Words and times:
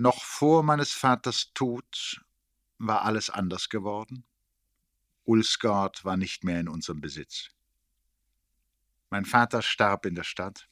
Noch 0.00 0.22
vor 0.22 0.62
meines 0.62 0.92
Vaters 0.92 1.50
Tod 1.54 2.24
war 2.78 3.02
alles 3.02 3.30
anders 3.30 3.68
geworden. 3.68 4.24
Ulsgaard 5.24 6.04
war 6.04 6.16
nicht 6.16 6.44
mehr 6.44 6.60
in 6.60 6.68
unserem 6.68 7.00
Besitz. 7.00 7.48
Mein 9.10 9.24
Vater 9.24 9.60
starb 9.60 10.06
in 10.06 10.14
der 10.14 10.22
Stadt, 10.22 10.68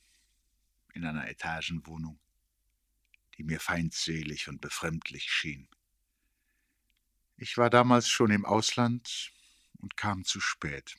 in 0.95 1.05
einer 1.05 1.29
Etagenwohnung, 1.29 2.21
die 3.37 3.43
mir 3.43 3.59
feindselig 3.59 4.47
und 4.47 4.61
befremdlich 4.61 5.25
schien. 5.25 5.69
Ich 7.37 7.59
war 7.59 7.69
damals 7.69 8.09
schon 8.09 8.31
im 8.31 8.45
Ausland 8.45 9.33
und 9.79 9.97
kam 9.97 10.25
zu 10.25 10.39
spät. 10.39 10.95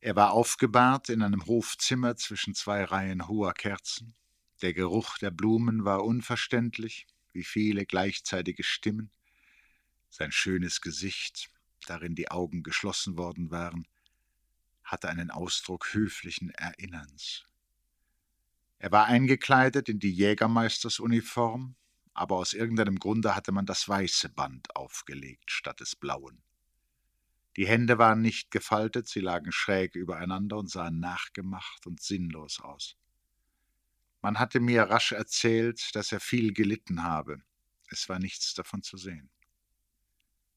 Er 0.00 0.16
war 0.16 0.30
aufgebahrt 0.30 1.10
in 1.10 1.20
einem 1.20 1.44
Hofzimmer 1.44 2.16
zwischen 2.16 2.54
zwei 2.54 2.84
Reihen 2.84 3.28
hoher 3.28 3.52
Kerzen. 3.52 4.16
Der 4.62 4.72
Geruch 4.72 5.18
der 5.18 5.30
Blumen 5.30 5.84
war 5.84 6.04
unverständlich, 6.04 7.06
wie 7.32 7.44
viele 7.44 7.84
gleichzeitige 7.84 8.62
Stimmen. 8.62 9.10
Sein 10.08 10.32
schönes 10.32 10.80
Gesicht, 10.80 11.50
darin 11.86 12.14
die 12.14 12.30
Augen 12.30 12.62
geschlossen 12.62 13.18
worden 13.18 13.50
waren, 13.50 13.86
hatte 14.82 15.08
einen 15.08 15.30
Ausdruck 15.30 15.92
höflichen 15.92 16.50
Erinnerns. 16.50 17.44
Er 18.78 18.92
war 18.92 19.06
eingekleidet 19.06 19.88
in 19.88 19.98
die 19.98 20.12
Jägermeistersuniform, 20.12 21.76
aber 22.14 22.36
aus 22.36 22.54
irgendeinem 22.54 22.98
Grunde 22.98 23.36
hatte 23.36 23.52
man 23.52 23.66
das 23.66 23.86
weiße 23.88 24.30
Band 24.30 24.74
aufgelegt 24.74 25.50
statt 25.50 25.80
des 25.80 25.96
blauen. 25.96 26.42
Die 27.56 27.66
Hände 27.66 27.98
waren 27.98 28.22
nicht 28.22 28.50
gefaltet, 28.50 29.08
sie 29.08 29.20
lagen 29.20 29.52
schräg 29.52 29.96
übereinander 29.96 30.56
und 30.56 30.70
sahen 30.70 31.00
nachgemacht 31.00 31.86
und 31.86 32.00
sinnlos 32.00 32.60
aus. 32.60 32.96
Man 34.26 34.40
hatte 34.40 34.58
mir 34.58 34.82
rasch 34.82 35.12
erzählt, 35.12 35.94
dass 35.94 36.10
er 36.10 36.18
viel 36.18 36.52
gelitten 36.52 37.04
habe. 37.04 37.38
Es 37.90 38.08
war 38.08 38.18
nichts 38.18 38.54
davon 38.54 38.82
zu 38.82 38.96
sehen. 38.96 39.30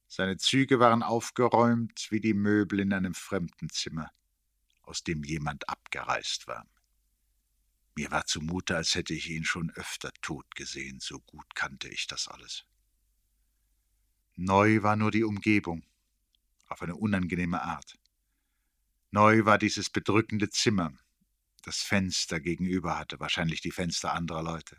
Seine 0.08 0.38
Züge 0.38 0.80
waren 0.80 1.04
aufgeräumt 1.04 2.08
wie 2.10 2.20
die 2.20 2.34
Möbel 2.34 2.80
in 2.80 2.94
einem 2.94 3.14
fremden 3.14 3.70
Zimmer, 3.70 4.10
aus 4.82 5.04
dem 5.04 5.24
jemand 5.24 5.70
abgereist 5.70 6.48
war. 6.48 6.66
Mir 7.94 8.10
war 8.10 8.26
zumute, 8.26 8.76
als 8.76 8.96
hätte 8.96 9.14
ich 9.14 9.30
ihn 9.30 9.46
schon 9.46 9.70
öfter 9.76 10.12
tot 10.24 10.56
gesehen, 10.56 11.00
so 11.00 11.20
gut 11.20 11.54
kannte 11.54 11.90
ich 11.90 12.08
das 12.08 12.28
alles. 12.28 12.66
Neu 14.36 14.82
war 14.82 14.96
nur 14.96 15.12
die 15.12 15.24
Umgebung, 15.24 15.86
auf 16.70 16.82
eine 16.82 16.96
unangenehme 16.96 17.62
Art. 17.62 18.00
Neu 19.12 19.46
war 19.46 19.60
dieses 19.60 19.92
bedrückende 19.92 20.50
Zimmer, 20.50 20.92
das 21.62 21.82
Fenster 21.82 22.40
gegenüber 22.40 22.98
hatte, 22.98 23.20
wahrscheinlich 23.20 23.62
die 23.62 23.72
Fenster 23.72 24.14
anderer 24.14 24.44
Leute. 24.44 24.78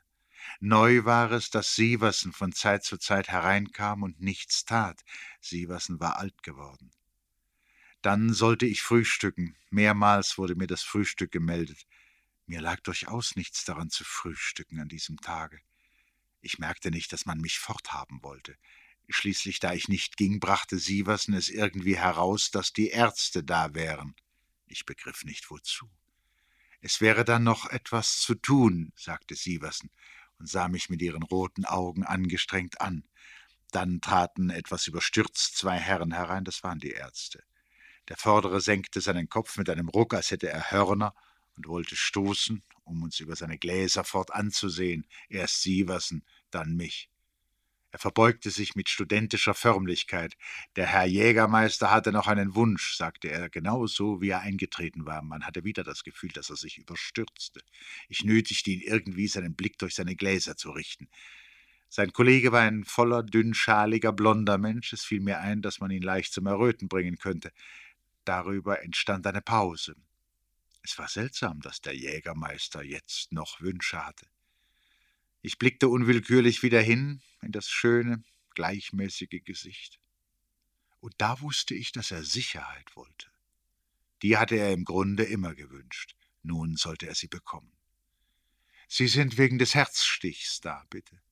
Neu 0.60 1.04
war 1.04 1.30
es, 1.32 1.50
dass 1.50 1.74
Sieversen 1.74 2.32
von 2.32 2.52
Zeit 2.52 2.84
zu 2.84 2.96
Zeit 2.96 3.28
hereinkam 3.28 4.02
und 4.02 4.20
nichts 4.20 4.64
tat. 4.64 5.02
Sieversen 5.40 6.00
war 6.00 6.16
alt 6.16 6.42
geworden. 6.42 6.90
Dann 8.02 8.32
sollte 8.32 8.66
ich 8.66 8.82
frühstücken. 8.82 9.56
Mehrmals 9.70 10.38
wurde 10.38 10.54
mir 10.54 10.66
das 10.66 10.82
Frühstück 10.82 11.30
gemeldet. 11.30 11.86
Mir 12.46 12.60
lag 12.60 12.80
durchaus 12.80 13.36
nichts 13.36 13.64
daran 13.64 13.90
zu 13.90 14.04
frühstücken 14.04 14.80
an 14.80 14.88
diesem 14.88 15.20
Tage. 15.20 15.60
Ich 16.40 16.58
merkte 16.58 16.90
nicht, 16.90 17.12
dass 17.12 17.26
man 17.26 17.40
mich 17.40 17.58
forthaben 17.58 18.22
wollte. 18.22 18.56
Schließlich, 19.08 19.58
da 19.58 19.74
ich 19.74 19.88
nicht 19.88 20.16
ging, 20.16 20.40
brachte 20.40 20.78
Sieversen 20.78 21.34
es 21.34 21.50
irgendwie 21.50 21.96
heraus, 21.96 22.50
dass 22.50 22.72
die 22.72 22.88
Ärzte 22.88 23.44
da 23.44 23.74
wären. 23.74 24.14
Ich 24.66 24.86
begriff 24.86 25.24
nicht 25.24 25.50
wozu. 25.50 25.90
Es 26.80 27.00
wäre 27.00 27.24
dann 27.24 27.44
noch 27.44 27.68
etwas 27.68 28.18
zu 28.18 28.34
tun, 28.34 28.92
sagte 28.96 29.34
Sieversen 29.34 29.90
und 30.38 30.48
sah 30.48 30.68
mich 30.68 30.88
mit 30.88 31.02
ihren 31.02 31.22
roten 31.22 31.64
Augen 31.66 32.04
angestrengt 32.04 32.80
an. 32.80 33.04
Dann 33.70 34.00
traten 34.00 34.50
etwas 34.50 34.86
überstürzt 34.86 35.56
zwei 35.56 35.78
Herren 35.78 36.12
herein, 36.12 36.44
das 36.44 36.62
waren 36.62 36.78
die 36.78 36.90
Ärzte. 36.90 37.44
Der 38.08 38.16
Vordere 38.16 38.60
senkte 38.60 39.00
seinen 39.00 39.28
Kopf 39.28 39.56
mit 39.58 39.68
einem 39.70 39.88
Ruck, 39.88 40.14
als 40.14 40.30
hätte 40.30 40.48
er 40.48 40.70
Hörner, 40.70 41.14
und 41.56 41.68
wollte 41.68 41.94
stoßen, 41.94 42.62
um 42.84 43.02
uns 43.02 43.20
über 43.20 43.36
seine 43.36 43.58
Gläser 43.58 44.02
fort 44.02 44.32
anzusehen, 44.32 45.06
erst 45.28 45.62
Sieversen, 45.62 46.24
dann 46.50 46.74
mich. 46.74 47.10
Er 47.92 47.98
verbeugte 47.98 48.50
sich 48.50 48.76
mit 48.76 48.88
studentischer 48.88 49.54
Förmlichkeit. 49.54 50.36
Der 50.76 50.86
Herr 50.86 51.06
Jägermeister 51.06 51.90
hatte 51.90 52.12
noch 52.12 52.28
einen 52.28 52.54
Wunsch, 52.54 52.94
sagte 52.96 53.28
er, 53.28 53.48
genau 53.48 53.86
so, 53.86 54.20
wie 54.20 54.28
er 54.28 54.40
eingetreten 54.40 55.06
war. 55.06 55.22
Man 55.22 55.44
hatte 55.44 55.64
wieder 55.64 55.82
das 55.82 56.04
Gefühl, 56.04 56.30
dass 56.30 56.50
er 56.50 56.56
sich 56.56 56.78
überstürzte. 56.78 57.62
Ich 58.08 58.22
nötigte 58.22 58.70
ihn 58.70 58.80
irgendwie, 58.80 59.26
seinen 59.26 59.56
Blick 59.56 59.76
durch 59.78 59.96
seine 59.96 60.14
Gläser 60.14 60.56
zu 60.56 60.70
richten. 60.70 61.08
Sein 61.88 62.12
Kollege 62.12 62.52
war 62.52 62.60
ein 62.60 62.84
voller, 62.84 63.24
dünnschaliger, 63.24 64.12
blonder 64.12 64.58
Mensch. 64.58 64.92
Es 64.92 65.04
fiel 65.04 65.20
mir 65.20 65.40
ein, 65.40 65.60
dass 65.60 65.80
man 65.80 65.90
ihn 65.90 66.02
leicht 66.02 66.32
zum 66.32 66.46
Erröten 66.46 66.86
bringen 66.86 67.18
könnte. 67.18 67.50
Darüber 68.24 68.84
entstand 68.84 69.26
eine 69.26 69.42
Pause. 69.42 69.96
Es 70.82 70.96
war 70.98 71.08
seltsam, 71.08 71.60
dass 71.60 71.80
der 71.80 71.96
Jägermeister 71.96 72.84
jetzt 72.84 73.32
noch 73.32 73.60
Wünsche 73.60 74.06
hatte. 74.06 74.28
Ich 75.42 75.58
blickte 75.58 75.88
unwillkürlich 75.88 76.62
wieder 76.62 76.80
hin 76.80 77.22
in 77.42 77.52
das 77.52 77.68
schöne, 77.68 78.22
gleichmäßige 78.54 79.42
Gesicht. 79.44 79.98
Und 81.00 81.14
da 81.18 81.40
wusste 81.40 81.74
ich, 81.74 81.92
dass 81.92 82.10
er 82.10 82.24
Sicherheit 82.24 82.94
wollte. 82.94 83.30
Die 84.22 84.36
hatte 84.36 84.56
er 84.56 84.72
im 84.72 84.84
Grunde 84.84 85.24
immer 85.24 85.54
gewünscht. 85.54 86.14
Nun 86.42 86.76
sollte 86.76 87.06
er 87.06 87.14
sie 87.14 87.28
bekommen. 87.28 87.72
Sie 88.88 89.08
sind 89.08 89.38
wegen 89.38 89.58
des 89.58 89.74
Herzstichs 89.74 90.60
da, 90.60 90.84
bitte. 90.90 91.22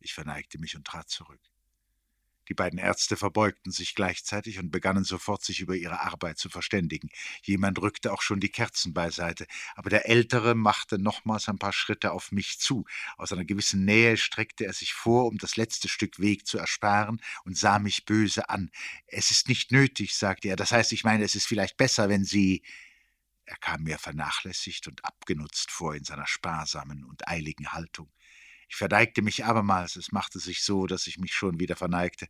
Ich 0.00 0.14
verneigte 0.14 0.58
mich 0.58 0.76
und 0.76 0.86
trat 0.86 1.08
zurück. 1.08 1.40
Die 2.48 2.54
beiden 2.54 2.78
Ärzte 2.78 3.16
verbeugten 3.16 3.72
sich 3.72 3.94
gleichzeitig 3.94 4.58
und 4.58 4.70
begannen 4.70 5.04
sofort, 5.04 5.44
sich 5.44 5.60
über 5.60 5.74
ihre 5.74 6.00
Arbeit 6.00 6.38
zu 6.38 6.48
verständigen. 6.48 7.08
Jemand 7.42 7.80
rückte 7.80 8.12
auch 8.12 8.22
schon 8.22 8.40
die 8.40 8.48
Kerzen 8.48 8.92
beiseite, 8.92 9.46
aber 9.74 9.90
der 9.90 10.08
Ältere 10.08 10.54
machte 10.54 10.98
nochmals 10.98 11.48
ein 11.48 11.58
paar 11.58 11.72
Schritte 11.72 12.12
auf 12.12 12.32
mich 12.32 12.58
zu. 12.58 12.84
Aus 13.16 13.32
einer 13.32 13.44
gewissen 13.44 13.84
Nähe 13.84 14.16
streckte 14.16 14.64
er 14.66 14.72
sich 14.72 14.92
vor, 14.92 15.26
um 15.26 15.38
das 15.38 15.56
letzte 15.56 15.88
Stück 15.88 16.18
Weg 16.20 16.46
zu 16.46 16.58
ersparen, 16.58 17.20
und 17.44 17.56
sah 17.56 17.78
mich 17.78 18.04
böse 18.04 18.48
an. 18.48 18.70
Es 19.06 19.30
ist 19.30 19.48
nicht 19.48 19.72
nötig, 19.72 20.14
sagte 20.14 20.48
er. 20.48 20.56
Das 20.56 20.72
heißt, 20.72 20.92
ich 20.92 21.04
meine, 21.04 21.24
es 21.24 21.34
ist 21.34 21.46
vielleicht 21.46 21.76
besser, 21.76 22.08
wenn 22.08 22.24
Sie. 22.24 22.62
Er 23.46 23.56
kam 23.56 23.82
mir 23.82 23.98
vernachlässigt 23.98 24.88
und 24.88 25.04
abgenutzt 25.04 25.70
vor 25.70 25.94
in 25.94 26.04
seiner 26.04 26.26
sparsamen 26.26 27.04
und 27.04 27.28
eiligen 27.28 27.72
Haltung. 27.72 28.10
Ich 28.68 28.76
verneigte 28.76 29.22
mich 29.22 29.44
abermals, 29.44 29.96
es 29.96 30.12
machte 30.12 30.38
sich 30.38 30.62
so, 30.62 30.86
dass 30.86 31.06
ich 31.06 31.18
mich 31.18 31.34
schon 31.34 31.60
wieder 31.60 31.76
verneigte. 31.76 32.26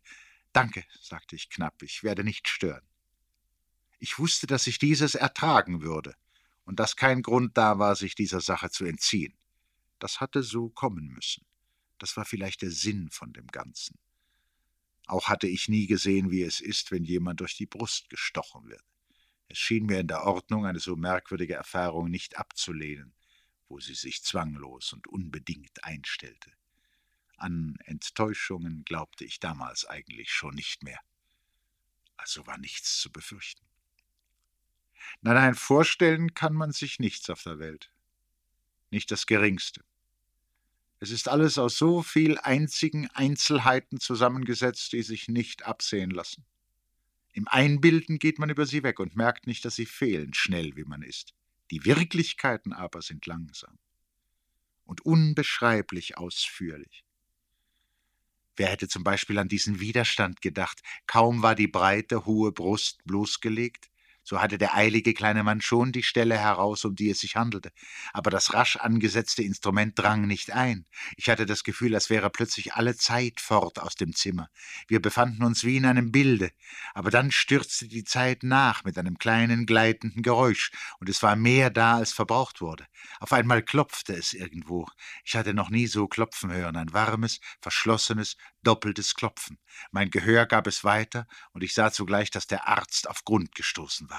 Danke, 0.53 0.83
sagte 1.01 1.35
ich 1.35 1.49
knapp, 1.49 1.81
ich 1.81 2.03
werde 2.03 2.23
nicht 2.23 2.47
stören. 2.47 2.87
Ich 3.99 4.19
wusste, 4.19 4.47
dass 4.47 4.67
ich 4.67 4.79
dieses 4.79 5.15
ertragen 5.15 5.81
würde 5.81 6.15
und 6.65 6.79
dass 6.79 6.95
kein 6.95 7.21
Grund 7.21 7.57
da 7.57 7.79
war, 7.79 7.95
sich 7.95 8.15
dieser 8.15 8.41
Sache 8.41 8.69
zu 8.69 8.85
entziehen. 8.85 9.33
Das 9.99 10.19
hatte 10.19 10.43
so 10.43 10.69
kommen 10.69 11.07
müssen. 11.07 11.45
Das 11.97 12.17
war 12.17 12.25
vielleicht 12.25 12.61
der 12.61 12.71
Sinn 12.71 13.09
von 13.09 13.33
dem 13.33 13.47
Ganzen. 13.47 13.97
Auch 15.07 15.29
hatte 15.29 15.47
ich 15.47 15.69
nie 15.69 15.87
gesehen, 15.87 16.31
wie 16.31 16.41
es 16.41 16.59
ist, 16.59 16.91
wenn 16.91 17.03
jemand 17.03 17.39
durch 17.39 17.55
die 17.55 17.67
Brust 17.67 18.09
gestochen 18.09 18.67
wird. 18.67 18.83
Es 19.47 19.57
schien 19.57 19.85
mir 19.85 19.99
in 19.99 20.07
der 20.07 20.23
Ordnung, 20.23 20.65
eine 20.65 20.79
so 20.79 20.95
merkwürdige 20.95 21.53
Erfahrung 21.53 22.09
nicht 22.09 22.37
abzulehnen 22.37 23.13
wo 23.67 23.79
sie 23.79 23.95
sich 23.95 24.23
zwanglos 24.23 24.93
und 24.93 25.07
unbedingt 25.07 25.83
einstellte. 25.83 26.51
An 27.37 27.77
Enttäuschungen 27.85 28.85
glaubte 28.85 29.25
ich 29.25 29.39
damals 29.39 29.85
eigentlich 29.85 30.31
schon 30.31 30.55
nicht 30.55 30.83
mehr. 30.83 30.99
Also 32.17 32.47
war 32.47 32.57
nichts 32.57 32.99
zu 32.99 33.11
befürchten. 33.11 33.65
Nein, 35.21 35.35
nein, 35.35 35.55
vorstellen 35.55 36.33
kann 36.33 36.53
man 36.53 36.71
sich 36.71 36.99
nichts 36.99 37.29
auf 37.29 37.43
der 37.43 37.59
Welt. 37.59 37.91
Nicht 38.89 39.11
das 39.11 39.25
geringste. 39.25 39.83
Es 40.99 41.11
ist 41.11 41.27
alles 41.27 41.57
aus 41.57 41.77
so 41.77 42.01
viel 42.01 42.37
einzigen 42.39 43.09
Einzelheiten 43.11 43.99
zusammengesetzt, 43.99 44.93
die 44.93 45.03
sich 45.03 45.27
nicht 45.27 45.63
absehen 45.63 46.09
lassen. 46.09 46.45
Im 47.33 47.47
Einbilden 47.49 48.17
geht 48.17 48.39
man 48.39 48.49
über 48.49 48.65
sie 48.65 48.81
weg 48.81 48.99
und 48.99 49.15
merkt 49.15 49.45
nicht, 49.45 49.65
dass 49.65 49.75
sie 49.75 49.85
fehlen, 49.85 50.33
schnell 50.33 50.77
wie 50.77 50.85
man 50.85 51.01
ist. 51.01 51.33
Die 51.71 51.85
Wirklichkeiten 51.85 52.73
aber 52.73 53.01
sind 53.01 53.25
langsam 53.25 53.77
und 54.83 55.05
unbeschreiblich 55.05 56.17
ausführlich. 56.17 57.03
Wer 58.55 58.67
hätte 58.67 58.87
zum 58.87 59.03
Beispiel 59.03 59.37
an 59.37 59.49
diesen 59.49 59.79
Widerstand 59.79 60.41
gedacht? 60.41 60.81
Kaum 61.07 61.41
war 61.41 61.55
die 61.55 61.67
breite, 61.67 62.25
hohe 62.25 62.51
Brust 62.51 63.03
bloßgelegt, 63.05 63.89
So 64.27 64.41
hatte 64.41 64.57
der 64.57 64.73
eilige 64.73 65.13
kleine 65.13 65.43
Mann 65.43 65.61
schon 65.61 65.91
die 65.91 66.01
Stelle 66.01 66.35
heraus, 66.35 66.83
um 66.83 66.95
die 66.95 67.11
es 67.11 67.19
sich 67.19 67.35
handelte. 67.35 67.71
Aber 68.11 68.31
das 68.31 68.55
rasch 68.55 68.75
angesetzte 68.75 69.43
Instrument 69.43 69.99
drang 69.99 70.25
nicht 70.25 70.51
ein. 70.51 70.87
Ich 71.15 71.29
hatte 71.29 71.45
das 71.45 71.63
Gefühl, 71.63 71.93
als 71.93 72.09
wäre 72.09 72.31
plötzlich 72.31 72.73
alle 72.73 72.95
Zeit 72.95 73.39
fort 73.39 73.77
aus 73.77 73.93
dem 73.93 74.15
Zimmer. 74.15 74.49
Wir 74.87 74.99
befanden 74.99 75.43
uns 75.43 75.63
wie 75.63 75.77
in 75.77 75.85
einem 75.85 76.11
Bilde. 76.11 76.49
Aber 76.95 77.11
dann 77.11 77.29
stürzte 77.29 77.87
die 77.87 78.03
Zeit 78.03 78.41
nach 78.41 78.83
mit 78.83 78.97
einem 78.97 79.19
kleinen 79.19 79.67
gleitenden 79.67 80.23
Geräusch, 80.23 80.71
und 80.99 81.07
es 81.07 81.21
war 81.21 81.35
mehr 81.35 81.69
da, 81.69 81.97
als 81.97 82.11
verbraucht 82.11 82.61
wurde. 82.61 82.87
Auf 83.19 83.31
einmal 83.31 83.61
klopfte 83.61 84.15
es 84.15 84.33
irgendwo. 84.33 84.87
Ich 85.23 85.35
hatte 85.35 85.53
noch 85.53 85.69
nie 85.69 85.85
so 85.85 86.07
klopfen 86.07 86.51
hören, 86.51 86.77
ein 86.77 86.93
warmes, 86.93 87.39
verschlossenes, 87.61 88.37
doppeltes 88.63 89.13
Klopfen. 89.13 89.59
Mein 89.91 90.09
Gehör 90.09 90.47
gab 90.47 90.65
es 90.65 90.83
weiter, 90.83 91.27
und 91.51 91.61
ich 91.61 91.75
sah 91.75 91.91
zugleich, 91.91 92.31
dass 92.31 92.47
der 92.47 92.67
Arzt 92.67 93.07
auf 93.07 93.23
Grund 93.23 93.53
gestoßen 93.53 94.09
war 94.09 94.14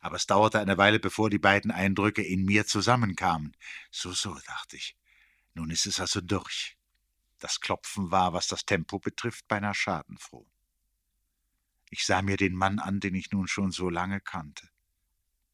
aber 0.00 0.16
es 0.16 0.26
dauerte 0.26 0.58
eine 0.58 0.78
Weile, 0.78 0.98
bevor 0.98 1.30
die 1.30 1.38
beiden 1.38 1.70
Eindrücke 1.70 2.22
in 2.22 2.44
mir 2.44 2.66
zusammenkamen. 2.66 3.56
So, 3.90 4.12
so, 4.12 4.34
dachte 4.46 4.76
ich. 4.76 4.96
Nun 5.54 5.70
ist 5.70 5.86
es 5.86 6.00
also 6.00 6.20
durch. 6.20 6.76
Das 7.38 7.60
Klopfen 7.60 8.10
war, 8.10 8.32
was 8.32 8.48
das 8.48 8.64
Tempo 8.64 8.98
betrifft, 8.98 9.48
beinahe 9.48 9.74
schadenfroh. 9.74 10.46
Ich 11.90 12.06
sah 12.06 12.22
mir 12.22 12.36
den 12.36 12.54
Mann 12.54 12.78
an, 12.78 13.00
den 13.00 13.14
ich 13.14 13.32
nun 13.32 13.48
schon 13.48 13.72
so 13.72 13.90
lange 13.90 14.20
kannte. 14.20 14.68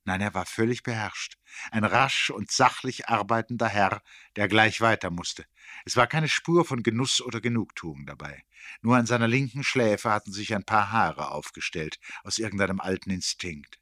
Nein, 0.05 0.21
er 0.21 0.35
war 0.35 0.47
völlig 0.47 0.85
beherrscht. 0.85 1.37
Ein 1.73 1.83
rasch 1.85 2.31
und 2.31 2.53
sachlich 2.53 3.09
arbeitender 3.09 3.69
Herr, 3.69 4.03
der 4.37 4.47
gleich 4.47 4.81
weiter 4.81 5.11
musste. 5.11 5.47
Es 5.85 5.97
war 5.97 6.07
keine 6.07 6.29
Spur 6.29 6.65
von 6.65 6.85
Genuss 6.85 7.21
oder 7.21 7.41
Genugtuung 7.41 8.07
dabei. 8.07 8.45
Nur 8.83 8.97
an 8.97 9.07
seiner 9.07 9.27
linken 9.27 9.65
Schläfe 9.65 10.13
hatten 10.13 10.33
sich 10.33 10.55
ein 10.55 10.65
paar 10.65 10.93
Haare 10.93 11.33
aufgestellt, 11.33 11.99
aus 12.23 12.39
irgendeinem 12.39 12.81
alten 12.81 13.11
Instinkt. 13.11 13.81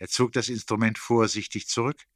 Er 0.00 0.08
zog 0.08 0.32
das 0.32 0.48
Instrument 0.48 0.96
vorsichtig 0.96 1.68
zurück, 1.68 2.06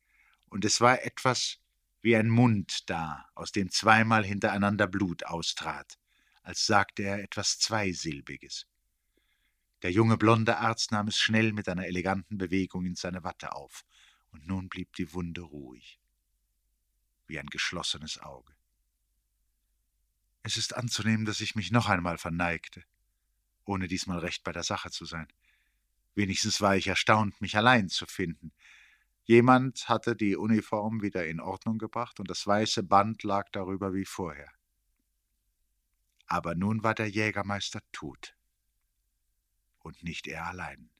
und 0.49 0.65
es 0.65 0.81
war 0.81 1.03
etwas 1.03 1.59
wie 2.01 2.17
ein 2.17 2.31
Mund 2.31 2.89
da, 2.89 3.29
aus 3.35 3.53
dem 3.53 3.71
zweimal 3.71 4.25
hintereinander 4.25 4.87
Blut 4.87 5.27
austrat, 5.27 5.99
als 6.43 6.65
sagte 6.65 7.03
er 7.03 7.23
etwas 7.23 7.59
Zweisilbiges. 7.59 8.67
Der 9.83 9.93
junge 9.93 10.17
blonde 10.17 10.57
Arzt 10.57 10.93
nahm 10.93 11.09
es 11.09 11.19
schnell 11.19 11.53
mit 11.53 11.69
einer 11.69 11.87
eleganten 11.87 12.39
Bewegung 12.39 12.87
in 12.87 12.95
seine 12.95 13.23
Watte 13.23 13.53
auf, 13.53 13.85
und 14.31 14.47
nun 14.47 14.71
blieb 14.71 14.97
die 14.97 15.13
Wunde 15.13 15.43
ruhig, 15.43 16.01
wie 17.27 17.39
ein 17.39 17.49
geschlossenes 17.49 18.19
Auge. 18.19 18.55
Es 20.43 20.57
ist 20.57 20.75
anzunehmen, 20.75 21.27
dass 21.27 21.43
ich 21.43 21.55
mich 21.55 21.71
noch 21.71 21.91
einmal 21.91 22.17
verneigte, 22.17 22.83
ohne 23.67 23.89
diesmal 23.89 24.21
recht 24.21 24.43
bei 24.43 24.53
der 24.53 24.63
Sache 24.63 24.91
zu 24.91 25.05
sein. 25.05 25.29
Wenigstens 26.14 26.61
war 26.61 26.76
ich 26.76 26.87
erstaunt, 26.87 27.40
mich 27.40 27.56
allein 27.56 27.88
zu 27.88 28.06
finden. 28.06 28.52
Jemand 29.25 29.88
hatte 29.88 30.14
die 30.14 30.37
Uniform 30.37 31.02
wieder 31.02 31.26
in 31.26 31.40
Ordnung 31.40 31.78
gebracht 31.78 32.20
und 32.20 32.28
das 32.31 32.46
weiße 32.46 32.82
Band 32.82 33.22
lag 33.22 33.49
darüber 33.50 33.94
wie 33.94 34.05
vorher. 34.05 34.52
Aber 36.26 36.55
nun 36.55 36.82
war 36.82 36.94
der 36.94 37.08
Jägermeister 37.08 37.81
tot. 37.93 38.37
Und 39.78 40.02
nicht 40.02 40.26
er 40.26 40.46
allein. 40.46 40.90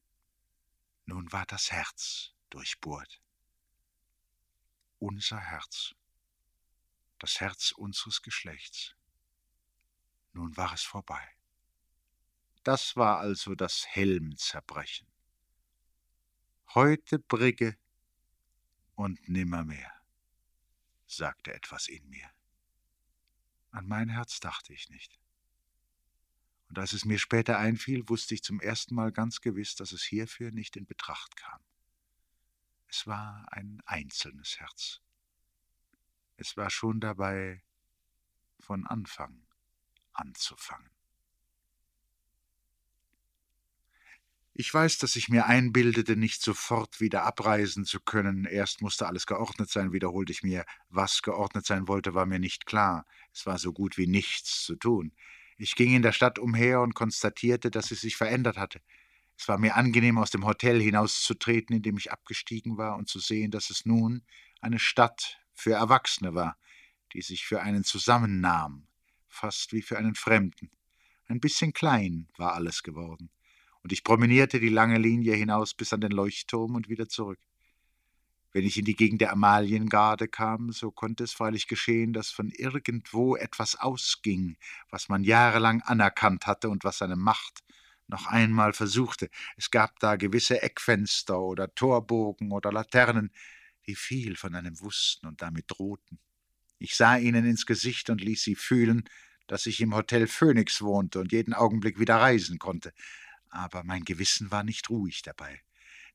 Nun 1.07 1.31
war 1.33 1.47
das 1.47 1.71
Herz 1.71 2.35
durchbohrt. 2.51 3.21
Unser 4.99 5.39
Herz. 5.39 5.95
Das 7.19 7.41
Herz 7.41 7.73
unseres 7.73 8.23
Geschlechts. 8.23 8.95
Nun 10.33 10.57
war 10.57 10.73
es 10.73 10.83
vorbei. 10.83 11.23
Das 12.65 12.97
war 12.97 13.19
also 13.19 13.55
das 13.55 13.87
Helmzerbrechen. 13.87 15.07
Heute 16.75 17.19
Brigge 17.19 17.77
und 18.95 19.29
nimmermehr, 19.29 19.93
sagte 21.07 21.53
etwas 21.53 21.89
in 21.89 22.09
mir. 22.09 22.29
An 23.71 23.87
mein 23.87 24.09
Herz 24.09 24.41
dachte 24.41 24.73
ich 24.73 24.89
nicht. 24.89 25.21
Und 26.69 26.79
als 26.79 26.95
es 26.95 27.05
mir 27.05 27.19
später 27.19 27.59
einfiel, 27.59 28.09
wusste 28.09 28.35
ich 28.35 28.43
zum 28.43 28.61
ersten 28.61 28.95
Mal 28.95 29.13
ganz 29.13 29.43
gewiss, 29.43 29.75
dass 29.75 29.93
es 29.93 30.03
hierfür 30.03 30.51
nicht 30.51 30.77
in 30.77 30.87
Betracht 30.87 31.37
kam. 31.37 31.61
Es 32.89 33.07
war 33.07 33.47
ein 33.53 33.83
einzelnes 33.85 34.59
Herz. 34.59 35.03
Es 36.39 36.57
war 36.57 36.71
schon 36.71 36.99
dabei, 36.99 37.63
von 38.59 38.87
Anfang 38.87 39.47
anzufangen. 40.15 40.94
Ich 44.57 44.73
weiß, 44.73 44.99
dass 44.99 45.17
ich 45.17 45.29
mir 45.29 45.47
einbildete, 45.47 46.15
nicht 46.15 46.41
sofort 46.41 47.01
wieder 47.01 47.25
abreisen 47.25 47.85
zu 47.85 47.99
können. 47.99 48.45
Erst 48.45 48.83
musste 48.83 49.09
alles 49.09 49.27
geordnet 49.27 49.69
sein, 49.69 49.93
wiederholte 49.93 50.31
ich 50.31 50.45
mir. 50.45 50.65
Was 50.89 51.23
geordnet 51.23 51.67
sein 51.67 51.89
wollte, 51.89 52.15
war 52.15 52.25
mir 52.25 52.39
nicht 52.39 52.65
klar. 52.65 53.05
Es 53.33 53.47
war 53.47 53.59
so 53.59 53.73
gut 53.73 53.99
wie 53.99 54.07
nichts 54.07 54.63
zu 54.63 54.77
tun. 54.77 55.13
Ich 55.57 55.75
ging 55.75 55.93
in 55.97 56.03
der 56.03 56.13
Stadt 56.13 56.39
umher 56.39 56.83
und 56.83 56.95
konstatierte, 56.95 57.73
dass 57.73 57.87
sie 57.87 57.97
sich 57.97 58.15
verändert 58.15 58.57
hatte. 58.57 58.81
Es 59.37 59.49
war 59.49 59.59
mir 59.59 59.75
angenehm, 59.75 60.19
aus 60.19 60.31
dem 60.31 60.47
Hotel 60.47 60.81
hinauszutreten, 60.81 61.75
in 61.75 61.83
dem 61.83 61.97
ich 61.97 62.13
abgestiegen 62.13 62.79
war, 62.79 62.97
und 62.97 63.09
zu 63.09 63.19
sehen, 63.19 63.51
dass 63.51 63.71
es 63.71 63.85
nun 63.85 64.23
eine 64.61 64.79
Stadt 64.79 65.41
für 65.53 65.73
Erwachsene 65.73 66.37
war, 66.37 66.57
die 67.13 67.23
sich 67.23 67.45
für 67.45 67.61
einen 67.61 67.83
zusammennahm, 67.83 68.87
fast 69.27 69.73
wie 69.73 69.83
für 69.83 69.99
einen 69.99 70.15
Fremden. 70.15 70.71
Ein 71.27 71.41
bisschen 71.41 71.73
klein 71.73 72.29
war 72.37 72.55
alles 72.55 72.85
geworden 72.85 73.31
und 73.85 73.93
ich 73.93 74.03
promenierte 74.03 74.61
die 74.61 74.71
lange 74.71 74.99
Linie 74.99 75.35
hinaus 75.35 75.75
bis 75.75 75.93
an 75.93 76.01
den 76.01 76.11
Leuchtturm 76.11 76.75
und 76.75 76.89
wieder 76.89 77.07
zurück. 77.07 77.39
Wenn 78.51 78.65
ich 78.65 78.79
in 78.79 78.87
die 78.87 78.97
Gegend 78.97 79.21
der 79.21 79.31
Amaliengarde 79.31 80.27
kam, 80.27 80.73
so 80.73 80.91
konnte 80.91 81.25
es 81.25 81.33
freilich 81.33 81.69
geschehen, 81.69 82.15
dass 82.15 82.31
von 82.31 82.51
irgendwo 82.51 83.37
etwas 83.37 83.77
ausging, 83.77 84.57
was 84.89 85.09
man 85.11 85.23
jahrelang 85.23 85.83
anerkannt 85.83 86.47
hatte 86.47 86.71
und 86.71 86.83
was 86.83 86.99
seine 86.99 87.17
Macht 87.17 87.63
noch 88.07 88.27
einmal 88.27 88.73
versuchte. 88.73 89.29
Es 89.57 89.71
gab 89.71 89.99
da 89.99 90.17
gewisse 90.17 90.63
Eckfenster 90.63 91.39
oder 91.39 91.75
Torbogen 91.75 92.53
oder 92.53 92.73
Laternen, 92.73 93.33
die 93.87 93.97
viel 93.97 94.37
von 94.37 94.55
einem 94.55 94.81
wussten 94.81 95.27
und 95.27 95.43
damit 95.43 95.65
drohten. 95.69 96.19
Ich 96.79 96.97
sah 96.97 97.19
ihnen 97.19 97.45
ins 97.45 97.67
Gesicht 97.67 98.09
und 98.09 98.23
ließ 98.23 98.43
sie 98.43 98.55
fühlen, 98.55 99.05
dass 99.47 99.67
ich 99.67 99.81
im 99.83 99.95
Hotel 99.95 100.27
Phoenix 100.27 100.81
wohnte 100.81 101.21
und 101.21 101.33
jeden 101.33 101.53
Augenblick 101.53 101.99
wieder 101.99 102.17
reisen 102.17 102.59
konnte 102.59 102.95
aber 103.55 103.85
mein 103.85 104.05
Gewissen 104.05 104.51
war 104.51 104.65
nicht 104.65 104.91
ruhig 104.91 105.23
dabei. 105.23 105.63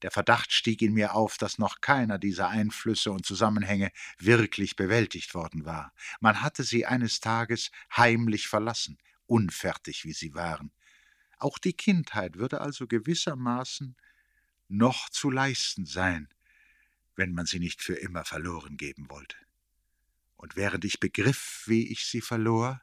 Der 0.01 0.11
Verdacht 0.11 0.53
stieg 0.53 0.81
in 0.81 0.93
mir 0.93 1.13
auf, 1.13 1.37
dass 1.37 1.57
noch 1.57 1.81
keiner 1.81 2.17
dieser 2.17 2.49
Einflüsse 2.49 3.11
und 3.11 3.25
Zusammenhänge 3.25 3.91
wirklich 4.17 4.75
bewältigt 4.75 5.33
worden 5.33 5.65
war. 5.65 5.93
Man 6.21 6.41
hatte 6.41 6.63
sie 6.63 6.85
eines 6.85 7.19
Tages 7.19 7.71
heimlich 7.95 8.47
verlassen, 8.47 8.97
unfertig 9.25 10.05
wie 10.05 10.13
sie 10.13 10.33
waren. 10.33 10.71
Auch 11.37 11.57
die 11.57 11.73
Kindheit 11.73 12.37
würde 12.37 12.61
also 12.61 12.87
gewissermaßen 12.87 13.95
noch 14.69 15.09
zu 15.09 15.29
leisten 15.29 15.85
sein, 15.85 16.29
wenn 17.15 17.33
man 17.33 17.45
sie 17.45 17.59
nicht 17.59 17.81
für 17.81 17.95
immer 17.95 18.23
verloren 18.23 18.77
geben 18.77 19.09
wollte. 19.09 19.35
Und 20.37 20.55
während 20.55 20.85
ich 20.85 21.01
begriff, 21.01 21.63
wie 21.65 21.91
ich 21.91 22.05
sie 22.05 22.21
verlor, 22.21 22.81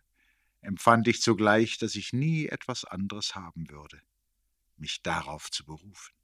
empfand 0.60 1.08
ich 1.08 1.22
zugleich, 1.22 1.78
dass 1.78 1.94
ich 1.94 2.12
nie 2.12 2.46
etwas 2.46 2.84
anderes 2.84 3.34
haben 3.34 3.70
würde 3.70 4.02
mich 4.78 5.02
darauf 5.02 5.50
zu 5.50 5.64
berufen. 5.64 6.14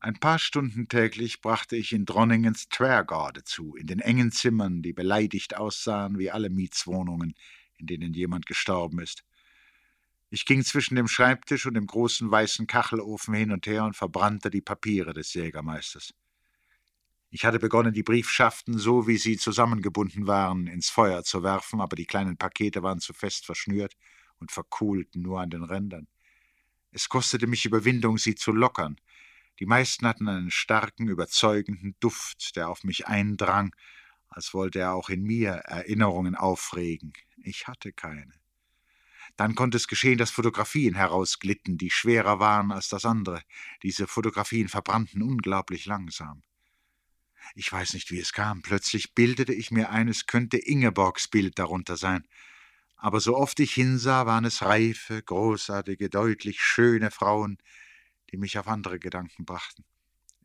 Ein 0.00 0.20
paar 0.20 0.38
Stunden 0.38 0.86
täglich 0.88 1.40
brachte 1.40 1.74
ich 1.76 1.92
in 1.92 2.04
Dronningens 2.04 2.68
Twergarde 2.68 3.42
zu, 3.42 3.74
in 3.74 3.88
den 3.88 3.98
engen 3.98 4.30
Zimmern, 4.30 4.80
die 4.80 4.92
beleidigt 4.92 5.56
aussahen 5.56 6.18
wie 6.18 6.30
alle 6.30 6.50
Mietswohnungen, 6.50 7.34
in 7.78 7.86
denen 7.86 8.14
jemand 8.14 8.46
gestorben 8.46 9.00
ist. 9.00 9.24
Ich 10.30 10.44
ging 10.44 10.62
zwischen 10.62 10.94
dem 10.94 11.08
Schreibtisch 11.08 11.66
und 11.66 11.74
dem 11.74 11.86
großen 11.86 12.30
weißen 12.30 12.66
Kachelofen 12.66 13.34
hin 13.34 13.50
und 13.50 13.66
her 13.66 13.84
und 13.84 13.96
verbrannte 13.96 14.50
die 14.50 14.60
Papiere 14.60 15.14
des 15.14 15.34
Jägermeisters. 15.34 16.14
Ich 17.30 17.44
hatte 17.44 17.58
begonnen, 17.58 17.92
die 17.92 18.02
Briefschaften, 18.02 18.78
so 18.78 19.06
wie 19.06 19.16
sie 19.16 19.36
zusammengebunden 19.36 20.26
waren, 20.26 20.66
ins 20.66 20.90
Feuer 20.90 21.24
zu 21.24 21.42
werfen, 21.42 21.80
aber 21.80 21.96
die 21.96 22.06
kleinen 22.06 22.36
Pakete 22.36 22.82
waren 22.82 23.00
zu 23.00 23.12
fest 23.12 23.46
verschnürt 23.46 23.94
und 24.38 24.52
verkohlten 24.52 25.22
nur 25.22 25.40
an 25.40 25.50
den 25.50 25.64
Rändern. 25.64 26.06
Es 26.90 27.08
kostete 27.08 27.46
mich 27.46 27.64
Überwindung, 27.66 28.18
sie 28.18 28.34
zu 28.34 28.52
lockern. 28.52 28.96
Die 29.60 29.66
meisten 29.66 30.06
hatten 30.06 30.28
einen 30.28 30.50
starken, 30.50 31.08
überzeugenden 31.08 31.96
Duft, 32.00 32.56
der 32.56 32.68
auf 32.68 32.84
mich 32.84 33.06
eindrang, 33.06 33.74
als 34.28 34.54
wollte 34.54 34.78
er 34.78 34.94
auch 34.94 35.08
in 35.08 35.22
mir 35.22 35.50
Erinnerungen 35.50 36.34
aufregen. 36.34 37.12
Ich 37.42 37.66
hatte 37.66 37.92
keine. 37.92 38.32
Dann 39.36 39.54
konnte 39.54 39.76
es 39.76 39.88
geschehen, 39.88 40.18
dass 40.18 40.30
Fotografien 40.30 40.94
herausglitten, 40.94 41.76
die 41.76 41.90
schwerer 41.90 42.40
waren 42.40 42.72
als 42.72 42.88
das 42.88 43.04
andere. 43.04 43.42
Diese 43.82 44.06
Fotografien 44.06 44.68
verbrannten 44.68 45.22
unglaublich 45.22 45.86
langsam. 45.86 46.42
Ich 47.54 47.70
weiß 47.70 47.94
nicht, 47.94 48.10
wie 48.10 48.18
es 48.18 48.32
kam. 48.32 48.62
Plötzlich 48.62 49.14
bildete 49.14 49.52
ich 49.52 49.70
mir 49.70 49.90
ein, 49.90 50.08
es 50.08 50.26
könnte 50.26 50.58
Ingeborgs 50.58 51.28
Bild 51.28 51.58
darunter 51.58 51.96
sein 51.96 52.26
aber 52.98 53.20
so 53.20 53.36
oft 53.36 53.60
ich 53.60 53.74
hinsah, 53.74 54.26
waren 54.26 54.44
es 54.44 54.62
reife, 54.62 55.22
großartige, 55.22 56.10
deutlich 56.10 56.60
schöne 56.62 57.10
Frauen, 57.10 57.58
die 58.32 58.36
mich 58.36 58.58
auf 58.58 58.68
andere 58.68 58.98
Gedanken 58.98 59.44
brachten. 59.44 59.84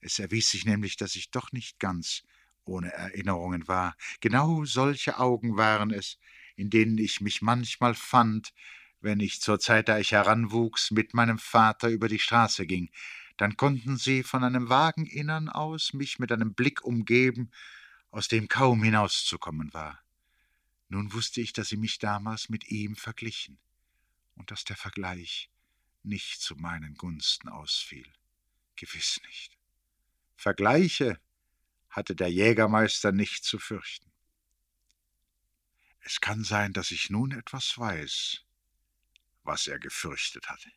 Es 0.01 0.19
erwies 0.19 0.49
sich 0.51 0.65
nämlich, 0.65 0.97
dass 0.97 1.15
ich 1.15 1.31
doch 1.31 1.51
nicht 1.51 1.79
ganz 1.79 2.23
ohne 2.65 2.91
Erinnerungen 2.93 3.67
war. 3.67 3.95
Genau 4.21 4.65
solche 4.65 5.19
Augen 5.19 5.57
waren 5.57 5.91
es, 5.91 6.19
in 6.55 6.69
denen 6.69 6.97
ich 6.97 7.21
mich 7.21 7.41
manchmal 7.41 7.95
fand, 7.95 8.53
wenn 9.01 9.19
ich 9.19 9.41
zur 9.41 9.59
Zeit, 9.59 9.89
da 9.89 9.99
ich 9.99 10.11
heranwuchs, 10.11 10.91
mit 10.91 11.13
meinem 11.13 11.39
Vater 11.39 11.89
über 11.89 12.07
die 12.07 12.19
Straße 12.19 12.65
ging. 12.67 12.89
Dann 13.37 13.57
konnten 13.57 13.97
sie 13.97 14.23
von 14.23 14.43
einem 14.43 14.69
Wageninnern 14.69 15.49
aus 15.49 15.93
mich 15.93 16.19
mit 16.19 16.31
einem 16.31 16.53
Blick 16.53 16.83
umgeben, 16.83 17.51
aus 18.11 18.27
dem 18.27 18.47
kaum 18.47 18.83
hinauszukommen 18.83 19.73
war. 19.73 20.02
Nun 20.93 21.11
wusste 21.11 21.41
ich, 21.41 21.53
dass 21.53 21.69
sie 21.69 21.77
mich 21.77 21.97
damals 21.97 22.49
mit 22.49 22.69
ihm 22.69 22.95
verglichen 22.95 23.57
und 24.35 24.51
dass 24.51 24.63
der 24.63 24.75
Vergleich 24.75 25.49
nicht 26.03 26.39
zu 26.39 26.55
meinen 26.55 26.93
Gunsten 26.93 27.49
ausfiel. 27.49 28.05
Gewiss 28.75 29.19
nicht. 29.25 29.57
Vergleiche 30.35 31.19
hatte 31.89 32.15
der 32.15 32.31
Jägermeister 32.31 33.11
nicht 33.11 33.43
zu 33.43 33.57
fürchten. 33.57 34.11
Es 36.01 36.21
kann 36.21 36.43
sein, 36.43 36.73
dass 36.73 36.91
ich 36.91 37.09
nun 37.09 37.31
etwas 37.31 37.75
weiß, 37.75 38.43
was 39.41 39.65
er 39.65 39.79
gefürchtet 39.79 40.47
hatte. 40.47 40.71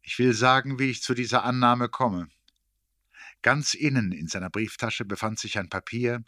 Ich 0.00 0.18
will 0.18 0.32
sagen, 0.32 0.78
wie 0.78 0.88
ich 0.88 1.02
zu 1.02 1.12
dieser 1.12 1.44
Annahme 1.44 1.90
komme. 1.90 2.30
Ganz 3.42 3.74
innen 3.74 4.10
in 4.10 4.28
seiner 4.28 4.48
Brieftasche 4.48 5.04
befand 5.04 5.38
sich 5.38 5.58
ein 5.58 5.68
Papier, 5.68 6.24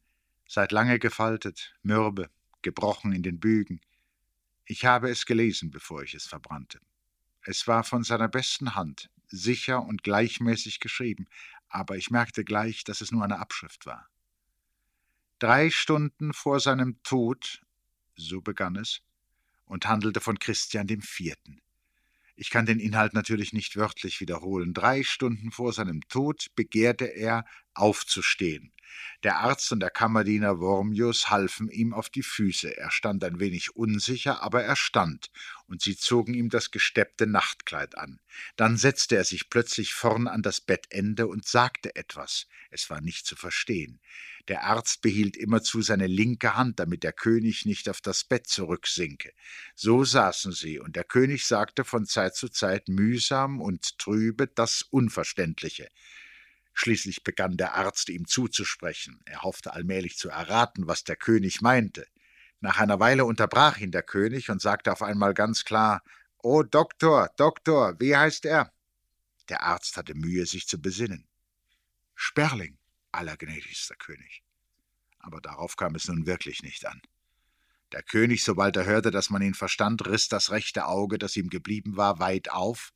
seit 0.47 0.71
lange 0.71 0.99
gefaltet, 0.99 1.75
mürbe, 1.83 2.29
gebrochen 2.65 3.13
in 3.13 3.23
den 3.23 3.39
Bügen. 3.39 3.81
Ich 4.65 4.85
habe 4.85 5.09
es 5.09 5.27
gelesen, 5.27 5.71
bevor 5.71 6.03
ich 6.03 6.15
es 6.15 6.27
verbrannte. 6.27 6.81
Es 7.43 7.69
war 7.69 7.85
von 7.85 8.03
seiner 8.03 8.29
besten 8.29 8.75
Hand, 8.75 9.11
sicher 9.29 9.85
und 9.85 10.03
gleichmäßig 10.03 10.81
geschrieben, 10.81 11.29
aber 11.69 11.97
ich 11.97 12.11
merkte 12.11 12.45
gleich, 12.45 12.83
dass 12.83 13.01
es 13.01 13.13
nur 13.13 13.23
eine 13.23 13.39
Abschrift 13.39 13.87
war. 13.87 14.09
Drei 15.39 15.71
Stunden 15.71 16.33
vor 16.33 16.59
seinem 16.59 17.01
Tod, 17.03 17.63
so 18.17 18.41
begann 18.41 18.77
es, 18.77 19.03
und 19.67 19.87
handelte 19.87 20.21
von 20.21 20.39
Christian 20.39 20.87
dem 20.87 21.03
Vierten. 21.03 21.61
Ich 22.37 22.51
kann 22.51 22.67
den 22.67 22.81
Inhalt 22.81 23.15
natürlich 23.15 23.53
nicht 23.53 23.77
wörtlich 23.77 24.21
wiederholen. 24.21 24.75
Drei 24.75 25.05
Stunden 25.05 25.53
vor 25.53 25.73
seinem 25.73 26.01
Tod 26.09 26.47
begehrte 26.57 27.05
er, 27.05 27.45
aufzustehen. 27.75 28.73
Der 29.23 29.39
Arzt 29.39 29.73
und 29.73 29.81
der 29.81 29.91
Kammerdiener 29.91 30.61
Wormius 30.61 31.31
halfen 31.31 31.69
ihm 31.69 31.93
auf 31.93 32.11
die 32.11 32.23
Füße. 32.23 32.77
Er 32.77 32.91
stand 32.91 33.25
ein 33.25 33.41
wenig 33.41 33.75
unsicher, 33.75 34.43
aber 34.43 34.63
er 34.63 34.77
stand, 34.77 35.31
und 35.67 35.83
sie 35.83 35.97
zogen 35.97 36.35
ihm 36.35 36.51
das 36.51 36.71
gesteppte 36.71 37.27
Nachtkleid 37.27 37.97
an. 37.97 38.21
Dann 38.57 38.77
setzte 38.77 39.17
er 39.17 39.25
sich 39.25 39.51
plötzlich 39.51 39.95
vorn 39.95 40.29
an 40.29 40.43
das 40.43 40.61
Bettende 40.61 41.27
und 41.27 41.47
sagte 41.47 41.97
etwas. 41.97 42.47
Es 42.71 42.91
war 42.91 43.01
nicht 43.01 43.27
zu 43.27 43.37
verstehen. 43.37 44.01
Der 44.49 44.65
Arzt 44.65 45.01
behielt 45.01 45.37
immerzu 45.37 45.81
seine 45.81 46.07
linke 46.07 46.55
Hand, 46.55 46.79
damit 46.79 47.03
der 47.03 47.13
König 47.13 47.65
nicht 47.65 47.89
auf 47.89 48.03
das 48.03 48.25
Bett 48.25 48.47
zurücksinke. 48.47 49.33
So 49.75 50.05
saßen 50.05 50.53
sie, 50.53 50.79
und 50.79 50.97
der 50.97 51.05
König 51.05 51.47
sagte 51.47 51.85
von 51.85 52.05
Zeit 52.05 52.37
zu 52.37 52.49
Zeit 52.49 52.89
mühsam 52.89 53.61
und 53.61 53.99
trübe 53.99 54.47
das 54.47 54.83
Unverständliche. 54.83 55.89
Schließlich 56.75 57.23
begann 57.23 57.57
der 57.57 57.75
Arzt 57.75 58.09
ihm 58.11 58.27
zuzusprechen. 58.27 59.21
Er 59.25 59.43
hoffte 59.43 59.73
allmählich 59.73 60.19
zu 60.19 60.29
erraten, 60.29 60.87
was 60.87 61.05
der 61.05 61.17
König 61.17 61.63
meinte. 61.63 62.07
Nach 62.61 62.79
einer 62.79 63.01
Weile 63.01 63.25
unterbrach 63.25 63.79
ihn 63.79 63.93
der 63.93 64.03
König 64.03 64.51
und 64.51 64.61
sagte 64.61 64.93
auf 64.93 65.03
einmal 65.03 65.33
ganz 65.35 65.65
klar 65.65 66.03
O 66.43 66.63
Doktor, 66.63 67.31
Doktor, 67.37 67.99
wie 68.01 68.15
heißt 68.15 68.45
er? 68.45 68.71
Der 69.49 69.63
Arzt 69.63 69.97
hatte 69.97 70.15
Mühe, 70.15 70.45
sich 70.47 70.67
zu 70.67 70.81
besinnen. 70.81 71.27
Sperling, 72.15 72.77
allergnädigster 73.15 73.97
König. 73.97 74.43
Aber 75.19 75.41
darauf 75.41 75.77
kam 75.77 75.95
es 75.95 76.09
nun 76.09 76.27
wirklich 76.27 76.63
nicht 76.63 76.85
an. 76.87 77.01
Der 77.93 78.03
König, 78.03 78.45
sobald 78.45 78.77
er 78.77 78.87
hörte, 78.87 79.11
dass 79.11 79.31
man 79.31 79.43
ihn 79.43 79.55
verstand, 79.55 80.07
riss 80.07 80.29
das 80.29 80.51
rechte 80.51 80.87
Auge, 80.87 81.19
das 81.19 81.37
ihm 81.37 81.49
geblieben 81.49 81.97
war, 81.97 82.19
weit 82.19 82.51
auf 82.51 82.93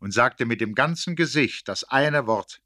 und 0.00 0.12
sagte 0.12 0.46
mit 0.46 0.60
dem 0.60 0.74
ganzen 0.74 1.16
Gesicht 1.16 1.68
das 1.68 1.84
eine 1.84 2.26
Wort 2.26 2.62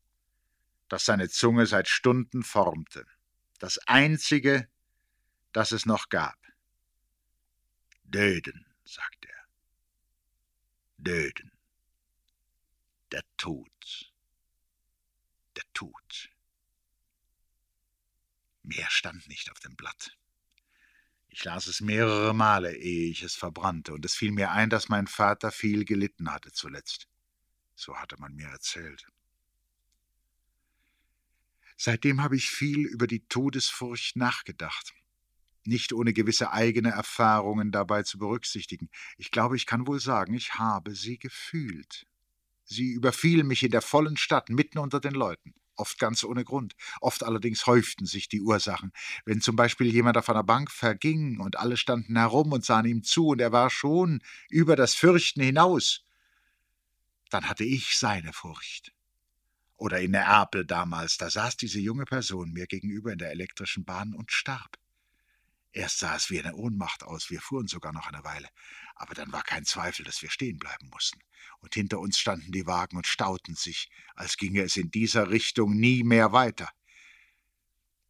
das 0.89 1.05
seine 1.05 1.29
Zunge 1.29 1.67
seit 1.67 1.89
Stunden 1.89 2.43
formte, 2.43 3.07
das 3.59 3.79
einzige, 3.87 4.69
das 5.53 5.73
es 5.73 5.87
noch 5.87 6.09
gab. 6.09 6.39
Döden, 8.05 8.67
sagte 8.85 9.29
er. 9.29 9.47
Döden. 10.99 11.53
Der 13.11 13.23
Tod. 13.37 14.13
Der 15.57 15.65
Tod. 15.73 16.31
Mehr 18.67 18.91
stand 18.91 19.29
nicht 19.29 19.53
auf 19.53 19.61
dem 19.61 19.77
Blatt. 19.77 20.19
Ich 21.29 21.45
las 21.45 21.69
es 21.69 21.81
mehrere 21.81 22.35
Male, 22.35 22.75
ehe 22.77 23.09
ich 23.09 23.23
es 23.23 23.37
verbrannte, 23.37 23.95
und 23.95 24.05
es 24.05 24.17
fiel 24.17 24.33
mir 24.33 24.51
ein, 24.51 24.71
dass 24.71 24.89
mein 24.89 25.07
Vater 25.07 25.53
viel 25.53 25.85
gelitten 25.85 26.33
hatte 26.33 26.51
zuletzt. 26.51 27.07
So 27.77 27.97
hatte 27.97 28.19
man 28.19 28.35
mir 28.35 28.49
erzählt. 28.49 29.07
Seitdem 31.77 32.25
habe 32.25 32.35
ich 32.35 32.51
viel 32.51 32.87
über 32.87 33.07
die 33.07 33.25
Todesfurcht 33.29 34.17
nachgedacht. 34.17 34.95
Nicht 35.65 35.93
ohne 35.93 36.13
gewisse 36.13 36.51
eigene 36.51 36.91
Erfahrungen 36.91 37.71
dabei 37.71 38.03
zu 38.03 38.19
berücksichtigen. 38.19 38.91
Ich 39.17 39.31
glaube, 39.31 39.55
ich 39.55 39.67
kann 39.67 39.87
wohl 39.87 40.01
sagen, 40.01 40.35
ich 40.35 40.55
habe 40.55 40.97
sie 40.97 41.21
gefühlt. 41.21 42.09
Sie 42.65 42.91
überfiel 42.91 43.45
mich 43.45 43.63
in 43.63 43.71
der 43.71 43.83
vollen 43.83 44.17
Stadt, 44.17 44.49
mitten 44.49 44.79
unter 44.79 44.99
den 44.99 45.15
Leuten 45.15 45.55
oft 45.77 45.99
ganz 45.99 46.25
ohne 46.25 46.45
Grund. 46.45 46.75
Oft 47.01 47.23
allerdings 47.23 47.67
häuften 47.67 48.07
sich 48.07 48.29
die 48.29 48.41
Ursachen. 48.41 48.93
Wenn 49.25 49.41
zum 49.41 49.57
Beispiel 49.57 49.93
jemand 49.93 50.17
auf 50.17 50.29
einer 50.29 50.45
Bank 50.45 50.71
verging 50.71 51.41
und 51.41 51.59
alle 51.59 51.77
standen 51.77 52.17
herum 52.17 52.53
und 52.53 52.65
sahen 52.65 52.87
ihm 52.87 53.03
zu 53.03 53.29
und 53.29 53.41
er 53.41 53.53
war 53.53 53.71
schon 53.71 54.23
über 54.49 54.77
das 54.77 54.95
Fürchten 54.95 55.43
hinaus, 55.43 56.05
dann 57.31 57.49
hatte 57.49 57.65
ich 57.65 57.97
seine 57.99 58.33
Furcht. 58.33 58.93
Oder 59.77 60.01
in 60.01 60.13
Neapel 60.13 60.65
damals, 60.65 61.19
da 61.19 61.29
saß 61.29 61.57
diese 61.57 61.81
junge 61.81 62.05
Person 62.05 62.53
mir 62.53 62.67
gegenüber 62.67 63.13
in 63.13 63.19
der 63.19 63.31
elektrischen 63.31 63.85
Bahn 63.85 64.15
und 64.15 64.33
starb. 64.33 64.79
Erst 65.73 65.99
sah 65.99 66.17
es 66.17 66.31
wie 66.31 66.41
eine 66.41 66.55
Ohnmacht 66.55 67.03
aus, 67.03 67.29
wir 67.29 67.43
fuhren 67.43 67.67
sogar 67.67 67.93
noch 67.93 68.07
eine 68.07 68.25
Weile, 68.25 68.49
aber 68.97 69.15
dann 69.15 69.33
war 69.33 69.43
kein 69.43 69.65
Zweifel, 69.65 70.05
dass 70.05 70.23
wir 70.23 70.31
stehen 70.31 70.59
bleiben 70.59 70.89
mussten, 70.91 71.21
und 71.61 71.75
hinter 71.75 72.01
uns 72.01 72.19
standen 72.19 72.53
die 72.53 72.67
Wagen 72.67 72.97
und 72.97 73.07
stauten 73.07 73.55
sich, 73.55 73.89
als 74.15 74.37
ginge 74.37 74.63
es 74.63 74.77
in 74.77 74.91
dieser 74.91 75.31
Richtung 75.31 75.77
nie 75.77 76.03
mehr 76.03 76.33
weiter. 76.33 76.71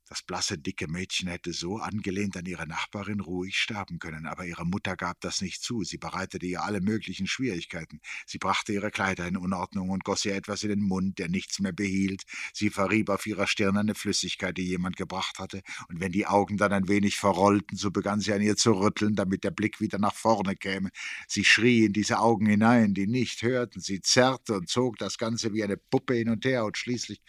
Das 0.09 0.23
blasse, 0.23 0.57
dicke 0.57 0.87
Mädchen 0.87 1.29
hätte 1.29 1.53
so 1.53 1.79
angelehnt 1.79 2.37
an 2.37 2.47
ihre 2.47 2.69
Nachbarin 2.69 3.19
ruhig 3.19 3.59
sterben 3.59 3.99
können, 3.99 4.27
aber 4.27 4.47
ihre 4.47 4.65
Mutter 4.65 4.95
gab 4.97 5.21
das 5.21 5.41
nicht 5.41 5.63
zu. 5.63 5.83
Sie 5.83 5.99
bereitete 5.99 6.47
ihr 6.47 6.63
alle 6.63 6.81
möglichen 6.81 7.27
Schwierigkeiten. 7.27 8.01
Sie 8.25 8.39
brachte 8.39 8.73
ihre 8.73 8.93
Kleider 8.93 9.27
in 9.27 9.37
Unordnung 9.37 9.91
und 9.91 10.05
goss 10.05 10.25
ihr 10.25 10.37
etwas 10.37 10.63
in 10.63 10.69
den 10.69 10.83
Mund, 10.83 11.19
der 11.19 11.29
nichts 11.29 11.59
mehr 11.59 11.73
behielt. 11.73 12.23
Sie 12.53 12.71
verrieb 12.71 13.09
auf 13.09 13.27
ihrer 13.27 13.49
Stirn 13.49 13.77
eine 13.77 13.97
Flüssigkeit, 13.97 14.57
die 14.57 14.69
jemand 14.69 14.97
gebracht 14.97 15.41
hatte, 15.41 15.63
und 15.89 15.99
wenn 15.99 16.13
die 16.13 16.27
Augen 16.27 16.57
dann 16.57 16.73
ein 16.73 16.87
wenig 16.87 17.17
verrollten, 17.17 17.77
so 17.77 17.91
begann 17.91 18.21
sie 18.21 18.33
an 18.33 18.43
ihr 18.43 18.57
zu 18.57 18.75
rütteln, 18.75 19.17
damit 19.17 19.43
der 19.43 19.51
Blick 19.51 19.81
wieder 19.81 19.99
nach 19.99 20.15
vorne 20.15 20.55
käme. 20.55 20.91
Sie 21.27 21.45
schrie 21.45 21.87
in 21.87 21.93
diese 21.93 22.21
Augen 22.21 22.47
hinein, 22.47 22.95
die 22.95 23.09
nicht 23.09 23.43
hörten. 23.43 23.81
Sie 23.81 24.01
zerrte 24.01 24.55
und 24.55 24.69
zog 24.69 24.99
das 24.99 25.19
Ganze 25.19 25.53
wie 25.53 25.65
eine 25.65 25.77
Puppe 25.77 26.15
hin 26.15 26.29
und 26.29 26.45
her, 26.45 26.65
und 26.65 26.79
schließlich 26.79 27.21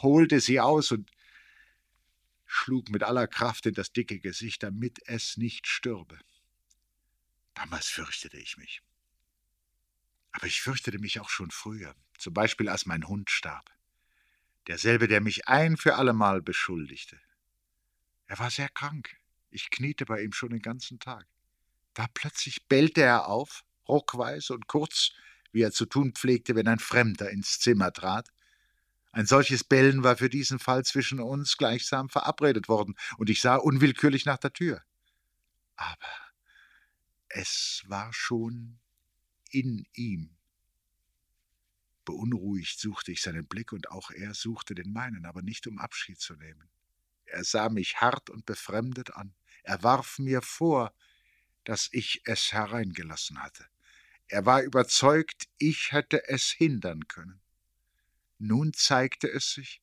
holte 0.00 0.40
sie 0.40 0.60
aus 0.60 0.90
und 0.92 1.10
schlug 2.48 2.88
mit 2.88 3.04
aller 3.04 3.28
Kraft 3.28 3.66
in 3.66 3.74
das 3.74 3.92
dicke 3.92 4.18
Gesicht, 4.18 4.62
damit 4.62 4.98
es 5.06 5.36
nicht 5.36 5.68
stürbe. 5.68 6.18
Damals 7.54 7.86
fürchtete 7.86 8.38
ich 8.38 8.56
mich. 8.56 8.82
Aber 10.32 10.46
ich 10.46 10.62
fürchtete 10.62 10.98
mich 10.98 11.20
auch 11.20 11.28
schon 11.28 11.50
früher, 11.50 11.94
zum 12.16 12.32
Beispiel 12.32 12.68
als 12.68 12.86
mein 12.86 13.06
Hund 13.06 13.30
starb. 13.30 13.70
Derselbe, 14.66 15.08
der 15.08 15.20
mich 15.20 15.46
ein 15.46 15.76
für 15.76 15.96
allemal 15.96 16.42
beschuldigte. 16.42 17.20
Er 18.26 18.38
war 18.38 18.50
sehr 18.50 18.68
krank. 18.70 19.16
Ich 19.50 19.70
kniete 19.70 20.04
bei 20.04 20.22
ihm 20.22 20.32
schon 20.32 20.50
den 20.50 20.62
ganzen 20.62 20.98
Tag. 20.98 21.26
Da 21.94 22.06
plötzlich 22.12 22.66
bellte 22.66 23.02
er 23.02 23.26
auf, 23.26 23.64
ruckweiß 23.88 24.50
und 24.50 24.68
kurz, 24.68 25.10
wie 25.52 25.62
er 25.62 25.72
zu 25.72 25.86
tun 25.86 26.12
pflegte, 26.12 26.54
wenn 26.54 26.68
ein 26.68 26.78
Fremder 26.78 27.30
ins 27.30 27.58
Zimmer 27.58 27.92
trat, 27.92 28.28
ein 29.12 29.26
solches 29.26 29.64
Bellen 29.64 30.04
war 30.04 30.16
für 30.16 30.28
diesen 30.28 30.58
Fall 30.58 30.84
zwischen 30.84 31.20
uns 31.20 31.56
gleichsam 31.56 32.08
verabredet 32.08 32.68
worden, 32.68 32.94
und 33.16 33.30
ich 33.30 33.40
sah 33.40 33.56
unwillkürlich 33.56 34.26
nach 34.26 34.38
der 34.38 34.52
Tür. 34.52 34.82
Aber 35.76 36.32
es 37.28 37.84
war 37.86 38.12
schon 38.12 38.78
in 39.50 39.86
ihm. 39.94 40.36
Beunruhigt 42.04 42.80
suchte 42.80 43.12
ich 43.12 43.22
seinen 43.22 43.46
Blick, 43.46 43.72
und 43.72 43.90
auch 43.90 44.10
er 44.10 44.34
suchte 44.34 44.74
den 44.74 44.92
meinen, 44.92 45.26
aber 45.26 45.42
nicht 45.42 45.66
um 45.66 45.78
Abschied 45.78 46.20
zu 46.20 46.34
nehmen. 46.34 46.70
Er 47.24 47.44
sah 47.44 47.68
mich 47.68 48.00
hart 48.00 48.30
und 48.30 48.46
befremdet 48.46 49.14
an. 49.14 49.34
Er 49.62 49.82
warf 49.82 50.18
mir 50.18 50.40
vor, 50.40 50.94
dass 51.64 51.88
ich 51.92 52.22
es 52.24 52.52
hereingelassen 52.52 53.42
hatte. 53.42 53.66
Er 54.26 54.46
war 54.46 54.62
überzeugt, 54.62 55.48
ich 55.58 55.92
hätte 55.92 56.28
es 56.28 56.50
hindern 56.50 57.06
können. 57.08 57.40
Nun 58.38 58.72
zeigte 58.72 59.30
es 59.30 59.52
sich, 59.52 59.82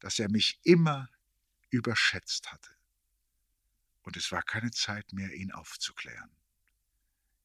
dass 0.00 0.18
er 0.18 0.30
mich 0.30 0.60
immer 0.62 1.08
überschätzt 1.70 2.52
hatte. 2.52 2.70
Und 4.02 4.16
es 4.16 4.30
war 4.30 4.42
keine 4.42 4.70
Zeit 4.70 5.12
mehr, 5.12 5.32
ihn 5.34 5.50
aufzuklären. 5.50 6.30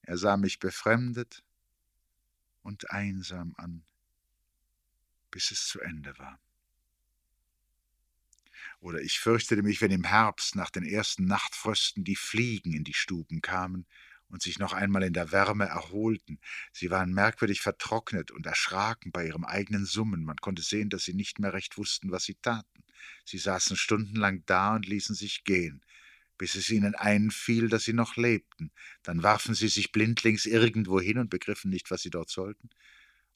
Er 0.03 0.17
sah 0.17 0.37
mich 0.37 0.59
befremdet 0.59 1.43
und 2.61 2.91
einsam 2.91 3.55
an, 3.57 3.83
bis 5.31 5.49
es 5.51 5.67
zu 5.67 5.79
Ende 5.79 6.17
war. 6.19 6.39
Oder 8.79 9.01
ich 9.01 9.19
fürchtete 9.19 9.63
mich, 9.63 9.81
wenn 9.81 9.91
im 9.91 10.03
Herbst 10.03 10.55
nach 10.55 10.69
den 10.69 10.83
ersten 10.83 11.25
Nachtfrösten 11.25 12.03
die 12.03 12.15
Fliegen 12.15 12.73
in 12.73 12.83
die 12.83 12.93
Stuben 12.93 13.41
kamen 13.41 13.87
und 14.31 14.41
sich 14.41 14.59
noch 14.59 14.73
einmal 14.73 15.03
in 15.03 15.13
der 15.13 15.31
Wärme 15.31 15.65
erholten. 15.65 16.39
Sie 16.71 16.89
waren 16.89 17.13
merkwürdig 17.13 17.61
vertrocknet 17.61 18.31
und 18.31 18.45
erschraken 18.45 19.11
bei 19.11 19.27
ihrem 19.27 19.43
eigenen 19.43 19.85
Summen. 19.85 20.23
Man 20.23 20.37
konnte 20.37 20.61
sehen, 20.61 20.89
dass 20.89 21.03
sie 21.03 21.13
nicht 21.13 21.39
mehr 21.39 21.53
recht 21.53 21.77
wussten, 21.77 22.11
was 22.11 22.23
sie 22.23 22.35
taten. 22.35 22.83
Sie 23.25 23.37
saßen 23.37 23.75
stundenlang 23.75 24.43
da 24.45 24.75
und 24.75 24.87
ließen 24.87 25.15
sich 25.15 25.43
gehen, 25.43 25.81
bis 26.37 26.55
es 26.55 26.69
ihnen 26.69 26.95
einfiel, 26.95 27.67
dass 27.67 27.83
sie 27.83 27.93
noch 27.93 28.15
lebten. 28.15 28.71
Dann 29.03 29.21
warfen 29.21 29.53
sie 29.53 29.67
sich 29.67 29.91
blindlings 29.91 30.45
irgendwo 30.45 30.99
hin 31.01 31.17
und 31.17 31.29
begriffen 31.29 31.69
nicht, 31.69 31.91
was 31.91 32.01
sie 32.01 32.09
dort 32.09 32.29
sollten. 32.29 32.69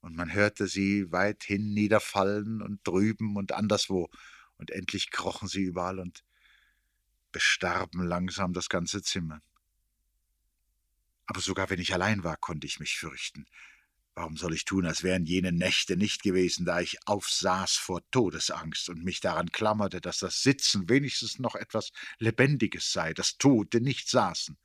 Und 0.01 0.15
man 0.15 0.33
hörte 0.33 0.67
sie 0.67 1.11
weithin 1.11 1.73
niederfallen 1.73 2.61
und 2.61 2.79
drüben 2.87 3.35
und 3.35 3.51
anderswo, 3.51 4.09
und 4.57 4.71
endlich 4.71 5.11
krochen 5.11 5.47
sie 5.47 5.63
überall 5.63 5.99
und 5.99 6.23
bestarben 7.31 8.05
langsam 8.05 8.53
das 8.53 8.69
ganze 8.69 9.01
Zimmer. 9.01 9.41
Aber 11.27 11.41
sogar 11.41 11.69
wenn 11.69 11.79
ich 11.79 11.93
allein 11.93 12.23
war, 12.23 12.37
konnte 12.37 12.67
ich 12.67 12.79
mich 12.79 12.97
fürchten. 12.97 13.45
Warum 14.15 14.37
soll 14.37 14.53
ich 14.53 14.63
tun, 14.63 14.85
als 14.85 15.03
wären 15.03 15.25
jene 15.25 15.51
Nächte 15.51 15.97
nicht 15.97 16.23
gewesen, 16.23 16.65
da 16.65 16.79
ich 16.79 17.05
aufsaß 17.05 17.73
vor 17.73 18.01
Todesangst 18.11 18.87
und 18.87 19.03
mich 19.03 19.19
daran 19.19 19.51
klammerte, 19.51 19.99
dass 19.99 20.19
das 20.19 20.41
Sitzen 20.41 20.87
wenigstens 20.87 21.37
noch 21.37 21.55
etwas 21.55 21.91
Lebendiges 22.19 22.93
sei, 22.93 23.13
dass 23.13 23.37
Tote 23.37 23.81
nicht 23.81 24.09
saßen. 24.09 24.57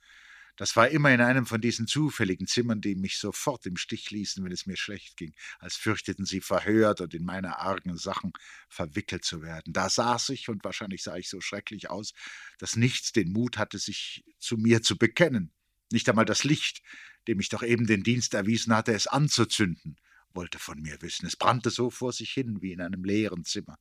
Das 0.55 0.75
war 0.75 0.89
immer 0.89 1.11
in 1.13 1.21
einem 1.21 1.45
von 1.45 1.59
diesen 1.59 1.87
zufälligen 1.87 2.47
Zimmern, 2.47 2.81
die 2.81 2.95
mich 2.95 3.17
sofort 3.17 3.65
im 3.65 3.77
Stich 3.77 4.11
ließen, 4.11 4.43
wenn 4.43 4.51
es 4.51 4.65
mir 4.65 4.77
schlecht 4.77 5.17
ging, 5.17 5.33
als 5.59 5.75
fürchteten 5.75 6.25
sie 6.25 6.39
verhört 6.41 7.01
und 7.01 7.13
in 7.13 7.25
meine 7.25 7.59
argen 7.59 7.97
Sachen 7.97 8.31
verwickelt 8.69 9.25
zu 9.25 9.41
werden. 9.41 9.73
Da 9.73 9.89
saß 9.89 10.29
ich, 10.29 10.47
und 10.49 10.63
wahrscheinlich 10.63 11.03
sah 11.03 11.17
ich 11.17 11.29
so 11.29 11.41
schrecklich 11.41 11.89
aus, 11.89 12.13
dass 12.57 12.75
nichts 12.75 13.11
den 13.11 13.31
Mut 13.33 13.57
hatte, 13.57 13.79
sich 13.79 14.23
zu 14.39 14.55
mir 14.55 14.81
zu 14.81 14.97
bekennen. 14.97 15.51
Nicht 15.91 16.09
einmal 16.09 16.25
das 16.25 16.43
Licht, 16.43 16.81
dem 17.27 17.39
ich 17.39 17.49
doch 17.49 17.63
eben 17.63 17.85
den 17.85 18.03
Dienst 18.03 18.33
erwiesen 18.33 18.75
hatte, 18.75 18.93
es 18.93 19.07
anzuzünden, 19.07 19.97
wollte 20.33 20.59
von 20.59 20.81
mir 20.81 21.01
wissen. 21.01 21.25
Es 21.25 21.35
brannte 21.35 21.69
so 21.69 21.89
vor 21.89 22.13
sich 22.13 22.31
hin 22.31 22.61
wie 22.61 22.71
in 22.71 22.81
einem 22.81 23.03
leeren 23.03 23.45
Zimmer. 23.45 23.77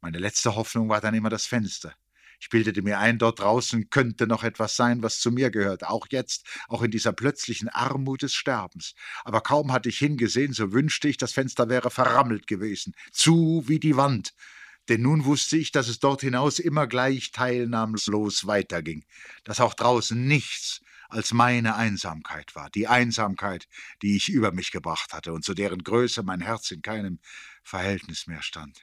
Meine 0.00 0.18
letzte 0.18 0.54
Hoffnung 0.54 0.88
war 0.88 1.00
dann 1.00 1.14
immer 1.14 1.30
das 1.30 1.46
Fenster. 1.46 1.94
Ich 2.42 2.48
bildete 2.48 2.80
mir 2.80 2.98
ein, 2.98 3.18
dort 3.18 3.40
draußen 3.40 3.90
könnte 3.90 4.26
noch 4.26 4.44
etwas 4.44 4.74
sein, 4.74 5.02
was 5.02 5.20
zu 5.20 5.30
mir 5.30 5.50
gehörte, 5.50 5.90
auch 5.90 6.06
jetzt, 6.10 6.46
auch 6.68 6.82
in 6.82 6.90
dieser 6.90 7.12
plötzlichen 7.12 7.68
Armut 7.68 8.22
des 8.22 8.32
Sterbens. 8.32 8.94
Aber 9.24 9.42
kaum 9.42 9.72
hatte 9.72 9.90
ich 9.90 9.98
hingesehen, 9.98 10.54
so 10.54 10.72
wünschte 10.72 11.06
ich, 11.06 11.18
das 11.18 11.32
Fenster 11.32 11.68
wäre 11.68 11.90
verrammelt 11.90 12.46
gewesen, 12.46 12.94
zu 13.12 13.64
wie 13.66 13.78
die 13.78 13.96
Wand. 13.96 14.32
Denn 14.88 15.02
nun 15.02 15.26
wusste 15.26 15.58
ich, 15.58 15.70
dass 15.70 15.88
es 15.88 15.98
dort 15.98 16.22
hinaus 16.22 16.58
immer 16.58 16.86
gleich 16.86 17.30
teilnahmslos 17.30 18.46
weiterging, 18.46 19.04
dass 19.44 19.60
auch 19.60 19.74
draußen 19.74 20.26
nichts, 20.26 20.80
als 21.12 21.32
meine 21.32 21.76
Einsamkeit 21.76 22.54
war, 22.54 22.70
die 22.70 22.88
Einsamkeit, 22.88 23.68
die 24.02 24.16
ich 24.16 24.28
über 24.28 24.52
mich 24.52 24.70
gebracht 24.70 25.12
hatte 25.12 25.32
und 25.32 25.44
zu 25.44 25.54
deren 25.54 25.82
Größe 25.82 26.22
mein 26.22 26.40
Herz 26.40 26.70
in 26.70 26.82
keinem 26.82 27.18
Verhältnis 27.62 28.26
mehr 28.26 28.42
stand. 28.42 28.80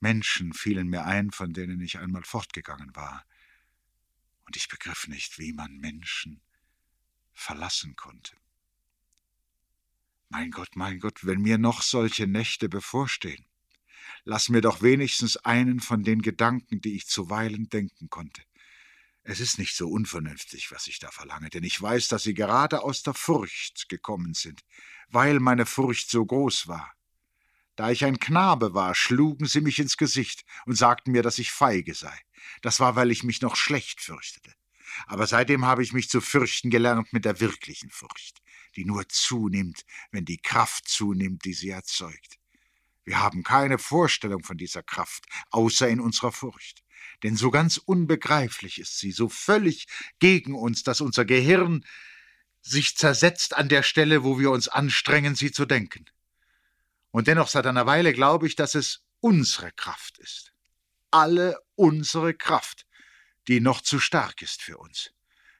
Menschen 0.00 0.52
fielen 0.54 0.88
mir 0.88 1.04
ein, 1.04 1.30
von 1.30 1.52
denen 1.52 1.80
ich 1.80 1.98
einmal 1.98 2.24
fortgegangen 2.24 2.94
war, 2.96 3.24
und 4.46 4.56
ich 4.56 4.68
begriff 4.68 5.06
nicht, 5.06 5.38
wie 5.38 5.52
man 5.52 5.76
Menschen 5.76 6.40
verlassen 7.32 7.94
konnte. 7.94 8.36
Mein 10.28 10.50
Gott, 10.50 10.74
mein 10.74 10.98
Gott, 10.98 11.24
wenn 11.24 11.40
mir 11.40 11.58
noch 11.58 11.82
solche 11.82 12.26
Nächte 12.26 12.68
bevorstehen, 12.68 13.46
lass 14.24 14.48
mir 14.48 14.60
doch 14.60 14.82
wenigstens 14.82 15.36
einen 15.36 15.80
von 15.80 16.02
den 16.02 16.22
Gedanken, 16.22 16.80
die 16.80 16.96
ich 16.96 17.06
zuweilen 17.06 17.68
denken 17.68 18.10
konnte. 18.10 18.42
Es 19.22 19.40
ist 19.40 19.58
nicht 19.58 19.76
so 19.76 19.88
unvernünftig, 19.88 20.72
was 20.72 20.86
ich 20.86 20.98
da 20.98 21.10
verlange, 21.10 21.50
denn 21.50 21.62
ich 21.62 21.80
weiß, 21.80 22.08
dass 22.08 22.22
Sie 22.22 22.34
gerade 22.34 22.82
aus 22.82 23.02
der 23.02 23.14
Furcht 23.14 23.88
gekommen 23.88 24.34
sind, 24.34 24.62
weil 25.08 25.40
meine 25.40 25.66
Furcht 25.66 26.10
so 26.10 26.24
groß 26.24 26.68
war. 26.68 26.92
Da 27.76 27.90
ich 27.90 28.04
ein 28.04 28.18
Knabe 28.18 28.74
war, 28.74 28.94
schlugen 28.94 29.46
sie 29.46 29.60
mich 29.60 29.78
ins 29.78 29.96
Gesicht 29.96 30.44
und 30.66 30.74
sagten 30.74 31.12
mir, 31.12 31.22
dass 31.22 31.38
ich 31.38 31.52
feige 31.52 31.94
sei. 31.94 32.18
Das 32.62 32.80
war, 32.80 32.96
weil 32.96 33.10
ich 33.10 33.22
mich 33.22 33.40
noch 33.40 33.56
schlecht 33.56 34.00
fürchtete. 34.00 34.52
Aber 35.06 35.26
seitdem 35.26 35.64
habe 35.64 35.82
ich 35.82 35.92
mich 35.92 36.10
zu 36.10 36.20
fürchten 36.20 36.70
gelernt 36.70 37.12
mit 37.12 37.24
der 37.24 37.40
wirklichen 37.40 37.90
Furcht, 37.90 38.42
die 38.76 38.84
nur 38.84 39.08
zunimmt, 39.08 39.84
wenn 40.10 40.24
die 40.24 40.38
Kraft 40.38 40.88
zunimmt, 40.88 41.44
die 41.44 41.54
sie 41.54 41.70
erzeugt. 41.70 42.38
Wir 43.04 43.20
haben 43.20 43.44
keine 43.44 43.78
Vorstellung 43.78 44.42
von 44.42 44.58
dieser 44.58 44.82
Kraft, 44.82 45.24
außer 45.50 45.88
in 45.88 46.00
unserer 46.00 46.32
Furcht 46.32 46.82
denn 47.22 47.36
so 47.36 47.50
ganz 47.50 47.76
unbegreiflich 47.76 48.78
ist 48.78 48.98
sie, 48.98 49.12
so 49.12 49.28
völlig 49.28 49.86
gegen 50.18 50.54
uns, 50.54 50.82
dass 50.82 51.00
unser 51.00 51.24
Gehirn 51.24 51.84
sich 52.62 52.96
zersetzt 52.96 53.56
an 53.56 53.68
der 53.68 53.82
Stelle, 53.82 54.22
wo 54.22 54.38
wir 54.38 54.50
uns 54.50 54.68
anstrengen, 54.68 55.34
sie 55.34 55.52
zu 55.52 55.66
denken. 55.66 56.06
Und 57.10 57.26
dennoch 57.26 57.48
seit 57.48 57.66
einer 57.66 57.86
Weile 57.86 58.12
glaube 58.12 58.46
ich, 58.46 58.56
dass 58.56 58.74
es 58.74 59.04
unsere 59.20 59.72
Kraft 59.72 60.18
ist. 60.18 60.52
Alle 61.10 61.58
unsere 61.74 62.34
Kraft, 62.34 62.86
die 63.48 63.60
noch 63.60 63.80
zu 63.80 63.98
stark 63.98 64.42
ist 64.42 64.62
für 64.62 64.78
uns. 64.78 65.12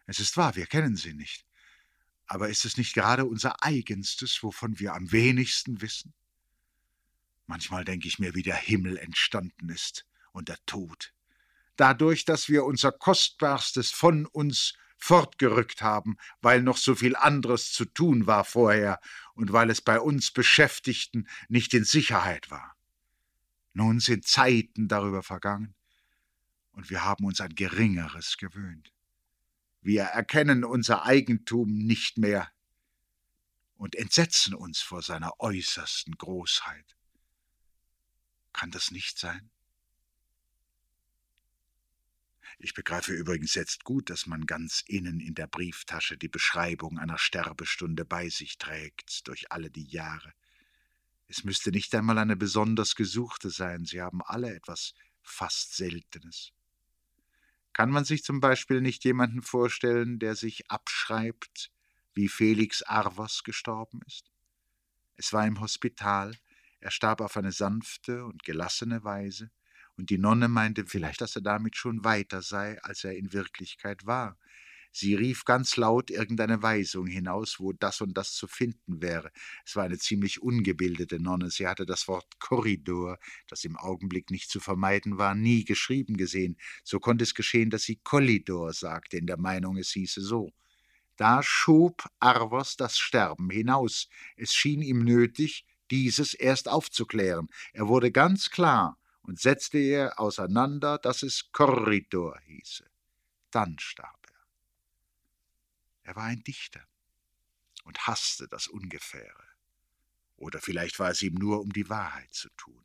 Es 0.07 0.21
ist 0.21 0.37
wahr, 0.37 0.57
wir 0.57 0.67
kennen 0.67 0.97
sie 0.97 1.15
nicht. 1.15 1.45
Aber 2.27 2.49
ist 2.49 2.65
es 2.65 2.77
nicht 2.77 2.95
gerade 2.95 3.25
unser 3.25 3.63
eigenstes, 3.63 4.43
wovon 4.43 4.79
wir 4.79 4.95
am 4.95 5.11
wenigsten 5.11 5.81
wissen? 5.83 6.15
Manchmal 7.47 7.85
denke 7.85 8.07
ich 8.07 8.21
mir, 8.21 8.37
wie 8.37 8.45
der 8.45 8.57
Himmel 8.57 8.97
entstanden 8.97 9.69
ist 9.71 10.07
und 10.33 10.49
der 10.49 10.59
Tod 10.67 11.13
dadurch, 11.81 12.25
dass 12.25 12.49
wir 12.49 12.65
unser 12.65 12.93
Kostbarstes 12.93 13.91
von 13.91 14.27
uns 14.27 14.75
fortgerückt 14.99 15.81
haben, 15.81 16.19
weil 16.43 16.63
noch 16.63 16.77
so 16.77 16.95
viel 16.95 17.17
anderes 17.17 17.73
zu 17.73 17.87
tun 17.87 18.27
war 18.27 18.45
vorher 18.45 19.01
und 19.35 19.53
weil 19.53 19.71
es 19.71 19.81
bei 19.81 19.99
uns 19.99 20.31
Beschäftigten 20.31 21.27
nicht 21.49 21.73
in 21.73 21.85
Sicherheit 21.85 22.51
war. 22.51 22.77
Nun 23.73 24.01
sind 24.01 24.27
Zeiten 24.27 24.89
darüber 24.89 25.23
vergangen, 25.23 25.75
und 26.73 26.89
wir 26.91 27.05
haben 27.05 27.25
uns 27.25 27.41
an 27.41 27.55
Geringeres 27.55 28.37
gewöhnt. 28.37 28.93
Wir 29.81 30.05
erkennen 30.05 30.65
unser 30.65 31.05
Eigentum 31.05 31.77
nicht 31.77 32.19
mehr 32.19 32.51
und 33.77 33.95
entsetzen 33.95 34.55
uns 34.55 34.81
vor 34.81 35.03
seiner 35.03 35.41
äußersten 35.41 36.17
Großheit. 36.17 36.97
Kann 38.53 38.71
das 38.71 38.91
nicht 38.91 39.19
sein? 39.19 39.51
Ich 42.63 42.75
begreife 42.75 43.15
übrigens 43.15 43.55
jetzt 43.55 43.85
gut, 43.85 44.11
dass 44.11 44.27
man 44.27 44.45
ganz 44.45 44.85
innen 44.87 45.19
in 45.19 45.35
der 45.35 45.47
Brieftasche 45.47 46.19
die 46.19 46.29
Beschreibung 46.29 46.99
einer 46.99 47.17
Sterbestunde 47.17 48.05
bei 48.05 48.29
sich 48.29 48.59
trägt, 48.59 49.27
durch 49.29 49.51
alle 49.51 49.71
die 49.71 49.87
Jahre. 49.87 50.35
Es 51.27 51.43
müsste 51.43 51.71
nicht 51.71 51.95
einmal 51.95 52.19
eine 52.19 52.37
besonders 52.37 52.97
gesuchte 52.97 53.49
sein, 53.49 53.87
sie 53.87 54.03
haben 54.03 54.21
alle 54.23 54.55
etwas 54.55 54.93
fast 55.23 55.75
Seltenes. 55.75 56.53
Kann 57.73 57.91
man 57.91 58.05
sich 58.05 58.25
zum 58.25 58.41
Beispiel 58.41 58.83
nicht 58.83 59.05
jemanden 59.05 59.41
vorstellen, 59.41 60.19
der 60.19 60.37
sich 60.37 60.71
abschreibt, 60.71 61.71
wie 62.13 62.29
Felix 62.29 62.83
Arvers 62.83 63.43
gestorben 63.43 64.01
ist? 64.07 64.31
Es 65.17 65.33
war 65.33 65.47
im 65.47 65.61
Hospital, 65.61 66.37
er 66.81 66.91
starb 66.91 67.23
auf 67.23 67.39
eine 67.39 67.53
sanfte 67.53 68.27
und 68.27 68.43
gelassene 68.43 69.03
Weise, 69.03 69.51
und 70.01 70.09
die 70.09 70.17
Nonne 70.17 70.49
meinte 70.49 70.87
vielleicht, 70.87 71.21
dass 71.21 71.37
er 71.37 71.43
damit 71.43 71.77
schon 71.77 72.05
weiter 72.05 72.41
sei, 72.41 72.81
als 72.83 73.05
er 73.05 73.17
in 73.17 73.35
Wirklichkeit 73.35 74.07
war. 74.07 74.39
Sie 74.93 75.15
rief 75.15 75.45
ganz 75.45 75.77
laut 75.77 76.11
irgendeine 76.11 76.63
Weisung 76.63 77.07
hinaus, 77.07 77.61
wo 77.61 77.75
das 77.75 78.01
und 78.01 78.17
das 78.17 78.33
zu 78.33 78.49
finden 78.49 79.03
wäre. 79.03 79.31
Es 79.65 79.77
war 79.77 79.85
eine 79.85 79.99
ziemlich 79.99 80.41
ungebildete 80.41 81.21
Nonne. 81.21 81.51
Sie 81.51 81.69
hatte 81.69 81.85
das 81.85 82.09
Wort 82.09 82.27
Korridor, 82.41 83.19
das 83.47 83.63
im 83.65 83.77
Augenblick 83.77 84.31
nicht 84.31 84.51
zu 84.51 84.59
vermeiden 84.59 85.19
war, 85.19 85.35
nie 85.35 85.65
geschrieben 85.65 86.17
gesehen. 86.17 86.57
So 86.83 86.99
konnte 86.99 87.23
es 87.23 87.35
geschehen, 87.35 87.69
dass 87.69 87.83
sie 87.83 88.01
Kollidor 88.03 88.73
sagte, 88.73 89.19
in 89.19 89.27
der 89.27 89.39
Meinung, 89.39 89.77
es 89.77 89.91
hieße 89.91 90.23
so. 90.23 90.51
Da 91.17 91.43
schob 91.43 92.05
Arvos 92.21 92.77
das 92.77 92.99
Sterben 92.99 93.51
hinaus. 93.51 94.09
Es 94.37 94.55
schien 94.55 94.81
ihm 94.81 95.05
nötig, 95.05 95.67
dieses 95.91 96.33
erst 96.33 96.69
aufzuklären. 96.69 97.49
Er 97.75 97.87
wurde 97.87 98.11
ganz 98.11 98.49
klar, 98.49 99.00
und 99.23 99.41
setzte 99.41 99.79
er 99.79 100.19
auseinander, 100.19 100.99
dass 100.99 101.23
es 101.23 101.53
Korridor 101.53 102.39
hieße. 102.47 102.89
Dann 103.51 103.79
starb 103.79 104.27
er. 104.31 104.41
Er 106.03 106.17
war 106.17 106.25
ein 106.25 106.43
Dichter 106.43 106.87
und 107.85 108.07
hasste 108.07 108.49
das 108.49 108.69
Ungefähre. 108.69 109.45
Oder 110.37 110.61
vielleicht 110.61 110.99
war 110.99 111.11
es 111.11 111.23
ihm 111.23 111.35
nur 111.35 111.61
um 111.61 111.73
die 111.73 111.89
Wahrheit 111.89 112.33
zu 112.33 112.49
tun. 112.57 112.83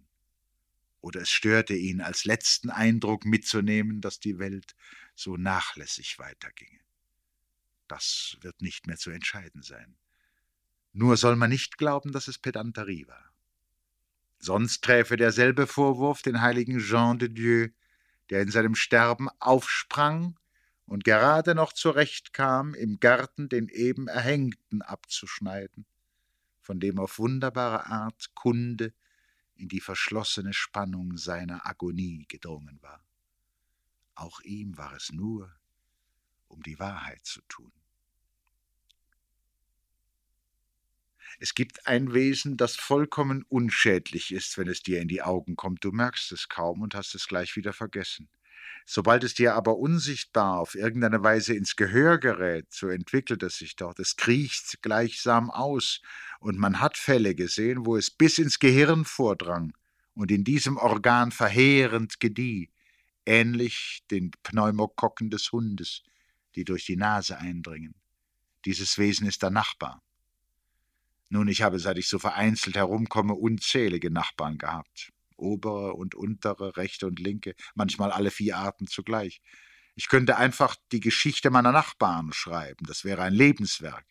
Oder 1.01 1.21
es 1.21 1.29
störte 1.29 1.75
ihn, 1.75 2.01
als 2.01 2.25
letzten 2.25 2.69
Eindruck 2.69 3.25
mitzunehmen, 3.25 4.01
dass 4.01 4.19
die 4.19 4.39
Welt 4.39 4.75
so 5.13 5.37
nachlässig 5.37 6.17
weiterginge. 6.19 6.79
Das 7.87 8.37
wird 8.41 8.61
nicht 8.61 8.87
mehr 8.87 8.97
zu 8.97 9.11
entscheiden 9.11 9.61
sein. 9.61 9.95
Nur 10.93 11.17
soll 11.17 11.35
man 11.35 11.49
nicht 11.49 11.77
glauben, 11.77 12.11
dass 12.11 12.27
es 12.27 12.39
Pedanterie 12.39 13.07
war. 13.07 13.34
Sonst 14.39 14.83
träfe 14.83 15.17
derselbe 15.17 15.67
Vorwurf 15.67 16.21
den 16.21 16.41
heiligen 16.41 16.79
Jean 16.79 17.17
de 17.17 17.29
Dieu, 17.29 17.69
der 18.29 18.41
in 18.41 18.51
seinem 18.51 18.75
Sterben 18.75 19.29
aufsprang 19.39 20.37
und 20.85 21.03
gerade 21.03 21.55
noch 21.55 21.73
zurechtkam, 21.73 22.73
im 22.73 22.99
Garten 22.99 23.49
den 23.49 23.69
eben 23.69 24.07
Erhängten 24.07 24.81
abzuschneiden, 24.81 25.85
von 26.61 26.79
dem 26.79 26.99
auf 26.99 27.17
wunderbare 27.19 27.87
Art 27.87 28.31
Kunde 28.35 28.93
in 29.55 29.67
die 29.67 29.79
verschlossene 29.79 30.53
Spannung 30.53 31.17
seiner 31.17 31.65
Agonie 31.65 32.25
gedrungen 32.27 32.77
war. 32.81 33.03
Auch 34.15 34.41
ihm 34.41 34.77
war 34.77 34.93
es 34.93 35.11
nur, 35.11 35.53
um 36.47 36.61
die 36.61 36.79
Wahrheit 36.79 37.25
zu 37.25 37.41
tun. 37.47 37.71
Es 41.39 41.53
gibt 41.53 41.87
ein 41.87 42.13
Wesen, 42.13 42.57
das 42.57 42.75
vollkommen 42.75 43.43
unschädlich 43.49 44.33
ist, 44.33 44.57
wenn 44.57 44.67
es 44.67 44.81
dir 44.81 45.01
in 45.01 45.07
die 45.07 45.21
Augen 45.21 45.55
kommt. 45.55 45.83
Du 45.83 45.91
merkst 45.91 46.31
es 46.31 46.49
kaum 46.49 46.81
und 46.81 46.95
hast 46.95 47.15
es 47.15 47.27
gleich 47.27 47.55
wieder 47.55 47.73
vergessen. 47.73 48.29
Sobald 48.85 49.23
es 49.23 49.33
dir 49.33 49.55
aber 49.55 49.77
unsichtbar 49.77 50.59
auf 50.59 50.75
irgendeine 50.75 51.23
Weise 51.23 51.55
ins 51.55 51.75
Gehör 51.75 52.19
gerät, 52.19 52.67
so 52.69 52.87
entwickelt 52.87 53.41
es 53.41 53.57
sich 53.57 53.75
dort. 53.75 53.99
Es 53.99 54.15
kriecht 54.15 54.81
gleichsam 54.81 55.49
aus, 55.49 56.01
und 56.39 56.59
man 56.59 56.79
hat 56.79 56.97
Fälle 56.97 57.33
gesehen, 57.33 57.85
wo 57.85 57.97
es 57.97 58.11
bis 58.11 58.37
ins 58.37 58.59
Gehirn 58.59 59.03
vordrang 59.03 59.73
und 60.13 60.31
in 60.31 60.43
diesem 60.43 60.77
Organ 60.77 61.31
verheerend 61.31 62.19
gedieh, 62.19 62.69
ähnlich 63.25 64.03
den 64.11 64.31
Pneumokokken 64.43 65.31
des 65.31 65.51
Hundes, 65.51 66.03
die 66.53 66.63
durch 66.63 66.85
die 66.85 66.95
Nase 66.95 67.39
eindringen. 67.39 67.95
Dieses 68.65 68.99
Wesen 68.99 69.27
ist 69.27 69.41
der 69.41 69.49
Nachbar. 69.49 70.04
Nun, 71.29 71.47
ich 71.47 71.61
habe, 71.61 71.79
seit 71.79 71.97
ich 71.97 72.07
so 72.07 72.19
vereinzelt 72.19 72.75
herumkomme, 72.75 73.33
unzählige 73.33 74.11
Nachbarn 74.11 74.57
gehabt 74.57 75.11
obere 75.37 75.93
und 75.93 76.15
untere, 76.15 76.77
rechte 76.77 77.07
und 77.07 77.19
linke, 77.19 77.55
manchmal 77.73 78.11
alle 78.11 78.31
vier 78.31 78.57
Arten 78.57 78.87
zugleich. 78.87 79.41
Ich 79.95 80.09
könnte 80.09 80.37
einfach 80.37 80.75
die 80.91 80.99
Geschichte 80.99 81.49
meiner 81.49 81.71
Nachbarn 81.71 82.33
schreiben, 82.33 82.85
das 82.85 83.05
wäre 83.05 83.23
ein 83.23 83.33
Lebenswerk. 83.33 84.05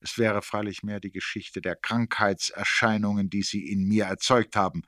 Es 0.00 0.18
wäre 0.18 0.42
freilich 0.42 0.82
mehr 0.82 0.98
die 0.98 1.12
Geschichte 1.12 1.60
der 1.60 1.76
Krankheitserscheinungen, 1.76 3.30
die 3.30 3.42
sie 3.42 3.68
in 3.68 3.86
mir 3.86 4.04
erzeugt 4.04 4.56
haben, 4.56 4.82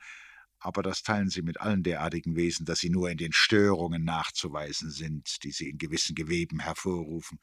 aber 0.59 0.81
das 0.81 1.03
teilen 1.03 1.29
sie 1.29 1.41
mit 1.41 1.61
allen 1.61 1.83
derartigen 1.83 2.35
Wesen, 2.35 2.65
dass 2.65 2.79
sie 2.79 2.89
nur 2.89 3.09
in 3.09 3.17
den 3.17 3.31
Störungen 3.31 4.03
nachzuweisen 4.03 4.89
sind, 4.89 5.43
die 5.43 5.51
sie 5.51 5.69
in 5.69 5.77
gewissen 5.77 6.15
Geweben 6.15 6.59
hervorrufen. 6.59 7.39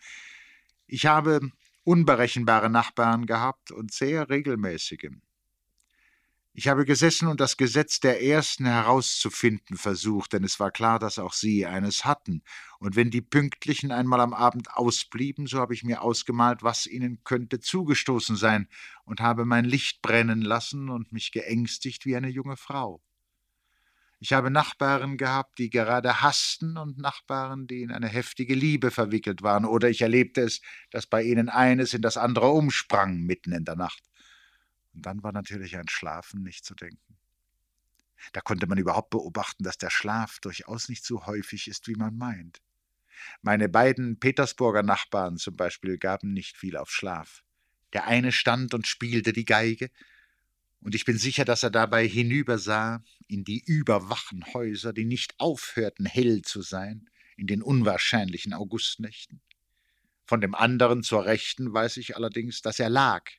Ich 0.87 1.07
habe 1.07 1.41
unberechenbare 1.85 2.71
Nachbarn 2.71 3.27
gehabt 3.27 3.71
und 3.71 3.93
sehr 3.93 4.29
regelmäßige. 4.29 5.11
Ich 6.55 6.69
habe 6.69 6.85
gesessen 6.85 7.29
und 7.29 7.41
das 7.41 7.57
Gesetz 7.57 7.99
der 7.99 8.23
Ersten 8.23 8.67
herauszufinden 8.67 9.79
versucht, 9.79 10.35
denn 10.35 10.45
es 10.45 10.61
war 10.61 10.71
klar, 10.71 10.99
dass 10.99 11.19
auch 11.19 11.33
Sie 11.33 11.65
eines 11.65 12.05
hatten. 12.05 12.43
Und 12.79 12.95
wenn 12.95 13.11
die 13.11 13.23
Pünktlichen 13.23 13.91
einmal 13.91 14.21
am 14.21 14.35
Abend 14.35 14.71
ausblieben, 14.75 15.47
so 15.47 15.59
habe 15.61 15.73
ich 15.73 15.83
mir 15.83 16.03
ausgemalt, 16.03 16.63
was 16.63 16.87
ihnen 16.87 17.25
könnte 17.25 17.61
zugestoßen 17.61 18.37
sein, 18.37 18.69
und 19.07 19.21
habe 19.21 19.47
mein 19.47 19.65
Licht 19.65 20.03
brennen 20.03 20.43
lassen 20.43 20.91
und 20.91 21.11
mich 21.11 21.33
geängstigt 21.33 22.05
wie 22.05 22.17
eine 22.17 22.29
junge 22.29 22.59
Frau. 22.59 23.01
Ich 24.23 24.33
habe 24.33 24.53
Nachbarn 24.53 25.17
gehabt, 25.17 25.59
die 25.59 25.69
gerade 25.69 26.23
hassten 26.23 26.77
und 26.77 26.97
Nachbarn, 26.97 27.67
die 27.67 27.83
in 27.83 27.91
eine 27.91 28.07
heftige 28.07 28.55
Liebe 28.55 28.93
verwickelt 28.93 29.43
waren, 29.43 29.65
oder 29.65 29.91
ich 29.91 30.01
erlebte 30.01 30.43
es, 30.43 30.61
dass 30.93 31.09
bei 31.09 31.25
ihnen 31.25 31.49
eines 31.49 31.93
in 31.93 32.03
das 32.03 32.17
andere 32.17 32.51
umsprang 32.51 33.19
mitten 33.23 33.51
in 33.51 33.65
der 33.65 33.75
Nacht. 33.75 34.05
Und 34.95 35.07
dann 35.07 35.25
war 35.25 35.33
natürlich 35.33 35.77
an 35.77 35.89
Schlafen 35.89 36.45
nicht 36.45 36.65
zu 36.65 36.77
denken. 36.77 37.19
Da 38.33 38.41
konnte 38.41 38.69
man 38.69 38.79
überhaupt 38.79 39.11
beobachten, 39.11 39.65
dass 39.65 39.77
der 39.77 39.91
Schlaf 39.91 40.39
durchaus 40.39 40.89
nicht 40.89 41.05
so 41.05 41.27
häufig 41.27 41.67
ist, 41.67 41.89
wie 41.89 41.97
man 41.97 42.17
meint. 42.17 42.63
Meine 43.41 43.69
beiden 43.69 44.21
Petersburger 44.21 44.85
Nachbarn 44.85 45.37
zum 45.37 45.57
Beispiel 45.57 45.99
gaben 45.99 46.33
nicht 46.33 46.57
viel 46.57 46.77
auf 46.77 46.91
Schlaf. 46.91 47.43
Der 47.93 48.07
eine 48.07 48.31
stand 48.31 48.73
und 48.73 48.87
spielte 48.87 49.33
die 49.33 49.47
Geige, 49.47 49.91
und 50.83 50.95
ich 50.95 51.05
bin 51.05 51.17
sicher, 51.17 51.45
dass 51.45 51.63
er 51.63 51.71
dabei 51.71 52.07
hinübersah 52.07 53.03
in 53.29 53.45
die 53.45 53.63
überwachen 53.65 54.45
Häuser, 54.53 54.93
die 54.93 55.05
nicht 55.05 55.35
aufhörten, 55.39 56.07
hell 56.07 56.43
zu 56.43 56.63
sein, 56.63 57.09
in 57.37 57.47
den 57.47 57.63
unwahrscheinlichen 57.63 58.53
Augustnächten. 58.53 59.41
Von 60.25 60.41
dem 60.41 60.55
anderen 60.55 61.03
zur 61.03 61.25
Rechten 61.25 61.73
weiß 61.73 61.97
ich 61.99 62.17
allerdings, 62.17 62.63
dass 62.63 62.79
er 62.79 62.91
lag, 62.91 63.31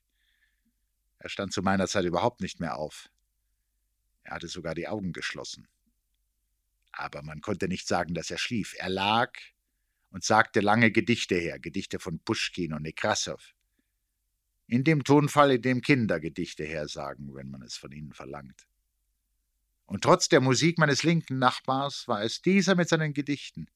er 1.24 1.30
stand 1.30 1.54
zu 1.54 1.62
meiner 1.62 1.88
Zeit 1.88 2.04
überhaupt 2.04 2.42
nicht 2.42 2.60
mehr 2.60 2.78
auf. 2.78 3.10
Er 4.24 4.36
hatte 4.36 4.50
sogar 4.50 4.76
die 4.76 4.90
Augen 4.90 5.14
geschlossen. 5.14 5.70
Aber 6.92 7.22
man 7.24 7.40
konnte 7.40 7.70
nicht 7.70 7.88
sagen, 7.88 8.14
dass 8.14 8.30
er 8.30 8.38
schlief. 8.38 8.76
Er 8.78 8.90
lag 8.90 9.32
und 10.10 10.26
sagte 10.26 10.60
lange 10.60 10.92
Gedichte 10.92 11.36
her, 11.36 11.60
Gedichte 11.60 12.00
von 12.00 12.20
Puschkin 12.20 12.74
und 12.74 12.82
Nekrassow. 12.82 13.42
In 14.68 14.84
dem 14.84 15.04
Tonfall, 15.04 15.52
in 15.52 15.62
dem 15.62 15.82
Kinder 15.82 16.20
Gedichte 16.20 16.64
hersagen, 16.64 17.34
wenn 17.36 17.50
man 17.50 17.62
es 17.62 17.76
von 17.76 17.92
ihnen 17.92 18.14
verlangt. 18.14 18.68
Und 19.86 20.04
trotz 20.04 20.30
der 20.30 20.42
Musik 20.42 20.78
meines 20.78 21.04
linken 21.04 21.40
Nachbars 21.40 22.08
war 22.08 22.24
es 22.24 22.42
dieser 22.42 22.76
mit 22.76 22.90
seinen 22.90 23.14
Gedichten, 23.14 23.68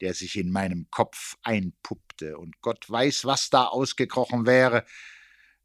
der 0.00 0.14
sich 0.14 0.36
in 0.36 0.50
meinem 0.50 0.90
Kopf 0.90 1.36
einpuppte, 1.42 2.38
und 2.38 2.60
Gott 2.62 2.88
weiß, 2.88 3.24
was 3.24 3.50
da 3.50 3.66
ausgekrochen 3.66 4.46
wäre, 4.46 4.84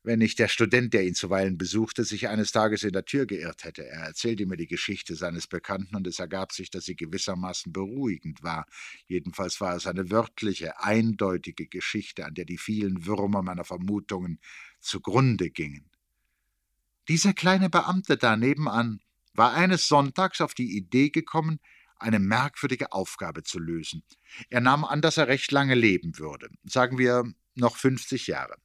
wenn 0.07 0.19
nicht 0.19 0.39
der 0.39 0.47
Student, 0.47 0.93
der 0.93 1.05
ihn 1.05 1.15
zuweilen 1.15 1.57
besuchte, 1.57 2.05
sich 2.05 2.29
eines 2.29 2.53
Tages 2.53 2.83
in 2.83 2.93
der 2.93 3.03
Tür 3.03 3.25
geirrt 3.25 3.65
hätte. 3.65 3.85
Er 3.85 4.03
erzählte 4.03 4.45
mir 4.45 4.55
die 4.55 4.65
Geschichte 4.65 5.15
seines 5.15 5.47
Bekannten, 5.47 5.97
und 5.97 6.07
es 6.07 6.19
ergab 6.19 6.53
sich, 6.53 6.71
dass 6.71 6.85
sie 6.85 6.95
gewissermaßen 6.95 7.73
beruhigend 7.73 8.41
war. 8.41 8.65
Jedenfalls 9.07 9.59
war 9.59 9.75
es 9.75 9.85
eine 9.85 10.09
wörtliche, 10.09 10.79
eindeutige 10.81 11.67
Geschichte, 11.67 12.25
an 12.25 12.35
der 12.35 12.45
die 12.45 12.57
vielen 12.57 13.05
Würmer 13.05 13.41
meiner 13.41 13.65
Vermutungen 13.65 14.39
zugrunde 14.79 15.49
gingen. 15.49 15.91
Dieser 17.09 17.33
kleine 17.33 17.69
Beamte 17.69 18.15
da 18.15 18.37
nebenan 18.37 19.01
war 19.33 19.55
eines 19.55 19.89
Sonntags 19.89 20.39
auf 20.39 20.53
die 20.53 20.77
Idee 20.77 21.09
gekommen, 21.09 21.59
eine 21.97 22.19
merkwürdige 22.19 22.93
Aufgabe 22.93 23.43
zu 23.43 23.59
lösen. 23.59 24.03
Er 24.49 24.61
nahm 24.61 24.85
an, 24.85 25.01
dass 25.01 25.17
er 25.17 25.27
recht 25.27 25.51
lange 25.51 25.75
leben 25.75 26.17
würde, 26.17 26.47
sagen 26.63 26.97
wir 26.97 27.25
noch 27.55 27.75
50 27.75 28.27
Jahre. 28.27 28.55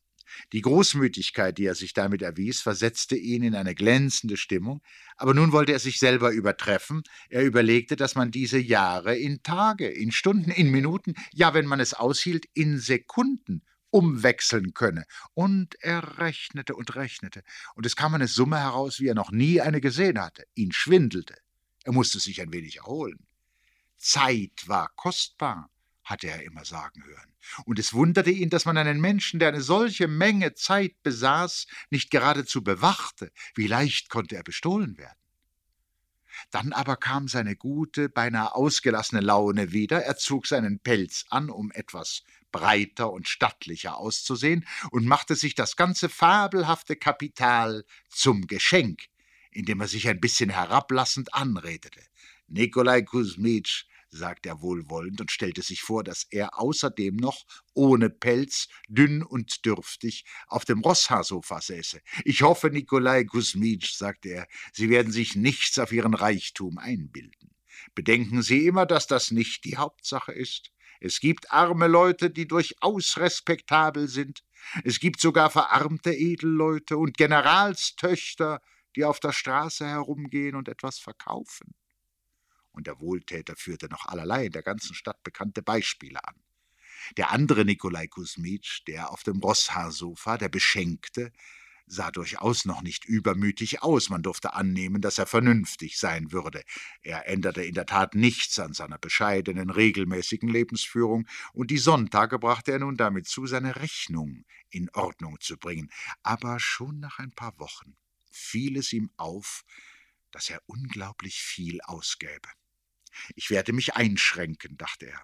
Die 0.53 0.61
Großmütigkeit, 0.61 1.59
die 1.59 1.67
er 1.67 1.75
sich 1.75 1.95
damit 1.95 2.23
erwies, 2.23 2.61
versetzte 2.61 3.17
ihn 3.17 3.43
in 3.43 3.55
eine 3.55 3.75
glänzende 3.75 4.37
Stimmung, 4.37 4.83
aber 5.17 5.35
nun 5.35 5.53
wollte 5.53 5.73
er 5.73 5.79
sich 5.79 5.99
selber 5.99 6.31
übertreffen. 6.31 7.03
Er 7.29 7.45
überlegte, 7.45 7.97
dass 7.97 8.15
man 8.15 8.31
diese 8.31 8.59
Jahre 8.59 9.17
in 9.17 9.43
Tage, 9.43 9.89
in 9.89 10.13
Stunden, 10.13 10.51
in 10.51 10.71
Minuten, 10.71 11.15
ja, 11.33 11.55
wenn 11.55 11.67
man 11.67 11.81
es 11.81 11.95
aushielt, 11.95 12.47
in 12.55 12.79
Sekunden 12.79 13.63
umwechseln 13.91 14.75
könne. 14.75 15.05
Und 15.35 15.77
er 15.81 16.19
rechnete 16.19 16.75
und 16.75 16.97
rechnete, 16.97 17.43
und 17.75 17.87
es 17.87 17.95
kam 17.95 18.15
eine 18.15 18.29
Summe 18.29 18.59
heraus, 18.59 19.01
wie 19.01 19.09
er 19.09 19.15
noch 19.15 19.31
nie 19.31 19.61
eine 19.61 19.81
gesehen 19.81 20.21
hatte. 20.21 20.45
Ihn 20.55 20.73
schwindelte. 20.73 21.37
Er 21.85 21.93
musste 21.93 22.19
sich 22.19 22.41
ein 22.41 22.53
wenig 22.53 22.79
erholen. 22.79 23.27
Zeit 23.97 24.67
war 24.67 24.91
kostbar 24.97 25.72
hatte 26.05 26.29
er 26.29 26.43
immer 26.43 26.65
sagen 26.65 27.05
hören. 27.05 27.35
Und 27.65 27.79
es 27.79 27.93
wunderte 27.93 28.31
ihn, 28.31 28.51
dass 28.51 28.65
man 28.65 28.77
einen 28.77 29.01
Menschen, 29.01 29.39
der 29.39 29.49
eine 29.49 29.61
solche 29.61 30.09
Menge 30.09 30.55
Zeit 30.55 31.03
besaß, 31.03 31.67
nicht 31.91 32.11
geradezu 32.11 32.63
bewachte. 32.63 33.33
Wie 33.55 33.67
leicht 33.67 34.09
konnte 34.09 34.37
er 34.37 34.43
bestohlen 34.43 34.99
werden? 34.99 35.19
Dann 36.51 36.73
aber 36.73 36.97
kam 36.97 37.29
seine 37.29 37.57
gute, 37.57 38.09
beinahe 38.09 38.55
ausgelassene 38.55 39.21
Laune 39.21 39.73
wieder, 39.73 40.03
er 40.03 40.17
zog 40.17 40.47
seinen 40.47 40.81
Pelz 40.81 41.25
an, 41.29 41.51
um 41.51 41.71
etwas 41.73 42.23
breiter 42.51 43.13
und 43.13 43.29
stattlicher 43.29 43.97
auszusehen, 43.97 44.67
und 44.91 45.07
machte 45.07 45.37
sich 45.37 45.55
das 45.55 45.77
ganze 45.77 46.09
fabelhafte 46.09 46.97
Kapital 46.97 47.85
zum 48.09 48.47
Geschenk, 48.47 49.05
indem 49.51 49.81
er 49.81 49.89
sich 49.89 50.09
ein 50.09 50.21
bisschen 50.21 50.51
herablassend 50.51 51.35
anredete. 51.35 52.01
Nikolai 52.49 53.03
Kuzmitsch 53.03 53.87
sagte 54.13 54.51
er 54.51 54.63
wohlwollend 54.63 55.21
und 55.21 55.31
stellte 55.31 55.63
sich 55.63 55.83
vor, 55.83 56.05
dass 56.05 56.27
er 56.31 56.61
außerdem 56.61 57.17
noch 57.17 57.45
ohne 57.75 58.11
Pelz, 58.11 58.69
dünn 58.89 59.23
und 59.23 59.65
dürftig, 59.65 60.25
auf 60.47 60.65
dem 60.65 60.81
Rosshaarsofa 60.81 61.61
säße. 61.61 62.01
Ich 62.25 62.43
hoffe, 62.43 62.71
Nikolai 62.71 63.25
Kuzmitsch, 63.25 63.95
sagte 63.95 64.29
er, 64.29 64.47
Sie 64.73 64.91
werden 64.91 65.13
sich 65.13 65.35
nichts 65.35 65.79
auf 65.79 65.93
Ihren 65.93 66.15
Reichtum 66.15 66.79
einbilden. 66.79 67.51
Bedenken 67.95 68.43
Sie 68.43 68.67
immer, 68.67 68.87
dass 68.87 69.07
das 69.07 69.31
nicht 69.31 69.65
die 69.65 69.77
Hauptsache 69.77 70.33
ist. 70.33 70.71
Es 71.01 71.19
gibt 71.19 71.51
arme 71.51 71.89
Leute, 71.89 72.31
die 72.31 72.47
durchaus 72.47 73.17
respektabel 73.17 74.07
sind, 74.09 74.45
Es 74.85 75.01
gibt 75.01 75.21
sogar 75.21 75.51
verarmte 75.51 76.13
Edelleute 76.13 76.97
und 76.97 77.17
Generalstöchter, 77.17 78.61
die 78.95 79.05
auf 79.05 79.19
der 79.19 79.33
Straße 79.33 79.87
herumgehen 79.87 80.55
und 80.55 80.69
etwas 80.69 80.99
verkaufen. 80.99 81.75
Und 82.73 82.87
der 82.87 83.01
Wohltäter 83.01 83.55
führte 83.57 83.89
noch 83.89 84.07
allerlei 84.07 84.47
in 84.47 84.53
der 84.53 84.63
ganzen 84.63 84.95
Stadt 84.95 85.23
bekannte 85.23 85.63
Beispiele 85.63 86.23
an. 86.27 86.37
Der 87.17 87.31
andere 87.31 87.65
Nikolai 87.65 88.07
Kusmitsch, 88.07 88.83
der 88.87 89.11
auf 89.11 89.23
dem 89.23 89.39
Rosshaarsofa, 89.39 90.39
der 90.39 90.49
Beschenkte, 90.49 91.33
sah 91.87 92.11
durchaus 92.11 92.65
noch 92.65 92.83
nicht 92.83 93.05
übermütig 93.05 93.83
aus, 93.83 94.09
man 94.09 94.23
durfte 94.23 94.55
annehmen, 94.55 95.03
dass 95.03 95.19
er 95.19 95.27
vernünftig 95.27 95.99
sein 95.99 96.33
würde. 96.33 96.63
Er 97.03 97.29
änderte 97.29 97.63
in 97.63 97.75
der 97.75 97.87
Tat 97.87 98.15
nichts 98.15 98.59
an 98.59 98.73
seiner 98.73 98.99
bescheidenen, 98.99 99.69
regelmäßigen 99.69 100.49
Lebensführung, 100.49 101.27
und 101.53 101.71
die 101.71 101.79
Sonntage 101.79 102.39
brachte 102.39 102.73
er 102.73 102.79
nun 102.79 102.97
damit 102.97 103.27
zu, 103.27 103.47
seine 103.47 103.77
Rechnung 103.77 104.45
in 104.71 104.89
Ordnung 104.91 105.39
zu 105.41 105.59
bringen. 105.59 105.91
Aber 106.23 106.59
schon 106.61 107.01
nach 107.01 107.19
ein 107.19 107.33
paar 107.33 107.59
Wochen 107.59 107.97
fiel 108.31 108.79
es 108.79 108.93
ihm 108.93 109.11
auf, 109.17 109.65
dass 110.31 110.49
er 110.49 110.63
unglaublich 110.67 111.43
viel 111.43 111.81
ausgäbe. 111.83 112.49
Ich 113.35 113.51
werde 113.51 113.73
mich 113.73 113.95
einschränken, 113.95 114.77
dachte 114.77 115.07
er. 115.07 115.23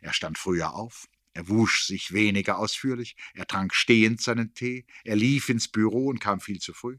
Er 0.00 0.12
stand 0.12 0.38
früher 0.38 0.74
auf, 0.74 1.08
er 1.34 1.48
wusch 1.48 1.84
sich 1.84 2.12
weniger 2.12 2.58
ausführlich, 2.58 3.16
er 3.34 3.46
trank 3.46 3.74
stehend 3.74 4.20
seinen 4.20 4.54
Tee, 4.54 4.86
er 5.04 5.16
lief 5.16 5.48
ins 5.48 5.68
Büro 5.68 6.08
und 6.08 6.18
kam 6.18 6.40
viel 6.40 6.60
zu 6.60 6.72
früh. 6.72 6.98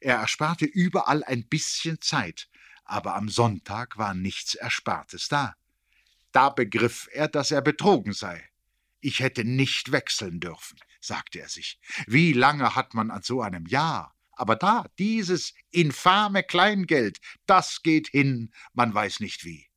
Er 0.00 0.16
ersparte 0.16 0.64
überall 0.64 1.22
ein 1.24 1.46
bisschen 1.46 2.00
Zeit, 2.00 2.48
aber 2.84 3.14
am 3.14 3.28
Sonntag 3.28 3.98
war 3.98 4.14
nichts 4.14 4.54
Erspartes 4.54 5.28
da. 5.28 5.54
Da 6.32 6.48
begriff 6.48 7.08
er, 7.12 7.28
dass 7.28 7.50
er 7.50 7.62
betrogen 7.62 8.12
sei. 8.12 8.48
Ich 9.00 9.20
hätte 9.20 9.44
nicht 9.44 9.92
wechseln 9.92 10.40
dürfen, 10.40 10.78
sagte 11.00 11.40
er 11.40 11.48
sich. 11.48 11.78
Wie 12.06 12.32
lange 12.32 12.74
hat 12.74 12.94
man 12.94 13.10
an 13.10 13.22
so 13.22 13.42
einem 13.42 13.66
Jahr? 13.66 14.14
Aber 14.32 14.56
da, 14.56 14.86
dieses 14.98 15.52
infame 15.70 16.42
Kleingeld, 16.42 17.20
das 17.46 17.82
geht 17.82 18.08
hin, 18.08 18.52
man 18.72 18.92
weiß 18.92 19.20
nicht 19.20 19.44
wie 19.44 19.68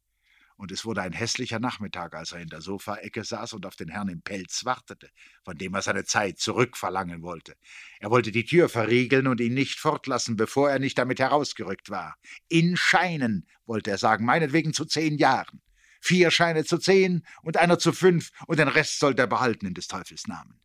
und 0.58 0.72
es 0.72 0.86
wurde 0.86 1.04
ein 1.04 1.14
hässlicher 1.14 1.60
Nachmittag, 1.60 2.16
als 2.16 2.32
er 2.32 2.40
in 2.40 2.50
der 2.50 2.62
Sofaecke 2.62 3.24
saß 3.24 3.54
und 3.54 3.66
auf 3.66 3.76
den 3.76 3.90
Herrn 3.90 4.10
im 4.10 4.22
Pelz 4.22 4.66
wartete, 4.66 5.10
von 5.44 5.58
dem 5.58 5.76
er 5.76 5.84
seine 5.84 6.04
Zeit 6.04 6.40
zurückverlangen 6.40 7.22
wollte. 7.22 7.56
Er 8.00 8.10
wollte 8.10 8.32
die 8.32 8.46
Tür 8.46 8.68
verriegeln 8.68 9.28
und 9.28 9.40
ihn 9.40 9.54
nicht 9.54 9.80
fortlassen, 9.80 10.36
bevor 10.36 10.70
er 10.70 10.80
nicht 10.80 10.98
damit 10.98 11.20
herausgerückt 11.20 11.90
war. 11.90 12.16
In 12.50 12.76
Scheinen, 12.76 13.48
wollte 13.66 13.92
er 13.92 13.98
sagen, 13.98 14.26
meinetwegen 14.26 14.74
zu 14.74 14.86
zehn 14.86 15.18
Jahren. 15.18 15.62
Vier 16.02 16.32
Scheine 16.32 16.66
zu 16.66 16.78
zehn 16.78 17.24
und 17.44 17.58
einer 17.58 17.80
zu 17.80 17.94
fünf, 17.94 18.32
und 18.48 18.60
den 18.60 18.68
Rest 18.68 19.00
sollte 19.00 19.24
er 19.24 19.28
behalten 19.28 19.68
in 19.68 19.74
des 19.74 19.88
Teufels 19.88 20.28
Namen. 20.28 20.60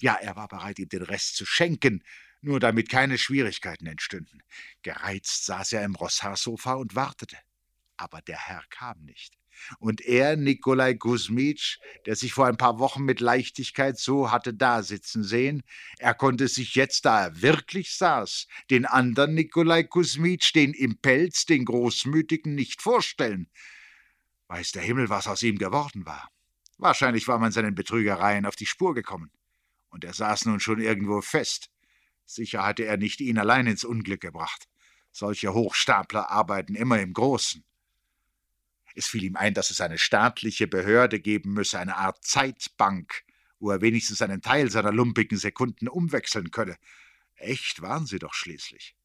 Ja, 0.00 0.14
er 0.14 0.36
war 0.36 0.48
bereit, 0.48 0.78
ihm 0.78 0.88
den 0.88 1.02
Rest 1.02 1.36
zu 1.36 1.46
schenken, 1.46 2.04
nur 2.40 2.60
damit 2.60 2.88
keine 2.88 3.18
Schwierigkeiten 3.18 3.86
entstünden. 3.86 4.42
Gereizt 4.82 5.46
saß 5.46 5.72
er 5.72 5.84
im 5.84 5.94
Rosshaarsofa 5.94 6.74
und 6.74 6.94
wartete. 6.94 7.36
Aber 7.98 8.22
der 8.22 8.38
Herr 8.38 8.62
kam 8.70 9.04
nicht. 9.04 9.36
Und 9.78 10.00
er, 10.00 10.36
Nikolai 10.36 10.94
Kuzmitsch, 10.94 11.78
der 12.06 12.16
sich 12.16 12.32
vor 12.32 12.46
ein 12.46 12.56
paar 12.56 12.78
Wochen 12.78 13.02
mit 13.02 13.20
Leichtigkeit 13.20 13.98
so 13.98 14.30
hatte 14.30 14.54
dasitzen 14.54 15.24
sehen, 15.24 15.62
er 15.98 16.14
konnte 16.14 16.48
sich 16.48 16.74
jetzt, 16.74 17.04
da 17.04 17.26
er 17.26 17.42
wirklich 17.42 17.96
saß, 17.96 18.46
den 18.70 18.86
anderen 18.86 19.34
Nikolai 19.34 19.82
Kuzmitsch, 19.82 20.54
den 20.54 20.74
im 20.74 20.98
Pelz, 20.98 21.44
den 21.44 21.64
Großmütigen, 21.64 22.54
nicht 22.54 22.82
vorstellen. 22.82 23.50
Weiß 24.46 24.72
der 24.72 24.82
Himmel, 24.82 25.08
was 25.08 25.26
aus 25.26 25.42
ihm 25.42 25.58
geworden 25.58 26.06
war. 26.06 26.30
Wahrscheinlich 26.78 27.26
war 27.26 27.38
man 27.38 27.52
seinen 27.52 27.74
Betrügereien 27.74 28.46
auf 28.46 28.56
die 28.56 28.66
Spur 28.66 28.94
gekommen. 28.94 29.30
Und 29.90 30.04
er 30.04 30.14
saß 30.14 30.46
nun 30.46 30.60
schon 30.60 30.80
irgendwo 30.80 31.20
fest. 31.20 31.70
Sicher 32.24 32.64
hatte 32.64 32.84
er 32.84 32.96
nicht 32.96 33.20
ihn 33.20 33.38
allein 33.38 33.66
ins 33.66 33.84
Unglück 33.84 34.20
gebracht. 34.20 34.68
Solche 35.10 35.52
Hochstapler 35.52 36.30
arbeiten 36.30 36.74
immer 36.74 37.00
im 37.00 37.12
Großen. 37.12 37.64
Es 38.98 39.06
fiel 39.06 39.22
ihm 39.22 39.36
ein, 39.36 39.54
dass 39.54 39.70
es 39.70 39.80
eine 39.80 39.96
staatliche 39.96 40.66
Behörde 40.66 41.20
geben 41.20 41.52
müsse, 41.52 41.78
eine 41.78 41.98
Art 41.98 42.24
Zeitbank, 42.24 43.22
wo 43.60 43.70
er 43.70 43.80
wenigstens 43.80 44.22
einen 44.22 44.42
Teil 44.42 44.72
seiner 44.72 44.90
lumpigen 44.90 45.38
Sekunden 45.38 45.86
umwechseln 45.86 46.50
könne. 46.50 46.76
Echt 47.36 47.80
waren 47.80 48.06
sie 48.06 48.18
doch 48.18 48.34
schließlich. 48.34 48.96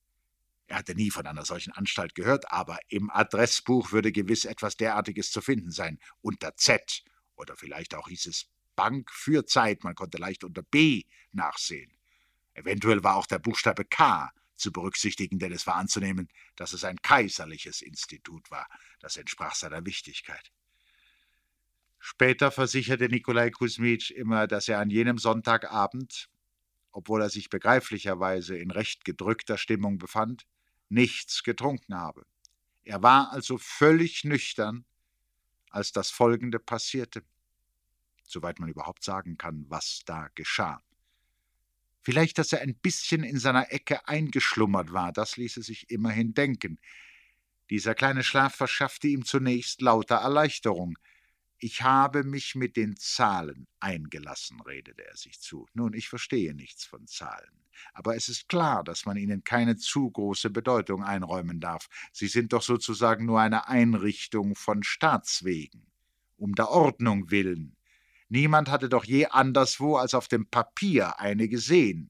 Er 0.66 0.78
hatte 0.78 0.96
nie 0.96 1.12
von 1.12 1.28
einer 1.28 1.46
solchen 1.46 1.74
Anstalt 1.74 2.16
gehört, 2.16 2.52
aber 2.52 2.80
im 2.88 3.12
Adressbuch 3.12 3.92
würde 3.92 4.12
gewiss 4.12 4.46
etwas 4.46 4.78
derartiges 4.78 5.30
zu 5.30 5.42
finden 5.42 5.70
sein. 5.70 6.00
Unter 6.22 6.56
Z. 6.56 7.04
Oder 7.36 7.56
vielleicht 7.56 7.94
auch 7.94 8.08
hieß 8.08 8.26
es 8.26 8.48
Bank 8.76 9.12
für 9.12 9.46
Zeit, 9.46 9.84
man 9.84 9.94
konnte 9.94 10.18
leicht 10.18 10.44
unter 10.44 10.64
B 10.64 11.04
nachsehen. 11.34 11.94
Eventuell 12.56 13.04
war 13.04 13.16
auch 13.16 13.28
der 13.28 13.38
Buchstabe 13.38 13.86
K 13.86 14.32
zu 14.56 14.72
berücksichtigen, 14.72 15.39
denn 15.39 15.52
es 15.52 15.68
war 15.68 15.76
anzunehmen, 15.76 16.30
dass 16.56 16.74
es 16.74 16.84
ein 16.84 17.02
kaiserliches 17.02 17.82
Institut 17.82 18.50
war. 18.52 18.68
Das 19.00 19.18
entsprach 19.18 19.56
seiner 19.56 19.86
Wichtigkeit. 19.86 20.52
Später 22.00 22.52
versicherte 22.52 23.08
Nikolai 23.08 23.50
Kusmitsch 23.50 24.12
immer, 24.12 24.46
dass 24.48 24.68
er 24.68 24.80
an 24.80 24.89
jenem 24.89 25.18
Sonntagabend, 25.18 26.30
obwohl 26.92 27.22
er 27.22 27.30
sich 27.30 27.50
begreiflicherweise 27.50 28.58
in 28.58 28.72
recht 28.72 29.06
gedrückter 29.06 29.58
Stimmung 29.58 29.98
befand, 29.98 30.46
nichts 30.89 31.44
getrunken 31.44 31.96
habe. 31.96 32.26
Er 32.84 33.02
war 33.02 33.32
also 33.32 33.58
völlig 33.58 34.26
nüchtern, 34.26 34.86
als 35.70 35.92
das 35.92 36.12
Folgende 36.12 36.60
passierte, 36.60 37.24
soweit 38.26 38.60
man 38.60 38.70
überhaupt 38.70 39.04
sagen 39.04 39.38
kann, 39.38 39.66
was 39.70 40.04
da 40.06 40.28
geschah. 40.36 40.82
Vielleicht, 42.04 42.38
dass 42.38 42.52
er 42.52 42.62
ein 42.62 42.76
bisschen 42.76 43.24
in 43.24 43.39
seiner 43.39 43.72
Ecke 43.72 44.08
eingeschlummert 44.08 44.92
war, 44.92 45.13
das 45.13 45.38
ließe 45.38 45.63
sich 45.63 45.89
immerhin 45.89 46.34
denken. 46.34 46.78
Dieser 47.70 47.96
kleine 47.96 48.24
Schlaf 48.24 48.56
verschaffte 48.56 49.08
ihm 49.08 49.26
zunächst 49.26 49.82
lauter 49.82 50.18
Erleichterung. 50.18 50.98
Ich 51.60 51.82
habe 51.82 52.26
mich 52.26 52.56
mit 52.56 52.76
den 52.76 52.98
Zahlen 52.98 53.68
eingelassen, 53.80 54.60
redete 54.60 55.08
er 55.08 55.16
sich 55.16 55.39
zu. 55.39 55.66
Nun, 55.74 55.94
ich 55.94 56.10
verstehe 56.10 56.54
nichts 56.54 56.84
von 56.84 57.08
Zahlen. 57.08 57.63
Aber 57.94 58.18
es 58.18 58.28
ist 58.28 58.50
klar, 58.50 58.84
dass 58.84 59.06
man 59.06 59.16
ihnen 59.16 59.46
keine 59.46 59.78
zu 59.78 60.12
große 60.12 60.50
Bedeutung 60.50 61.04
einräumen 61.04 61.62
darf. 61.62 61.88
Sie 62.12 62.28
sind 62.28 62.52
doch 62.52 62.62
sozusagen 62.62 63.26
nur 63.26 63.39
eine 63.39 63.68
Einrichtung 63.70 64.56
von 64.56 64.84
Staatswegen, 64.84 65.88
um 66.38 66.54
der 66.54 66.70
Ordnung 66.70 67.32
willen. 67.32 67.78
Niemand 68.34 68.67
hatte 68.67 68.89
doch 68.89 69.06
je 69.06 69.28
anderswo 69.28 69.96
als 69.96 70.15
auf 70.15 70.28
dem 70.28 70.48
Papier 70.48 71.19
eine 71.19 71.48
gesehen. 71.48 72.10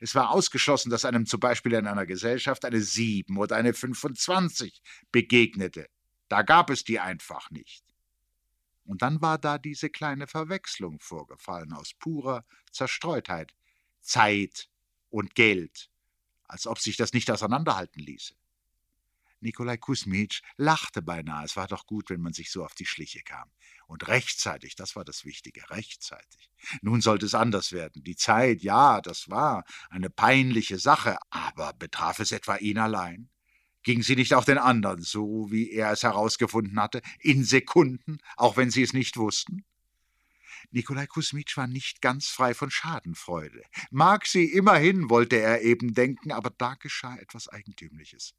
Es 0.00 0.14
war 0.14 0.30
ausgeschlossen, 0.30 0.88
dass 0.88 1.04
einem 1.04 1.26
zum 1.26 1.40
Beispiel 1.40 1.72
in 1.72 1.88
einer 1.88 2.06
Gesellschaft 2.06 2.64
eine 2.64 2.80
Sieben 2.80 3.38
oder 3.38 3.56
eine 3.56 3.74
25 3.74 4.80
begegnete. 5.10 5.88
Da 6.28 6.42
gab 6.42 6.70
es 6.70 6.84
die 6.84 7.00
einfach 7.00 7.50
nicht. 7.50 7.82
Und 8.84 9.02
dann 9.02 9.20
war 9.20 9.36
da 9.36 9.58
diese 9.58 9.90
kleine 9.90 10.28
Verwechslung 10.28 11.00
vorgefallen 11.00 11.72
aus 11.72 11.92
purer 11.92 12.44
Zerstreutheit. 12.70 13.52
Zeit 14.00 14.68
und 15.10 15.34
Geld, 15.34 15.90
als 16.44 16.68
ob 16.68 16.78
sich 16.78 16.96
das 16.96 17.12
nicht 17.12 17.32
auseinanderhalten 17.32 18.00
ließe. 18.00 18.36
Nikolai 19.44 19.76
Kusmitsch 19.76 20.40
lachte 20.56 21.02
beinahe. 21.02 21.44
Es 21.44 21.56
war 21.56 21.68
doch 21.68 21.86
gut, 21.86 22.10
wenn 22.10 22.20
man 22.20 22.32
sich 22.32 22.50
so 22.50 22.64
auf 22.64 22.74
die 22.74 22.86
Schliche 22.86 23.22
kam. 23.22 23.50
Und 23.86 24.08
rechtzeitig, 24.08 24.74
das 24.74 24.96
war 24.96 25.04
das 25.04 25.24
Wichtige, 25.24 25.68
rechtzeitig. 25.70 26.50
Nun 26.80 27.02
sollte 27.02 27.26
es 27.26 27.34
anders 27.34 27.72
werden. 27.72 28.02
Die 28.02 28.16
Zeit, 28.16 28.62
ja, 28.62 29.00
das 29.02 29.28
war 29.28 29.64
eine 29.90 30.08
peinliche 30.08 30.78
Sache, 30.78 31.18
aber 31.30 31.74
betraf 31.74 32.18
es 32.18 32.32
etwa 32.32 32.56
ihn 32.56 32.78
allein? 32.78 33.28
Ging 33.82 34.02
sie 34.02 34.16
nicht 34.16 34.32
auch 34.32 34.46
den 34.46 34.56
anderen 34.56 35.02
so, 35.02 35.48
wie 35.50 35.70
er 35.70 35.92
es 35.92 36.02
herausgefunden 36.02 36.80
hatte, 36.80 37.02
in 37.20 37.44
Sekunden, 37.44 38.18
auch 38.36 38.56
wenn 38.56 38.70
sie 38.70 38.82
es 38.82 38.94
nicht 38.94 39.18
wussten? 39.18 39.66
Nikolai 40.70 41.06
Kusmitsch 41.06 41.58
war 41.58 41.66
nicht 41.66 42.00
ganz 42.00 42.28
frei 42.28 42.54
von 42.54 42.70
Schadenfreude. 42.70 43.62
Mag 43.90 44.26
sie 44.26 44.46
immerhin, 44.46 45.10
wollte 45.10 45.36
er 45.36 45.60
eben 45.60 45.92
denken, 45.92 46.32
aber 46.32 46.48
da 46.48 46.74
geschah 46.74 47.16
etwas 47.16 47.48
Eigentümliches. 47.48 48.34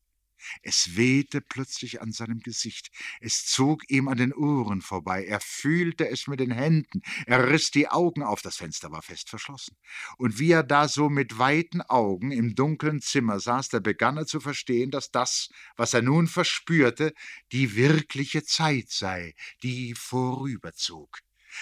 Es 0.62 0.96
wehte 0.96 1.42
plötzlich 1.42 2.02
an 2.02 2.12
seinem 2.12 2.40
Gesicht, 2.40 2.90
es 3.20 3.46
zog 3.46 3.90
ihm 3.90 4.08
an 4.08 4.18
den 4.18 4.34
Ohren 4.34 4.82
vorbei, 4.82 5.26
er 5.26 5.40
fühlte 5.40 6.10
es 6.10 6.28
mit 6.28 6.40
den 6.40 6.52
Händen, 6.52 7.02
er 7.26 7.50
riß 7.50 7.72
die 7.72 7.88
Augen 7.88 8.24
auf, 8.24 8.42
das 8.42 8.58
Fenster 8.58 8.92
war 8.92 9.02
fest 9.02 9.30
verschlossen. 9.30 9.78
Und 10.18 10.40
wie 10.40 10.52
er 10.52 10.64
da 10.64 10.88
so 10.88 11.10
mit 11.10 11.38
weiten 11.38 11.82
Augen 11.82 12.32
im 12.32 12.56
dunklen 12.56 13.02
Zimmer 13.02 13.40
saß, 13.40 13.70
da 13.70 13.80
begann 13.80 14.18
er 14.18 14.26
zu 14.26 14.40
verstehen, 14.40 14.92
dass 14.92 15.12
das, 15.12 15.50
was 15.76 15.94
er 15.94 16.02
nun 16.02 16.28
verspürte, 16.28 17.14
die 17.52 17.76
wirkliche 17.76 18.44
Zeit 18.44 18.90
sei, 18.90 19.34
die 19.64 19.94
vorüberzog. 19.96 21.20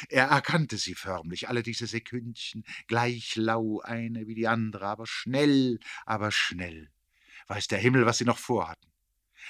Er 0.09 0.25
erkannte 0.25 0.77
sie 0.77 0.95
förmlich, 0.95 1.49
alle 1.49 1.61
diese 1.61 1.85
Sekündchen, 1.85 2.63
gleich 2.87 3.35
lau 3.35 3.79
eine 3.81 4.27
wie 4.27 4.33
die 4.35 4.47
andere, 4.47 4.87
aber 4.87 5.05
schnell, 5.05 5.79
aber 6.05 6.31
schnell 6.31 6.92
weiß 7.47 7.67
der 7.67 7.79
Himmel, 7.79 8.05
was 8.05 8.17
sie 8.17 8.25
noch 8.25 8.37
vorhatten. 8.37 8.91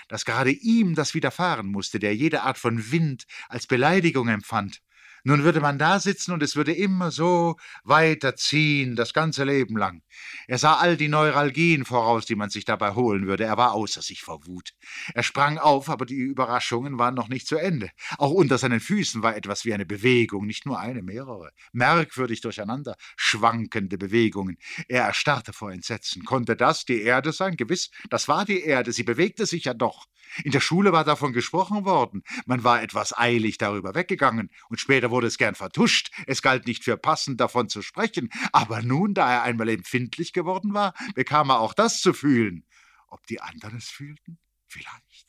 Dass 0.07 0.25
gerade 0.25 0.51
ihm 0.51 0.95
das 0.95 1.13
widerfahren 1.13 1.67
musste, 1.67 1.99
der 1.99 2.15
jede 2.15 2.41
Art 2.41 2.57
von 2.57 2.91
Wind 2.91 3.25
als 3.47 3.67
Beleidigung 3.67 4.27
empfand, 4.27 4.81
Nun 5.25 5.43
würde 5.43 5.61
man 5.61 5.77
da 5.77 5.99
sitzen 5.99 6.33
und 6.33 6.43
es 6.43 6.57
würde 6.57 6.73
immer 6.73 7.09
so 7.09 7.55
weiterziehen, 7.83 8.97
das 8.97 9.13
ganze 9.13 9.45
Leben 9.45 9.77
lang. 9.77 10.01
Er 10.47 10.57
sah 10.57 10.75
all 10.75 10.97
die 10.97 11.07
Neuralgien 11.07 11.85
voraus, 11.85 12.25
die 12.25 12.35
man 12.35 12.49
sich 12.49 12.65
dabei 12.65 12.93
holen 12.93 13.25
würde. 13.25 13.45
Er 13.45 13.57
war 13.57 13.71
außer 13.71 14.01
sich 14.01 14.21
vor 14.21 14.45
Wut. 14.45 14.71
Er 15.13 15.23
sprang 15.23 15.57
auf, 15.57 15.89
aber 15.89 16.05
die 16.05 16.15
Überraschungen 16.15 16.99
waren 16.99 17.15
noch 17.15 17.29
nicht 17.29 17.47
zu 17.47 17.55
Ende. 17.55 17.89
Auch 18.17 18.31
unter 18.31 18.57
seinen 18.57 18.81
Füßen 18.81 19.23
war 19.23 19.37
etwas 19.37 19.63
wie 19.63 19.73
eine 19.73 19.85
Bewegung, 19.85 20.45
nicht 20.45 20.65
nur 20.65 20.79
eine, 20.79 21.01
mehrere. 21.01 21.51
Merkwürdig 21.71 22.41
durcheinander 22.41 22.95
schwankende 23.15 23.97
Bewegungen. 23.97 24.57
Er 24.89 25.05
erstarrte 25.05 25.53
vor 25.53 25.71
Entsetzen. 25.71 26.25
Konnte 26.25 26.57
das 26.57 26.83
die 26.83 27.01
Erde 27.01 27.31
sein? 27.31 27.55
Gewiss, 27.55 27.91
das 28.09 28.27
war 28.27 28.43
die 28.43 28.61
Erde. 28.61 28.91
Sie 28.91 29.03
bewegte 29.03 29.45
sich 29.45 29.65
ja 29.65 29.73
doch. 29.73 30.07
In 30.43 30.51
der 30.51 30.61
Schule 30.61 30.91
war 30.91 31.03
davon 31.03 31.33
gesprochen 31.33 31.85
worden. 31.85 32.23
Man 32.45 32.63
war 32.63 32.81
etwas 32.81 33.15
eilig 33.17 33.57
darüber 33.57 33.93
weggegangen, 33.93 34.49
und 34.69 34.79
später 34.79 35.11
wurde 35.13 35.27
es 35.27 35.37
gern 35.37 35.53
vertuscht. 35.53 36.09
Es 36.25 36.41
galt 36.41 36.65
nicht 36.65 36.83
für 36.83 36.97
passend, 36.97 37.39
davon 37.39 37.69
zu 37.69 37.81
sprechen. 37.83 38.29
Aber 38.51 38.81
nun, 38.81 39.13
da 39.13 39.31
er 39.31 39.43
einmal 39.43 39.69
empfindlich 39.69 40.33
geworden 40.33 40.73
war, 40.73 40.95
bekam 41.13 41.51
er 41.51 41.59
auch 41.59 41.73
das 41.73 42.01
zu 42.01 42.13
fühlen. 42.13 42.65
Ob 43.07 43.25
die 43.27 43.39
anderen 43.39 43.77
es 43.77 43.89
fühlten? 43.89 44.39
Vielleicht. 44.65 45.27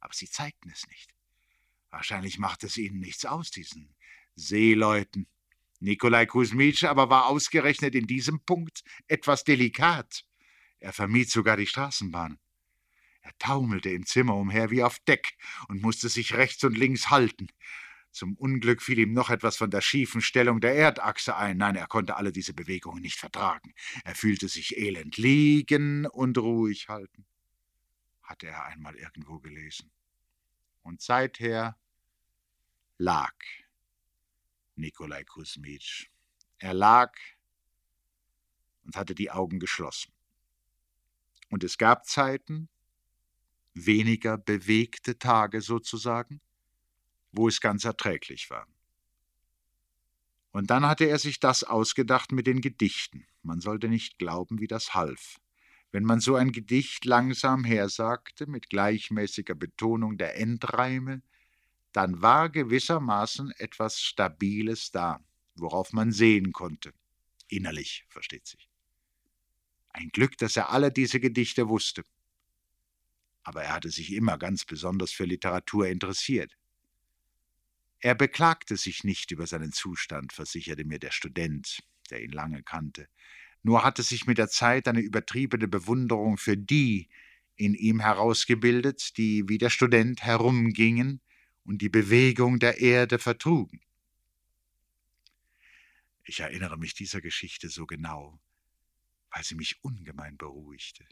Aber 0.00 0.12
sie 0.12 0.28
zeigten 0.28 0.68
es 0.70 0.86
nicht. 0.88 1.14
Wahrscheinlich 1.90 2.38
machte 2.38 2.66
es 2.66 2.76
ihnen 2.76 2.98
nichts 2.98 3.24
aus, 3.24 3.50
diesen 3.50 3.94
Seeleuten. 4.34 5.28
Nikolai 5.78 6.26
Kuzmitsch 6.26 6.84
aber 6.84 7.08
war 7.08 7.26
ausgerechnet 7.26 7.94
in 7.94 8.06
diesem 8.06 8.44
Punkt 8.44 8.82
etwas 9.06 9.44
delikat. 9.44 10.24
Er 10.80 10.92
vermied 10.92 11.30
sogar 11.30 11.56
die 11.56 11.66
Straßenbahn. 11.66 12.38
Er 13.22 13.36
taumelte 13.38 13.90
im 13.90 14.06
Zimmer 14.06 14.34
umher 14.34 14.70
wie 14.70 14.82
auf 14.82 14.98
Deck 15.00 15.36
und 15.68 15.82
musste 15.82 16.08
sich 16.08 16.34
rechts 16.34 16.64
und 16.64 16.76
links 16.76 17.10
halten. 17.10 17.48
Zum 18.12 18.36
Unglück 18.36 18.82
fiel 18.82 18.98
ihm 18.98 19.12
noch 19.12 19.30
etwas 19.30 19.56
von 19.56 19.70
der 19.70 19.80
schiefen 19.80 20.20
Stellung 20.20 20.60
der 20.60 20.74
Erdachse 20.74 21.36
ein. 21.36 21.58
Nein, 21.58 21.76
er 21.76 21.86
konnte 21.86 22.16
alle 22.16 22.32
diese 22.32 22.52
Bewegungen 22.52 23.02
nicht 23.02 23.18
vertragen. 23.18 23.72
Er 24.04 24.14
fühlte 24.14 24.48
sich 24.48 24.76
elend 24.76 25.16
liegen 25.16 26.06
und 26.06 26.36
ruhig 26.38 26.88
halten. 26.88 27.24
Hatte 28.22 28.48
er 28.48 28.64
einmal 28.64 28.96
irgendwo 28.96 29.38
gelesen. 29.38 29.90
Und 30.82 31.00
seither 31.00 31.78
lag 32.98 33.34
Nikolai 34.74 35.24
Kusmitsch. 35.24 36.08
Er 36.58 36.74
lag 36.74 37.12
und 38.84 38.96
hatte 38.96 39.14
die 39.14 39.30
Augen 39.30 39.60
geschlossen. 39.60 40.12
Und 41.48 41.64
es 41.64 41.78
gab 41.78 42.06
Zeiten, 42.06 42.68
weniger 43.74 44.36
bewegte 44.36 45.18
Tage 45.18 45.60
sozusagen, 45.60 46.40
wo 47.32 47.48
es 47.48 47.60
ganz 47.60 47.84
erträglich 47.84 48.50
war. 48.50 48.66
Und 50.52 50.70
dann 50.70 50.86
hatte 50.86 51.04
er 51.04 51.18
sich 51.18 51.38
das 51.38 51.62
ausgedacht 51.62 52.32
mit 52.32 52.46
den 52.46 52.60
Gedichten. 52.60 53.26
Man 53.42 53.60
sollte 53.60 53.88
nicht 53.88 54.18
glauben, 54.18 54.60
wie 54.60 54.66
das 54.66 54.94
half. 54.94 55.36
Wenn 55.92 56.04
man 56.04 56.20
so 56.20 56.36
ein 56.36 56.52
Gedicht 56.52 57.04
langsam 57.04 57.64
hersagte, 57.64 58.46
mit 58.46 58.68
gleichmäßiger 58.68 59.54
Betonung 59.54 60.18
der 60.18 60.36
Endreime, 60.36 61.22
dann 61.92 62.22
war 62.22 62.48
gewissermaßen 62.48 63.52
etwas 63.58 64.00
Stabiles 64.00 64.90
da, 64.90 65.20
worauf 65.54 65.92
man 65.92 66.12
sehen 66.12 66.52
konnte. 66.52 66.92
Innerlich, 67.48 68.04
versteht 68.08 68.46
sich. 68.46 68.68
Ein 69.90 70.10
Glück, 70.10 70.36
dass 70.38 70.56
er 70.56 70.70
alle 70.70 70.92
diese 70.92 71.18
Gedichte 71.18 71.68
wusste 71.68 72.04
aber 73.42 73.64
er 73.64 73.72
hatte 73.72 73.90
sich 73.90 74.12
immer 74.12 74.38
ganz 74.38 74.64
besonders 74.64 75.12
für 75.12 75.24
Literatur 75.24 75.88
interessiert. 75.88 76.56
Er 78.00 78.14
beklagte 78.14 78.76
sich 78.76 79.04
nicht 79.04 79.30
über 79.30 79.46
seinen 79.46 79.72
Zustand, 79.72 80.32
versicherte 80.32 80.84
mir 80.84 80.98
der 80.98 81.10
Student, 81.10 81.82
der 82.10 82.22
ihn 82.22 82.32
lange 82.32 82.62
kannte, 82.62 83.08
nur 83.62 83.84
hatte 83.84 84.02
sich 84.02 84.26
mit 84.26 84.38
der 84.38 84.48
Zeit 84.48 84.88
eine 84.88 85.00
übertriebene 85.00 85.68
Bewunderung 85.68 86.38
für 86.38 86.56
die 86.56 87.08
in 87.56 87.74
ihm 87.74 88.00
herausgebildet, 88.00 89.18
die 89.18 89.46
wie 89.48 89.58
der 89.58 89.68
Student 89.68 90.22
herumgingen 90.22 91.20
und 91.64 91.82
die 91.82 91.90
Bewegung 91.90 92.58
der 92.58 92.80
Erde 92.80 93.18
vertrugen. 93.18 93.82
Ich 96.24 96.40
erinnere 96.40 96.78
mich 96.78 96.94
dieser 96.94 97.20
Geschichte 97.20 97.68
so 97.68 97.86
genau, 97.86 98.40
weil 99.30 99.44
sie 99.44 99.56
mich 99.56 99.84
ungemein 99.84 100.38
beruhigte. 100.38 101.04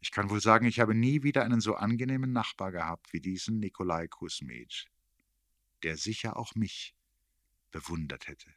Ich 0.00 0.10
kann 0.10 0.28
wohl 0.28 0.40
sagen, 0.40 0.66
ich 0.66 0.80
habe 0.80 0.94
nie 0.94 1.22
wieder 1.22 1.44
einen 1.44 1.60
so 1.60 1.76
angenehmen 1.76 2.32
Nachbar 2.32 2.72
gehabt 2.72 3.12
wie 3.12 3.20
diesen 3.20 3.60
Nikolai 3.60 4.08
Kusmitsch, 4.08 4.88
der 5.82 5.96
sicher 5.96 6.36
auch 6.36 6.54
mich 6.54 6.94
bewundert 7.70 8.28
hätte. 8.28 8.52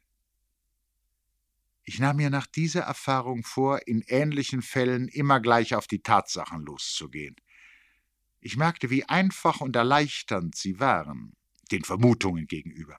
Ich 1.82 2.00
nahm 2.00 2.16
mir 2.16 2.30
nach 2.30 2.46
dieser 2.46 2.82
Erfahrung 2.82 3.44
vor, 3.44 3.86
in 3.86 4.02
ähnlichen 4.02 4.60
Fällen 4.60 5.06
immer 5.08 5.40
gleich 5.40 5.74
auf 5.74 5.86
die 5.86 6.02
Tatsachen 6.02 6.62
loszugehen. 6.62 7.36
Ich 8.40 8.56
merkte, 8.56 8.90
wie 8.90 9.04
einfach 9.04 9.60
und 9.60 9.76
erleichternd 9.76 10.56
sie 10.56 10.80
waren, 10.80 11.36
den 11.70 11.84
Vermutungen 11.84 12.46
gegenüber. 12.46 12.98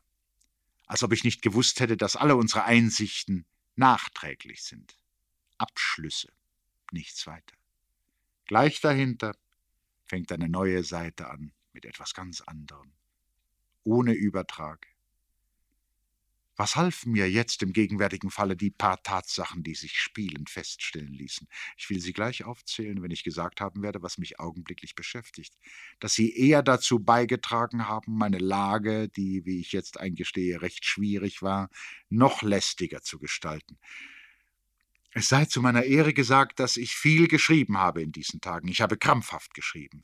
Als 0.85 1.03
ob 1.03 1.11
ich 1.11 1.25
nicht 1.25 1.41
gewusst 1.41 1.81
hätte, 1.81 1.97
dass 1.97 2.15
alle 2.15 2.37
unsere 2.37 2.63
Einsichten 2.63 3.45
nachträglich 3.75 4.63
sind. 4.63 4.97
Abschlüsse, 5.57 6.31
nichts 6.91 7.27
weiter. 7.27 7.55
Gleich 8.45 8.79
dahinter 8.79 9.35
fängt 10.05 10.31
eine 10.31 10.47
neue 10.47 10.83
Seite 10.85 11.29
an 11.29 11.53
mit 11.73 11.85
etwas 11.85 12.13
ganz 12.13 12.39
anderem, 12.41 12.93
ohne 13.87 14.13
Übertrag. 14.13 14.85
Was 16.57 16.75
halfen 16.75 17.11
mir 17.11 17.29
jetzt 17.29 17.61
im 17.61 17.71
gegenwärtigen 17.71 18.31
Falle 18.31 18.57
die 18.57 18.71
paar 18.71 19.01
Tatsachen, 19.01 19.63
die 19.63 19.75
sich 19.75 19.99
spielend 19.99 20.49
feststellen 20.49 21.13
ließen? 21.13 21.47
Ich 21.77 21.89
will 21.89 21.99
sie 21.99 22.13
gleich 22.13 22.43
aufzählen, 22.43 23.01
wenn 23.01 23.11
ich 23.11 23.23
gesagt 23.23 23.61
haben 23.61 23.83
werde, 23.83 24.01
was 24.01 24.17
mich 24.17 24.39
augenblicklich 24.39 24.95
beschäftigt. 24.95 25.53
Dass 25.99 26.13
sie 26.13 26.35
eher 26.35 26.63
dazu 26.63 26.99
beigetragen 26.99 27.87
haben, 27.87 28.17
meine 28.17 28.39
Lage, 28.39 29.07
die, 29.07 29.45
wie 29.45 29.59
ich 29.61 29.71
jetzt 29.71 29.99
eingestehe, 29.99 30.61
recht 30.61 30.83
schwierig 30.83 31.41
war, 31.41 31.69
noch 32.09 32.41
lästiger 32.41 33.03
zu 33.03 33.19
gestalten. 33.19 33.77
Es 35.11 35.29
sei 35.29 35.45
zu 35.45 35.61
meiner 35.61 35.83
Ehre 35.83 36.13
gesagt, 36.13 36.59
dass 36.59 36.75
ich 36.75 36.95
viel 36.95 37.27
geschrieben 37.27 37.77
habe 37.77 38.01
in 38.01 38.11
diesen 38.11 38.41
Tagen. 38.41 38.67
Ich 38.67 38.81
habe 38.81 38.97
krampfhaft 38.97 39.53
geschrieben. 39.53 40.03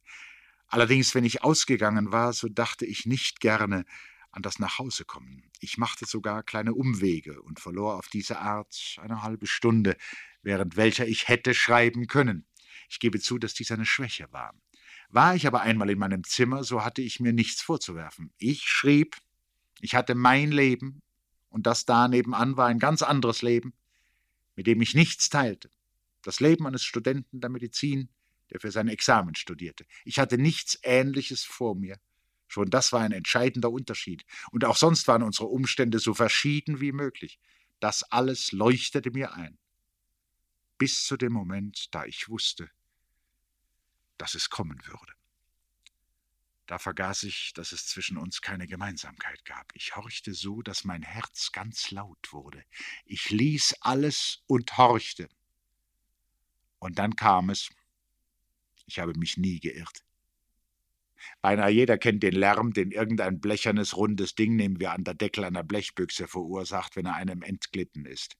Allerdings, 0.74 1.14
wenn 1.14 1.24
ich 1.24 1.44
ausgegangen 1.44 2.12
war, 2.12 2.34
so 2.34 2.48
dachte 2.50 2.88
ich 2.88 3.06
nicht 3.06 3.42
gerne 3.42 3.86
an 4.32 4.42
das 4.42 4.58
Nachhausekommen. 4.58 5.44
Ich 5.60 5.78
machte 5.78 6.08
sogar 6.08 6.42
kleine 6.42 6.74
Umwege 6.74 7.44
und 7.44 7.60
verlor 7.60 8.00
auf 8.00 8.08
diese 8.08 8.40
Art 8.40 8.98
eine 9.00 9.22
halbe 9.22 9.46
Stunde, 9.46 9.96
während 10.42 10.76
welcher 10.76 11.08
ich 11.08 11.28
hätte 11.28 11.54
schreiben 11.54 12.08
können. 12.08 12.48
Ich 12.90 13.00
gebe 13.00 13.20
zu, 13.20 13.38
dass 13.38 13.54
dies 13.54 13.70
eine 13.70 13.86
Schwäche 13.86 14.32
war. 14.32 14.56
War 15.10 15.36
ich 15.36 15.46
aber 15.46 15.62
einmal 15.62 15.92
in 15.92 16.00
meinem 16.00 16.24
Zimmer, 16.24 16.64
so 16.64 16.84
hatte 16.84 17.04
ich 17.04 17.20
mir 17.20 17.34
nichts 17.34 17.62
vorzuwerfen. 17.62 18.34
Ich 18.38 18.64
schrieb, 18.64 19.18
ich 19.80 19.94
hatte 19.94 20.16
mein 20.16 20.52
Leben, 20.52 21.04
und 21.50 21.68
das 21.68 21.86
da 21.86 22.08
nebenan 22.08 22.58
war 22.58 22.66
ein 22.66 22.80
ganz 22.80 23.04
anderes 23.04 23.44
Leben 23.44 23.74
mit 24.56 24.68
dem 24.68 24.82
ich 24.82 24.96
nichts 24.96 25.30
teilte. 25.30 25.70
Das 26.24 26.40
Leben 26.40 26.66
eines 26.66 26.84
Studenten 26.84 27.42
der 27.42 27.50
Medizin, 27.50 28.10
der 28.52 28.60
für 28.60 28.72
sein 28.72 28.88
Examen 28.88 29.36
studierte. 29.36 29.86
Ich 30.06 30.20
hatte 30.20 30.38
nichts 30.38 30.80
Ähnliches 30.84 31.44
vor 31.44 31.76
mir. 31.76 32.00
Schon 32.48 32.70
das 32.70 32.92
war 32.92 33.02
ein 33.02 33.12
entscheidender 33.12 33.72
Unterschied. 33.72 34.26
Und 34.52 34.66
auch 34.66 34.78
sonst 34.78 35.08
waren 35.08 35.24
unsere 35.24 35.48
Umstände 35.48 36.00
so 36.00 36.14
verschieden 36.14 36.80
wie 36.80 36.92
möglich. 36.92 37.40
Das 37.80 38.04
alles 38.04 38.52
leuchtete 38.52 39.12
mir 39.12 39.34
ein. 39.34 39.58
Bis 40.78 41.04
zu 41.06 41.18
dem 41.18 41.34
Moment, 41.34 41.94
da 41.94 42.06
ich 42.06 42.30
wusste, 42.30 42.70
dass 44.18 44.36
es 44.36 44.50
kommen 44.50 44.80
würde. 44.86 45.14
Da 46.66 46.80
vergaß 46.80 47.24
ich, 47.24 47.54
dass 47.54 47.72
es 47.72 47.88
zwischen 47.88 48.18
uns 48.18 48.42
keine 48.42 48.68
Gemeinsamkeit 48.68 49.44
gab. 49.46 49.70
Ich 49.76 49.96
horchte 49.96 50.34
so, 50.34 50.62
dass 50.62 50.86
mein 50.86 51.02
Herz 51.02 51.52
ganz 51.52 51.92
laut 51.92 52.32
wurde. 52.32 52.64
Ich 53.06 53.30
ließ 53.32 53.76
alles 53.82 54.44
und 54.48 54.78
horchte. 54.78 55.28
Und 56.80 57.00
dann 57.00 57.16
kam 57.16 57.50
es. 57.50 57.70
Ich 58.86 59.00
habe 59.00 59.14
mich 59.18 59.38
nie 59.38 59.60
geirrt. 59.60 60.04
Beinahe 61.42 61.72
jeder 61.72 61.98
kennt 61.98 62.24
den 62.24 62.36
Lärm, 62.36 62.74
den 62.74 62.92
irgendein 62.92 63.40
blechernes, 63.40 63.96
rundes 63.96 64.36
Ding, 64.36 64.56
nehmen 64.56 64.80
wir 64.80 64.92
an 64.92 65.04
der 65.04 65.14
Deckel 65.14 65.46
einer 65.46 65.64
Blechbüchse, 65.64 66.28
verursacht, 66.28 66.96
wenn 66.96 67.06
er 67.06 67.16
einem 67.16 67.42
entglitten 67.42 68.06
ist. 68.06 68.36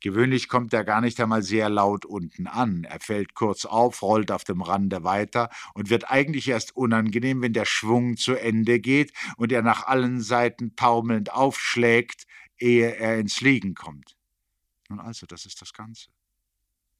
Gewöhnlich 0.00 0.48
kommt 0.48 0.72
er 0.74 0.84
gar 0.84 1.00
nicht 1.00 1.20
einmal 1.20 1.42
sehr 1.42 1.68
laut 1.70 2.04
unten 2.04 2.46
an. 2.46 2.84
Er 2.84 3.00
fällt 3.00 3.34
kurz 3.34 3.64
auf, 3.64 4.02
rollt 4.02 4.30
auf 4.30 4.44
dem 4.44 4.60
Rande 4.60 5.02
weiter 5.02 5.48
und 5.72 5.88
wird 5.88 6.10
eigentlich 6.10 6.48
erst 6.48 6.76
unangenehm, 6.76 7.42
wenn 7.42 7.52
der 7.52 7.64
Schwung 7.64 8.16
zu 8.16 8.34
Ende 8.34 8.80
geht 8.80 9.12
und 9.36 9.52
er 9.52 9.62
nach 9.62 9.86
allen 9.86 10.20
Seiten 10.20 10.76
taumelnd 10.76 11.32
aufschlägt, 11.32 12.26
ehe 12.58 12.96
er 12.96 13.18
ins 13.18 13.40
Liegen 13.40 13.74
kommt. 13.74 14.16
Nun 14.88 15.00
also, 15.00 15.26
das 15.26 15.46
ist 15.46 15.62
das 15.62 15.72
Ganze. 15.72 16.10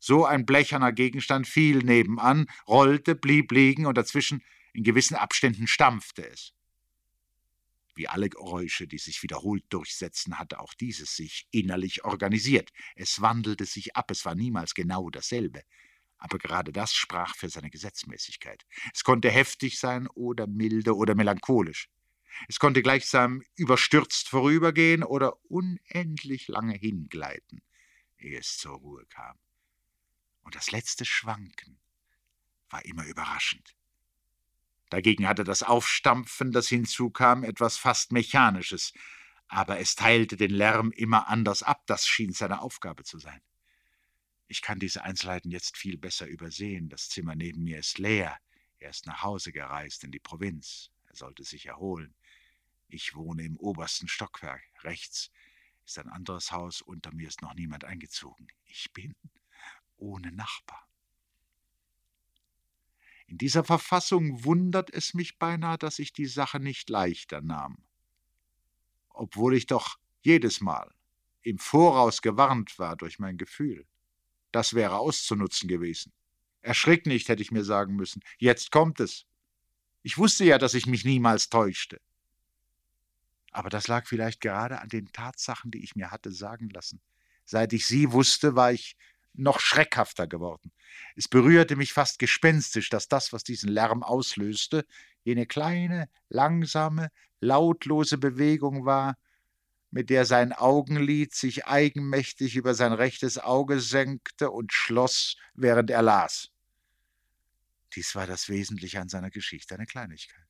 So 0.06 0.26
ein 0.26 0.44
blecherner 0.44 0.92
Gegenstand 0.92 1.46
fiel 1.46 1.78
nebenan, 1.78 2.44
rollte, 2.68 3.14
blieb 3.14 3.50
liegen 3.52 3.86
und 3.86 3.96
dazwischen 3.96 4.44
in 4.74 4.84
gewissen 4.84 5.14
Abständen 5.14 5.66
stampfte 5.66 6.28
es. 6.28 6.52
Wie 7.94 8.06
alle 8.06 8.28
Geräusche, 8.28 8.86
die 8.86 8.98
sich 8.98 9.22
wiederholt 9.22 9.64
durchsetzen, 9.70 10.38
hatte 10.38 10.60
auch 10.60 10.74
dieses 10.74 11.16
sich 11.16 11.48
innerlich 11.52 12.04
organisiert. 12.04 12.70
Es 12.96 13.22
wandelte 13.22 13.64
sich 13.64 13.96
ab, 13.96 14.10
es 14.10 14.26
war 14.26 14.34
niemals 14.34 14.74
genau 14.74 15.08
dasselbe. 15.08 15.62
Aber 16.18 16.36
gerade 16.36 16.70
das 16.70 16.92
sprach 16.92 17.34
für 17.34 17.48
seine 17.48 17.70
Gesetzmäßigkeit. 17.70 18.66
Es 18.92 19.04
konnte 19.04 19.30
heftig 19.30 19.78
sein 19.78 20.06
oder 20.08 20.46
milde 20.46 20.94
oder 20.94 21.14
melancholisch. 21.14 21.88
Es 22.46 22.58
konnte 22.58 22.82
gleichsam 22.82 23.42
überstürzt 23.56 24.28
vorübergehen 24.28 25.02
oder 25.02 25.38
unendlich 25.48 26.48
lange 26.48 26.74
hingleiten, 26.74 27.62
ehe 28.18 28.38
es 28.38 28.58
zur 28.58 28.74
Ruhe 28.74 29.06
kam. 29.06 29.38
Und 30.44 30.54
das 30.54 30.70
letzte 30.70 31.04
Schwanken 31.04 31.78
war 32.70 32.84
immer 32.84 33.04
überraschend. 33.04 33.74
Dagegen 34.90 35.26
hatte 35.26 35.44
das 35.44 35.62
Aufstampfen, 35.62 36.52
das 36.52 36.68
hinzukam, 36.68 37.42
etwas 37.42 37.76
fast 37.76 38.12
Mechanisches, 38.12 38.92
aber 39.48 39.80
es 39.80 39.94
teilte 39.96 40.36
den 40.36 40.50
Lärm 40.50 40.92
immer 40.92 41.28
anders 41.28 41.62
ab, 41.62 41.82
das 41.86 42.06
schien 42.06 42.32
seine 42.32 42.60
Aufgabe 42.62 43.04
zu 43.04 43.18
sein. 43.18 43.40
Ich 44.46 44.62
kann 44.62 44.78
diese 44.78 45.02
Einzelheiten 45.02 45.50
jetzt 45.50 45.76
viel 45.76 45.96
besser 45.96 46.26
übersehen. 46.26 46.88
Das 46.88 47.08
Zimmer 47.08 47.34
neben 47.34 47.64
mir 47.64 47.78
ist 47.78 47.98
leer. 47.98 48.38
Er 48.78 48.90
ist 48.90 49.06
nach 49.06 49.22
Hause 49.22 49.52
gereist 49.52 50.04
in 50.04 50.12
die 50.12 50.20
Provinz. 50.20 50.90
Er 51.08 51.16
sollte 51.16 51.44
sich 51.44 51.66
erholen. 51.66 52.14
Ich 52.88 53.14
wohne 53.14 53.42
im 53.44 53.56
obersten 53.56 54.06
Stockwerk. 54.06 54.62
Rechts 54.82 55.30
ist 55.86 55.98
ein 55.98 56.08
anderes 56.08 56.52
Haus, 56.52 56.82
unter 56.82 57.12
mir 57.12 57.28
ist 57.28 57.42
noch 57.42 57.54
niemand 57.54 57.84
eingezogen. 57.84 58.46
Ich 58.66 58.92
bin 58.92 59.14
ohne 59.96 60.32
Nachbar. 60.32 60.88
In 63.26 63.38
dieser 63.38 63.64
Verfassung 63.64 64.44
wundert 64.44 64.90
es 64.90 65.14
mich 65.14 65.38
beinahe, 65.38 65.78
dass 65.78 65.98
ich 65.98 66.12
die 66.12 66.26
Sache 66.26 66.60
nicht 66.60 66.90
leichter 66.90 67.40
nahm. 67.40 67.78
Obwohl 69.08 69.54
ich 69.54 69.66
doch 69.66 69.98
jedes 70.20 70.60
Mal 70.60 70.92
im 71.42 71.58
Voraus 71.58 72.22
gewarnt 72.22 72.78
war 72.78 72.96
durch 72.96 73.18
mein 73.18 73.36
Gefühl. 73.36 73.86
Das 74.52 74.74
wäre 74.74 74.98
auszunutzen 74.98 75.68
gewesen. 75.68 76.12
Erschrick 76.62 77.06
nicht, 77.06 77.28
hätte 77.28 77.42
ich 77.42 77.50
mir 77.50 77.64
sagen 77.64 77.96
müssen. 77.96 78.22
Jetzt 78.38 78.70
kommt 78.70 79.00
es. 79.00 79.26
Ich 80.02 80.16
wusste 80.16 80.44
ja, 80.44 80.58
dass 80.58 80.74
ich 80.74 80.86
mich 80.86 81.04
niemals 81.04 81.48
täuschte. 81.50 82.00
Aber 83.50 83.68
das 83.68 83.88
lag 83.88 84.06
vielleicht 84.06 84.40
gerade 84.40 84.80
an 84.80 84.88
den 84.88 85.12
Tatsachen, 85.12 85.70
die 85.70 85.84
ich 85.84 85.94
mir 85.94 86.10
hatte 86.10 86.32
sagen 86.32 86.70
lassen. 86.70 87.00
Seit 87.44 87.72
ich 87.72 87.86
sie 87.86 88.12
wusste, 88.12 88.56
war 88.56 88.72
ich 88.72 88.96
noch 89.34 89.60
schreckhafter 89.60 90.26
geworden. 90.26 90.72
Es 91.16 91.28
berührte 91.28 91.76
mich 91.76 91.92
fast 91.92 92.18
gespenstisch, 92.18 92.88
dass 92.88 93.08
das, 93.08 93.32
was 93.32 93.42
diesen 93.42 93.68
Lärm 93.68 94.02
auslöste, 94.02 94.84
jene 95.24 95.46
kleine, 95.46 96.08
langsame, 96.28 97.08
lautlose 97.40 98.18
Bewegung 98.18 98.84
war, 98.84 99.16
mit 99.90 100.10
der 100.10 100.24
sein 100.24 100.52
Augenlid 100.52 101.34
sich 101.34 101.66
eigenmächtig 101.66 102.56
über 102.56 102.74
sein 102.74 102.92
rechtes 102.92 103.38
Auge 103.38 103.80
senkte 103.80 104.50
und 104.50 104.72
schloss, 104.72 105.36
während 105.54 105.90
er 105.90 106.02
las. 106.02 106.50
Dies 107.94 108.14
war 108.16 108.26
das 108.26 108.48
Wesentliche 108.48 109.00
an 109.00 109.08
seiner 109.08 109.30
Geschichte, 109.30 109.74
eine 109.74 109.86
Kleinigkeit. 109.86 110.43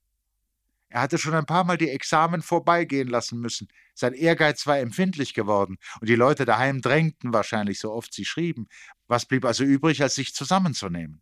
Er 0.95 1.01
hatte 1.01 1.19
schon 1.19 1.35
ein 1.35 1.45
paar 1.45 1.65
Mal 1.65 1.77
die 1.77 1.91
Examen 1.91 2.41
vorbeigehen 2.41 3.09
lassen 3.09 3.41
müssen. 3.41 3.67
Sein 3.95 4.15
Ehrgeiz 4.15 4.65
war 4.69 4.79
empfindlich 4.79 5.35
geworden, 5.35 5.77
und 6.01 6.09
die 6.09 6.15
Leute 6.15 6.45
daheim 6.45 6.83
drängten 6.83 7.33
wahrscheinlich, 7.33 7.81
so 7.81 7.91
oft 7.91 8.15
sie 8.15 8.25
schrieben. 8.25 8.69
Was 9.09 9.27
blieb 9.27 9.45
also 9.45 9.65
übrig, 9.65 10.03
als 10.03 10.15
sich 10.15 10.37
zusammenzunehmen? 10.37 11.21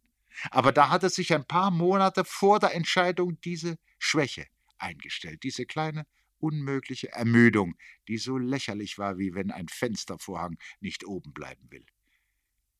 Aber 0.50 0.72
da 0.72 0.90
hatte 0.90 1.08
sich 1.08 1.32
ein 1.32 1.46
paar 1.46 1.70
Monate 1.70 2.26
vor 2.26 2.60
der 2.60 2.74
Entscheidung 2.74 3.40
diese 3.40 3.78
Schwäche 3.98 4.44
eingestellt, 4.76 5.42
diese 5.42 5.64
kleine, 5.64 6.04
unmögliche 6.38 7.10
Ermüdung, 7.10 7.74
die 8.08 8.18
so 8.18 8.36
lächerlich 8.36 8.98
war, 8.98 9.16
wie 9.16 9.32
wenn 9.32 9.50
ein 9.50 9.68
Fenstervorhang 9.68 10.58
nicht 10.80 11.06
oben 11.06 11.32
bleiben 11.32 11.70
will. 11.70 11.86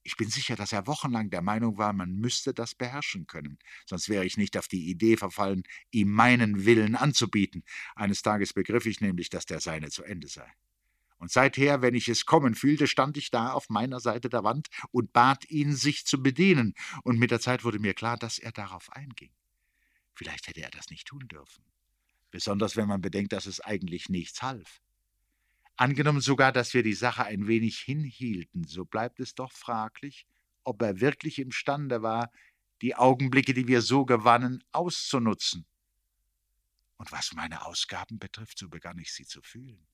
Ich 0.04 0.16
bin 0.16 0.28
sicher, 0.28 0.56
dass 0.56 0.72
er 0.72 0.86
wochenlang 0.86 1.30
der 1.30 1.42
Meinung 1.42 1.78
war, 1.78 1.92
man 1.92 2.16
müsste 2.16 2.52
das 2.52 2.74
beherrschen 2.74 3.26
können, 3.26 3.58
sonst 3.86 4.08
wäre 4.08 4.24
ich 4.24 4.36
nicht 4.36 4.56
auf 4.56 4.66
die 4.66 4.88
Idee 4.90 5.16
verfallen, 5.16 5.62
ihm 5.90 6.10
meinen 6.10 6.64
Willen 6.64 6.96
anzubieten. 6.96 7.62
Eines 7.94 8.22
Tages 8.22 8.52
begriff 8.52 8.86
ich 8.86 9.00
nämlich, 9.00 9.30
dass 9.30 9.46
der 9.46 9.60
seine 9.60 9.90
zu 9.90 10.02
Ende 10.02 10.28
sei. 10.28 10.50
Und 11.18 11.30
seither, 11.30 11.82
wenn 11.82 11.94
ich 11.94 12.08
es 12.08 12.26
kommen 12.26 12.56
fühlte, 12.56 12.88
stand 12.88 13.16
ich 13.16 13.30
da 13.30 13.52
auf 13.52 13.68
meiner 13.68 14.00
Seite 14.00 14.28
der 14.28 14.42
Wand 14.42 14.66
und 14.90 15.12
bat 15.12 15.48
ihn, 15.48 15.76
sich 15.76 16.04
zu 16.04 16.20
bedienen, 16.20 16.74
und 17.04 17.16
mit 17.16 17.30
der 17.30 17.38
Zeit 17.38 17.62
wurde 17.62 17.78
mir 17.78 17.94
klar, 17.94 18.16
dass 18.16 18.40
er 18.40 18.50
darauf 18.50 18.90
einging. 18.92 19.30
Vielleicht 20.14 20.48
hätte 20.48 20.62
er 20.62 20.70
das 20.70 20.90
nicht 20.90 21.06
tun 21.06 21.28
dürfen, 21.28 21.64
besonders 22.32 22.76
wenn 22.76 22.88
man 22.88 23.00
bedenkt, 23.00 23.32
dass 23.32 23.46
es 23.46 23.60
eigentlich 23.60 24.08
nichts 24.08 24.42
half. 24.42 24.80
Angenommen 25.82 26.20
sogar, 26.20 26.52
dass 26.52 26.74
wir 26.74 26.84
die 26.84 26.94
Sache 26.94 27.24
ein 27.24 27.48
wenig 27.48 27.80
hinhielten, 27.80 28.62
so 28.62 28.84
bleibt 28.84 29.18
es 29.18 29.34
doch 29.34 29.50
fraglich, 29.50 30.28
ob 30.62 30.80
er 30.80 31.00
wirklich 31.00 31.40
imstande 31.40 32.02
war, 32.02 32.30
die 32.82 32.94
Augenblicke, 32.94 33.52
die 33.52 33.66
wir 33.66 33.82
so 33.82 34.04
gewannen, 34.04 34.62
auszunutzen. 34.70 35.66
Und 36.98 37.10
was 37.10 37.32
meine 37.32 37.66
Ausgaben 37.66 38.20
betrifft, 38.20 38.60
so 38.60 38.68
begann 38.68 38.96
ich 39.00 39.12
sie 39.12 39.26
zu 39.26 39.42
fühlen. 39.42 39.84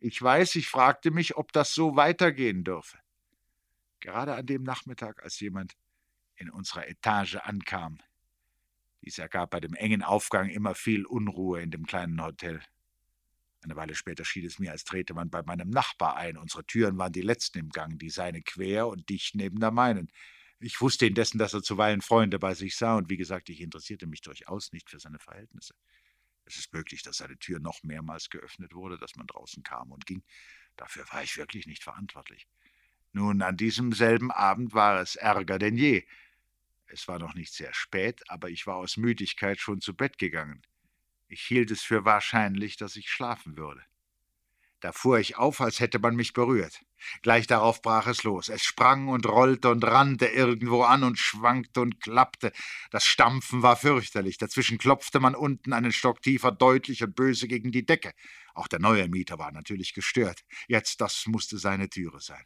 Ich 0.00 0.20
weiß, 0.20 0.56
ich 0.56 0.66
fragte 0.66 1.12
mich, 1.12 1.36
ob 1.36 1.52
das 1.52 1.72
so 1.72 1.94
weitergehen 1.94 2.64
dürfe. 2.64 2.98
Gerade 4.00 4.34
an 4.34 4.46
dem 4.46 4.64
Nachmittag, 4.64 5.22
als 5.22 5.38
jemand 5.38 5.76
in 6.34 6.50
unserer 6.50 6.88
Etage 6.88 7.36
ankam. 7.36 8.00
Dies 9.04 9.18
ergab 9.18 9.50
bei 9.50 9.60
dem 9.60 9.74
engen 9.74 10.02
Aufgang 10.02 10.48
immer 10.48 10.74
viel 10.74 11.06
Unruhe 11.06 11.62
in 11.62 11.70
dem 11.70 11.86
kleinen 11.86 12.20
Hotel. 12.20 12.60
Eine 13.66 13.74
Weile 13.74 13.96
später 13.96 14.24
schien 14.24 14.46
es 14.46 14.60
mir, 14.60 14.70
als 14.70 14.84
trete 14.84 15.12
man 15.12 15.28
bei 15.28 15.42
meinem 15.42 15.70
Nachbar 15.70 16.16
ein. 16.16 16.36
Unsere 16.36 16.64
Türen 16.64 16.98
waren 16.98 17.12
die 17.12 17.20
letzten 17.20 17.58
im 17.58 17.70
Gang, 17.70 17.98
die 17.98 18.10
seine 18.10 18.40
quer 18.40 18.86
und 18.86 19.08
dicht 19.08 19.34
neben 19.34 19.58
der 19.58 19.72
meinen. 19.72 20.08
Ich 20.60 20.80
wusste 20.80 21.04
indessen, 21.06 21.38
dass 21.38 21.52
er 21.52 21.64
zuweilen 21.64 22.00
Freunde 22.00 22.38
bei 22.38 22.54
sich 22.54 22.76
sah, 22.76 22.94
und 22.94 23.10
wie 23.10 23.16
gesagt, 23.16 23.48
ich 23.48 23.60
interessierte 23.60 24.06
mich 24.06 24.20
durchaus 24.20 24.72
nicht 24.72 24.88
für 24.88 25.00
seine 25.00 25.18
Verhältnisse. 25.18 25.74
Es 26.44 26.58
ist 26.58 26.72
möglich, 26.72 27.02
dass 27.02 27.16
seine 27.16 27.36
Tür 27.38 27.58
noch 27.58 27.82
mehrmals 27.82 28.30
geöffnet 28.30 28.72
wurde, 28.72 28.98
dass 28.98 29.16
man 29.16 29.26
draußen 29.26 29.64
kam 29.64 29.90
und 29.90 30.06
ging. 30.06 30.22
Dafür 30.76 31.04
war 31.10 31.24
ich 31.24 31.36
wirklich 31.36 31.66
nicht 31.66 31.82
verantwortlich. 31.82 32.46
Nun, 33.12 33.42
an 33.42 33.56
diesem 33.56 33.92
selben 33.92 34.30
Abend 34.30 34.74
war 34.74 35.00
es 35.00 35.16
ärger 35.16 35.58
denn 35.58 35.76
je. 35.76 36.06
Es 36.86 37.08
war 37.08 37.18
noch 37.18 37.34
nicht 37.34 37.52
sehr 37.52 37.74
spät, 37.74 38.22
aber 38.30 38.48
ich 38.48 38.68
war 38.68 38.76
aus 38.76 38.96
Müdigkeit 38.96 39.58
schon 39.58 39.80
zu 39.80 39.92
Bett 39.92 40.18
gegangen. 40.18 40.62
Ich 41.28 41.42
hielt 41.42 41.70
es 41.70 41.82
für 41.82 42.04
wahrscheinlich, 42.04 42.76
dass 42.76 42.96
ich 42.96 43.10
schlafen 43.10 43.56
würde. 43.56 43.82
Da 44.80 44.92
fuhr 44.92 45.18
ich 45.18 45.36
auf, 45.36 45.60
als 45.60 45.80
hätte 45.80 45.98
man 45.98 46.14
mich 46.14 46.32
berührt. 46.32 46.84
Gleich 47.22 47.46
darauf 47.46 47.82
brach 47.82 48.06
es 48.06 48.22
los. 48.22 48.48
Es 48.48 48.62
sprang 48.62 49.08
und 49.08 49.26
rollte 49.26 49.70
und 49.70 49.84
rannte 49.84 50.26
irgendwo 50.26 50.82
an 50.82 51.04
und 51.04 51.18
schwankte 51.18 51.80
und 51.80 52.00
klappte. 52.00 52.52
Das 52.90 53.04
Stampfen 53.04 53.62
war 53.62 53.76
fürchterlich. 53.76 54.38
Dazwischen 54.38 54.78
klopfte 54.78 55.20
man 55.20 55.34
unten 55.34 55.72
einen 55.72 55.92
Stock 55.92 56.22
tiefer 56.22 56.52
deutlich 56.52 57.02
und 57.02 57.14
böse 57.14 57.48
gegen 57.48 57.72
die 57.72 57.86
Decke. 57.86 58.12
Auch 58.56 58.68
der 58.68 58.78
neue 58.78 59.06
Mieter 59.08 59.38
war 59.38 59.52
natürlich 59.52 59.92
gestört. 59.92 60.40
Jetzt, 60.66 61.02
das 61.02 61.26
musste 61.26 61.58
seine 61.58 61.90
Türe 61.90 62.20
sein. 62.20 62.42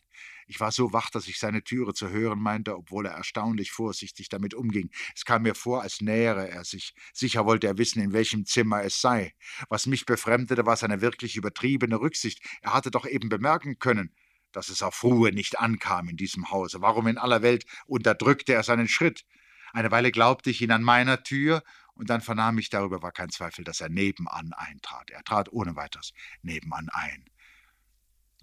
Ich 0.48 0.58
war 0.58 0.72
so 0.72 0.92
wach, 0.92 1.08
dass 1.10 1.28
ich 1.28 1.38
seine 1.38 1.62
Türe 1.62 1.94
zu 1.94 2.10
hören 2.10 2.40
meinte, 2.40 2.76
obwohl 2.76 3.06
er 3.06 3.12
erstaunlich 3.12 3.70
vorsichtig 3.70 4.28
damit 4.28 4.52
umging. 4.52 4.90
Es 5.14 5.24
kam 5.24 5.42
mir 5.42 5.54
vor, 5.54 5.82
als 5.82 6.00
nähere 6.00 6.48
er 6.48 6.64
sich. 6.64 6.94
Sicher 7.14 7.46
wollte 7.46 7.68
er 7.68 7.78
wissen, 7.78 8.02
in 8.02 8.12
welchem 8.12 8.44
Zimmer 8.44 8.82
es 8.82 9.00
sei. 9.00 9.34
Was 9.68 9.86
mich 9.86 10.04
befremdete, 10.04 10.66
war 10.66 10.76
seine 10.76 11.00
wirklich 11.00 11.36
übertriebene 11.36 12.00
Rücksicht. 12.00 12.42
Er 12.60 12.74
hatte 12.74 12.90
doch 12.90 13.06
eben 13.06 13.28
bemerken 13.28 13.78
können, 13.78 14.12
dass 14.52 14.68
es 14.68 14.82
auf 14.82 15.02
Ruhe 15.02 15.32
nicht 15.32 15.58
ankam 15.58 16.08
in 16.08 16.16
diesem 16.16 16.50
Hause. 16.50 16.80
Warum 16.80 17.06
in 17.06 17.18
aller 17.18 17.42
Welt 17.42 17.64
unterdrückte 17.86 18.52
er 18.52 18.62
seinen 18.62 18.88
Schritt? 18.88 19.24
Eine 19.72 19.90
Weile 19.90 20.10
glaubte 20.10 20.50
ich 20.50 20.60
ihn 20.62 20.72
an 20.72 20.82
meiner 20.82 21.22
Tür, 21.22 21.62
und 21.94 22.08
dann 22.08 22.22
vernahm 22.22 22.56
ich, 22.56 22.70
darüber 22.70 23.02
war 23.02 23.12
kein 23.12 23.28
Zweifel, 23.28 23.62
dass 23.62 23.82
er 23.82 23.90
nebenan 23.90 24.54
eintrat. 24.54 25.10
Er 25.10 25.22
trat 25.22 25.52
ohne 25.52 25.76
weiteres 25.76 26.14
nebenan 26.42 26.88
ein. 26.88 27.26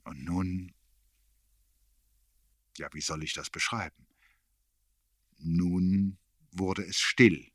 Und 0.03 0.23
nun 0.23 0.75
ja, 2.77 2.89
wie 2.93 3.01
soll 3.01 3.23
ich 3.23 3.33
das 3.33 3.49
beschreiben? 3.49 4.07
Nun 5.37 6.17
wurde 6.51 6.83
es 6.83 6.99
still. 6.99 7.51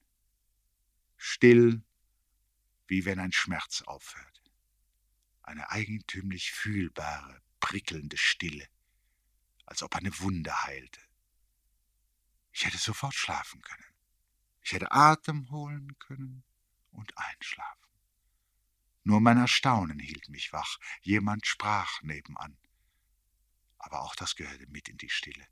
Still, 1.16 1.82
wie 2.86 3.04
wenn 3.04 3.18
ein 3.18 3.32
Schmerz 3.32 3.82
aufhört. 3.82 4.42
Eine 5.42 5.70
eigentümlich 5.70 6.52
fühlbare, 6.52 7.40
prickelnde 7.62 8.18
Stille, 8.18 8.68
als 9.64 9.82
ob 9.82 9.96
eine 9.96 10.18
Wunde 10.18 10.64
heilte. 10.64 11.00
Ich 12.52 12.66
hätte 12.66 12.76
sofort 12.76 13.14
schlafen 13.14 13.62
können. 13.62 13.86
Ich 14.60 14.72
hätte 14.72 14.92
Atem 14.92 15.50
holen 15.50 15.98
können 15.98 16.44
und 16.90 17.16
einschlafen. 17.16 17.88
Nur 19.04 19.22
mein 19.22 19.38
Erstaunen 19.38 19.98
hielt 19.98 20.28
mich 20.28 20.52
wach. 20.52 20.78
Jemand 21.00 21.46
sprach 21.46 22.02
nebenan 22.02 22.58
aber 23.82 24.02
auch 24.02 24.14
das 24.14 24.36
gehörte 24.36 24.66
mit 24.68 24.88
in 24.88 24.96
die 24.96 25.10
Stille. 25.10 25.46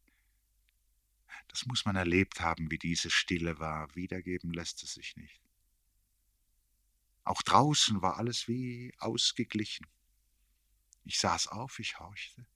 Das 1.48 1.66
muss 1.66 1.84
man 1.84 1.96
erlebt 1.96 2.40
haben, 2.40 2.70
wie 2.70 2.78
diese 2.78 3.10
Stille 3.10 3.58
war. 3.58 3.94
Wiedergeben 3.96 4.52
lässt 4.52 4.84
es 4.84 4.94
sich 4.94 5.16
nicht. 5.16 5.40
Auch 7.24 7.42
draußen 7.42 8.02
war 8.02 8.18
alles 8.18 8.46
wie 8.46 8.94
ausgeglichen. 8.98 9.86
Ich 11.04 11.18
saß 11.18 11.48
auf, 11.48 11.78
ich 11.78 11.98
horchte. 11.98 12.46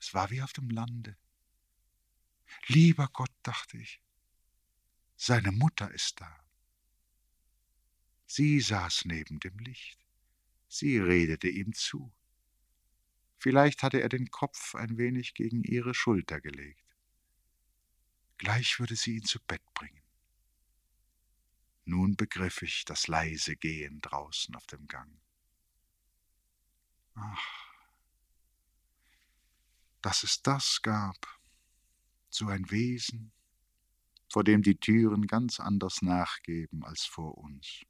Es 0.00 0.14
war 0.14 0.30
wie 0.30 0.42
auf 0.42 0.52
dem 0.52 0.70
Lande. 0.70 1.16
Lieber 2.66 3.08
Gott, 3.08 3.32
dachte 3.42 3.78
ich, 3.78 4.00
seine 5.16 5.52
Mutter 5.52 5.90
ist 5.90 6.20
da. 6.20 6.44
Sie 8.26 8.60
saß 8.60 9.06
neben 9.06 9.40
dem 9.40 9.58
Licht. 9.58 9.98
Sie 10.68 10.98
redete 10.98 11.48
ihm 11.48 11.72
zu. 11.72 12.12
Vielleicht 13.38 13.82
hatte 13.82 14.00
er 14.00 14.08
den 14.08 14.30
Kopf 14.30 14.74
ein 14.74 14.98
wenig 14.98 15.34
gegen 15.34 15.64
ihre 15.64 15.94
Schulter 15.94 16.40
gelegt. 16.40 16.84
Gleich 18.36 18.78
würde 18.78 18.96
sie 18.96 19.16
ihn 19.16 19.24
zu 19.24 19.40
Bett 19.40 19.62
bringen. 19.74 20.02
Nun 21.84 22.16
begriff 22.16 22.62
ich 22.62 22.84
das 22.84 23.08
leise 23.08 23.56
Gehen 23.56 24.00
draußen 24.00 24.54
auf 24.54 24.66
dem 24.66 24.86
Gang. 24.86 25.20
Ach, 27.20 27.58
dass 30.02 30.22
es 30.22 30.42
das 30.42 30.80
gab, 30.82 31.16
so 32.30 32.48
ein 32.48 32.70
Wesen, 32.70 33.32
vor 34.30 34.44
dem 34.44 34.62
die 34.62 34.76
Türen 34.76 35.26
ganz 35.26 35.58
anders 35.58 36.02
nachgeben 36.02 36.84
als 36.84 37.04
vor 37.04 37.36
uns. 37.38 37.82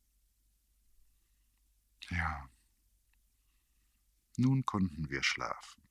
Ja, 2.10 2.48
nun 4.36 4.64
konnten 4.64 5.10
wir 5.10 5.22
schlafen. 5.22 5.87